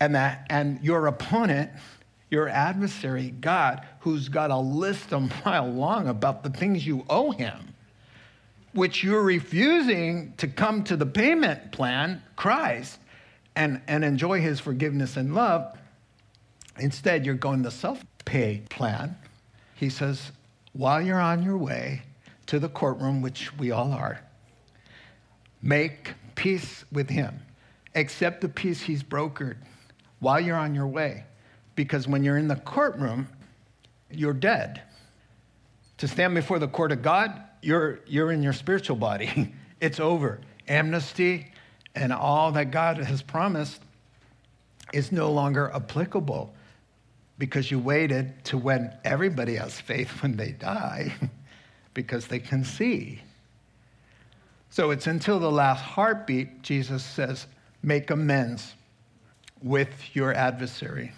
And 0.00 0.14
that 0.14 0.46
and 0.50 0.80
your 0.82 1.06
opponent 1.06 1.70
your 2.30 2.48
adversary, 2.48 3.30
God, 3.30 3.86
who's 4.00 4.28
got 4.28 4.50
a 4.50 4.58
list 4.58 5.12
a 5.12 5.20
mile 5.44 5.70
long 5.70 6.08
about 6.08 6.42
the 6.42 6.50
things 6.50 6.86
you 6.86 7.04
owe 7.08 7.30
him, 7.30 7.74
which 8.72 9.04
you're 9.04 9.22
refusing 9.22 10.34
to 10.38 10.48
come 10.48 10.84
to 10.84 10.96
the 10.96 11.06
payment 11.06 11.72
plan, 11.72 12.22
Christ, 12.36 12.98
and, 13.56 13.80
and 13.86 14.04
enjoy 14.04 14.40
his 14.40 14.58
forgiveness 14.58 15.16
and 15.16 15.34
love. 15.34 15.76
Instead, 16.78 17.24
you're 17.24 17.36
going 17.36 17.62
the 17.62 17.70
self 17.70 18.04
pay 18.24 18.62
plan. 18.68 19.16
He 19.76 19.90
says, 19.90 20.32
while 20.72 21.00
you're 21.00 21.20
on 21.20 21.42
your 21.42 21.56
way 21.56 22.02
to 22.46 22.58
the 22.58 22.68
courtroom, 22.68 23.22
which 23.22 23.56
we 23.58 23.70
all 23.70 23.92
are, 23.92 24.20
make 25.62 26.14
peace 26.34 26.84
with 26.90 27.08
him. 27.08 27.40
Accept 27.94 28.40
the 28.40 28.48
peace 28.48 28.82
he's 28.82 29.04
brokered 29.04 29.56
while 30.18 30.40
you're 30.40 30.56
on 30.56 30.74
your 30.74 30.88
way 30.88 31.24
because 31.74 32.06
when 32.06 32.24
you're 32.24 32.36
in 32.36 32.48
the 32.48 32.56
courtroom, 32.56 33.28
you're 34.10 34.32
dead. 34.32 34.82
To 35.98 36.08
stand 36.08 36.34
before 36.34 36.58
the 36.58 36.68
court 36.68 36.92
of 36.92 37.02
God, 37.02 37.42
you're, 37.62 38.00
you're 38.06 38.32
in 38.32 38.42
your 38.42 38.52
spiritual 38.52 38.96
body. 38.96 39.52
it's 39.80 40.00
over. 40.00 40.40
Amnesty 40.68 41.52
and 41.94 42.12
all 42.12 42.52
that 42.52 42.70
God 42.70 42.98
has 42.98 43.22
promised 43.22 43.80
is 44.92 45.12
no 45.12 45.30
longer 45.30 45.70
applicable 45.74 46.54
because 47.38 47.70
you 47.70 47.78
waited 47.78 48.44
to 48.44 48.58
when 48.58 48.96
everybody 49.04 49.56
has 49.56 49.80
faith 49.80 50.22
when 50.22 50.36
they 50.36 50.52
die 50.52 51.12
because 51.94 52.26
they 52.26 52.38
can 52.38 52.64
see. 52.64 53.20
So 54.70 54.90
it's 54.90 55.06
until 55.06 55.38
the 55.38 55.50
last 55.50 55.82
heartbeat, 55.82 56.62
Jesus 56.62 57.04
says, 57.04 57.46
make 57.82 58.10
amends 58.10 58.74
with 59.62 60.14
your 60.14 60.34
adversary 60.34 61.12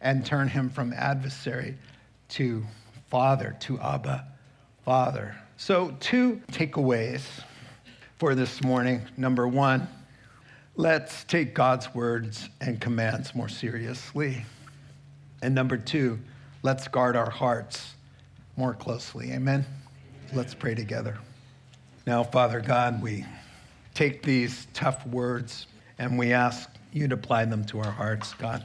and 0.00 0.24
turn 0.24 0.48
him 0.48 0.70
from 0.70 0.92
adversary 0.92 1.76
to 2.28 2.64
Father, 3.08 3.56
to 3.60 3.78
Abba, 3.80 4.26
Father. 4.84 5.36
So, 5.56 5.96
two 6.00 6.40
takeaways 6.52 7.22
for 8.18 8.34
this 8.34 8.62
morning. 8.62 9.02
Number 9.16 9.48
one, 9.48 9.88
let's 10.76 11.24
take 11.24 11.54
God's 11.54 11.94
words 11.94 12.48
and 12.60 12.80
commands 12.80 13.34
more 13.34 13.48
seriously. 13.48 14.44
And 15.42 15.54
number 15.54 15.76
two, 15.76 16.18
let's 16.62 16.86
guard 16.88 17.16
our 17.16 17.30
hearts 17.30 17.94
more 18.56 18.74
closely. 18.74 19.32
Amen? 19.32 19.64
Let's 20.34 20.54
pray 20.54 20.74
together. 20.74 21.16
Now, 22.06 22.24
Father 22.24 22.60
God, 22.60 23.02
we 23.02 23.24
take 23.94 24.22
these 24.22 24.66
tough 24.74 25.06
words 25.06 25.66
and 25.98 26.18
we 26.18 26.32
ask 26.32 26.68
you 26.92 27.08
to 27.08 27.14
apply 27.14 27.44
them 27.46 27.64
to 27.66 27.80
our 27.80 27.90
hearts, 27.90 28.34
God. 28.34 28.64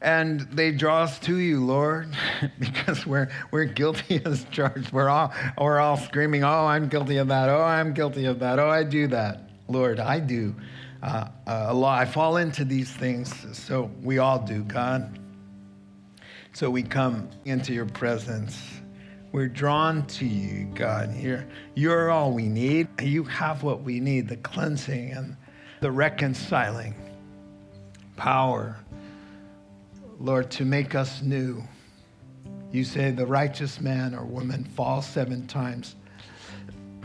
And 0.00 0.40
they 0.52 0.70
draw 0.70 1.02
us 1.02 1.18
to 1.20 1.38
you, 1.38 1.64
Lord, 1.64 2.14
because 2.58 3.04
we're, 3.04 3.28
we're 3.50 3.64
guilty 3.64 4.20
as 4.26 4.44
charged. 4.50 4.92
We're 4.92 5.08
all, 5.08 5.32
we're 5.60 5.80
all 5.80 5.96
screaming, 5.96 6.44
Oh, 6.44 6.66
I'm 6.66 6.88
guilty 6.88 7.16
of 7.16 7.28
that. 7.28 7.48
Oh, 7.48 7.62
I'm 7.62 7.94
guilty 7.94 8.26
of 8.26 8.38
that. 8.40 8.58
Oh, 8.58 8.68
I 8.68 8.84
do 8.84 9.08
that. 9.08 9.50
Lord, 9.68 10.00
I 10.00 10.20
do. 10.20 10.54
Uh, 11.02 11.28
uh, 11.46 11.66
a 11.68 11.74
lot. 11.74 12.00
I 12.00 12.04
fall 12.04 12.38
into 12.38 12.64
these 12.64 12.90
things. 12.90 13.32
So 13.56 13.90
we 14.02 14.18
all 14.18 14.38
do, 14.38 14.62
God. 14.64 15.18
So 16.52 16.70
we 16.70 16.82
come 16.82 17.28
into 17.44 17.72
your 17.72 17.86
presence. 17.86 18.60
We're 19.30 19.48
drawn 19.48 20.06
to 20.06 20.26
you, 20.26 20.64
God. 20.74 21.14
You're, 21.16 21.46
you're 21.74 22.10
all 22.10 22.32
we 22.32 22.48
need. 22.48 22.88
You 23.00 23.24
have 23.24 23.62
what 23.62 23.82
we 23.82 24.00
need 24.00 24.28
the 24.28 24.38
cleansing 24.38 25.12
and 25.12 25.36
the 25.80 25.90
reconciling 25.92 26.94
power 28.16 28.76
Lord, 30.20 30.50
to 30.52 30.64
make 30.64 30.94
us 30.94 31.22
new. 31.22 31.62
You 32.72 32.84
say 32.84 33.10
the 33.10 33.26
righteous 33.26 33.80
man 33.80 34.14
or 34.14 34.24
woman 34.24 34.64
falls 34.64 35.06
seven 35.06 35.46
times, 35.46 35.94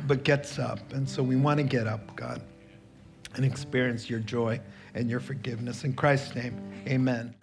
but 0.07 0.23
gets 0.23 0.59
up. 0.59 0.79
And 0.93 1.07
so 1.07 1.21
we 1.23 1.35
want 1.35 1.59
to 1.59 1.63
get 1.63 1.87
up, 1.87 2.15
God, 2.15 2.41
and 3.35 3.45
experience 3.45 4.09
your 4.09 4.19
joy 4.19 4.59
and 4.95 5.09
your 5.09 5.19
forgiveness. 5.19 5.83
In 5.83 5.93
Christ's 5.93 6.35
name, 6.35 6.59
amen. 6.87 7.33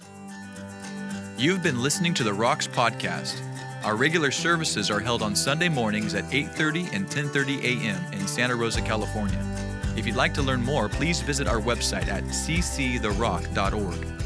You've 1.38 1.62
been 1.62 1.82
listening 1.82 2.14
to 2.14 2.24
the 2.24 2.34
Rocks 2.34 2.66
podcast. 2.66 3.40
Our 3.82 3.96
regular 3.96 4.30
services 4.30 4.90
are 4.90 5.00
held 5.00 5.22
on 5.22 5.34
Sunday 5.34 5.70
mornings 5.70 6.14
at 6.14 6.24
8:30 6.24 6.92
and 6.92 7.06
10:30 7.06 7.62
a.m. 7.62 8.12
in 8.12 8.26
Santa 8.26 8.54
Rosa, 8.54 8.82
California. 8.82 9.38
If 9.96 10.06
you'd 10.06 10.16
like 10.16 10.34
to 10.34 10.42
learn 10.42 10.62
more, 10.62 10.88
please 10.88 11.22
visit 11.22 11.48
our 11.48 11.60
website 11.60 12.08
at 12.08 12.24
cctherock.org. 12.24 14.19